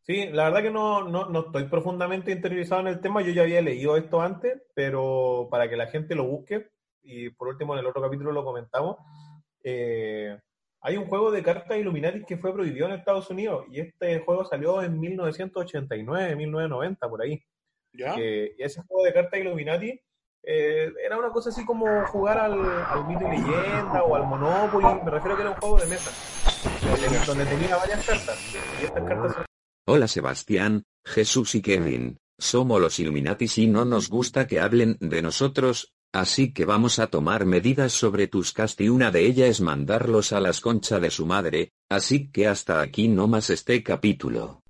Sí, 0.04 0.30
la 0.32 0.46
verdad 0.46 0.62
que 0.62 0.70
no, 0.70 1.04
no, 1.10 1.26
no 1.26 1.48
estoy 1.48 1.66
profundamente 1.66 2.32
interiorizado 2.32 2.82
en 2.82 2.88
el 2.88 3.02
tema, 3.02 3.22
yo 3.22 3.32
ya 3.32 3.42
había 3.42 3.62
leído 3.62 3.98
esto 3.98 4.22
antes, 4.22 4.62
pero 4.74 5.50
para 5.52 5.70
que 5.70 5.76
la 5.76 5.88
gente 5.88 6.16
lo 6.16 6.26
busque, 6.26 6.70
y 7.02 7.30
por 7.32 7.50
último 7.50 7.74
en 7.74 7.80
el 7.80 7.88
otro 7.88 8.02
capítulo 8.02 8.32
lo 8.32 8.46
comentamos, 8.46 8.98
eh, 9.64 10.40
hay 10.80 10.96
un 10.96 11.08
juego 11.08 11.32
de 11.32 11.44
cartas 11.44 11.78
Illuminati 11.78 12.24
que 12.24 12.38
fue 12.38 12.54
prohibido 12.54 12.86
en 12.86 12.94
Estados 12.94 13.30
Unidos, 13.30 13.66
y 13.70 13.82
este 13.82 14.20
juego 14.20 14.46
salió 14.46 14.82
en 14.82 14.98
1989, 14.98 16.36
1990, 16.36 17.10
por 17.10 17.22
ahí. 17.22 17.44
¿Ya? 17.92 18.14
que 18.16 18.54
y 18.58 18.62
ese 18.62 18.84
juego 18.84 19.04
de 19.04 19.14
cartas 19.14 19.40
Illuminati 19.40 20.00
eh, 20.50 20.94
era 21.06 21.18
una 21.18 21.30
cosa 21.30 21.50
así 21.50 21.66
como 21.66 21.86
jugar 22.08 22.38
al, 22.38 22.54
al 22.54 23.06
mito 23.06 23.26
y 23.28 23.32
leyenda 23.32 24.02
o 24.04 24.16
al 24.16 24.26
Monopoly, 24.26 25.04
me 25.04 25.12
refiero 25.12 25.34
a 25.34 25.36
que 25.36 25.42
era 25.42 25.52
un 25.52 25.58
juego 25.58 25.78
de 25.80 25.88
mesa, 25.88 26.12
donde, 26.82 27.26
donde 27.26 27.46
tenía 27.46 27.76
varias 27.76 28.06
cartas, 28.06 28.40
y 28.82 28.86
estas 28.86 29.04
cartas 29.04 29.34
son 29.34 29.46
Hola 29.90 30.08
Sebastián, 30.08 30.84
Jesús 31.06 31.56
y 31.56 31.62
Kevin, 31.62 32.18
somos 32.40 32.80
los 32.80 32.98
Illuminatis 32.98 33.58
y 33.58 33.68
no 33.68 33.84
nos 33.84 34.10
gusta 34.10 34.48
que 34.48 34.62
hablen 34.62 34.96
de 35.02 35.22
nosotros, 35.22 35.94
así 36.14 36.54
que 36.54 36.64
vamos 36.64 37.00
a 37.00 37.08
tomar 37.08 37.46
medidas 37.46 37.92
sobre 37.92 38.28
tus 38.28 38.54
cast 38.54 38.80
y 38.80 38.88
una 38.88 39.12
de 39.12 39.26
ellas 39.26 39.50
es 39.50 39.62
mandarlos 39.62 40.32
a 40.32 40.40
las 40.40 40.62
conchas 40.62 41.02
de 41.02 41.10
su 41.10 41.26
madre, 41.26 41.74
así 41.90 42.32
que 42.32 42.48
hasta 42.48 42.80
aquí 42.80 43.10
no 43.10 43.28
más 43.28 43.50
este 43.50 43.84
capítulo. 43.84 44.62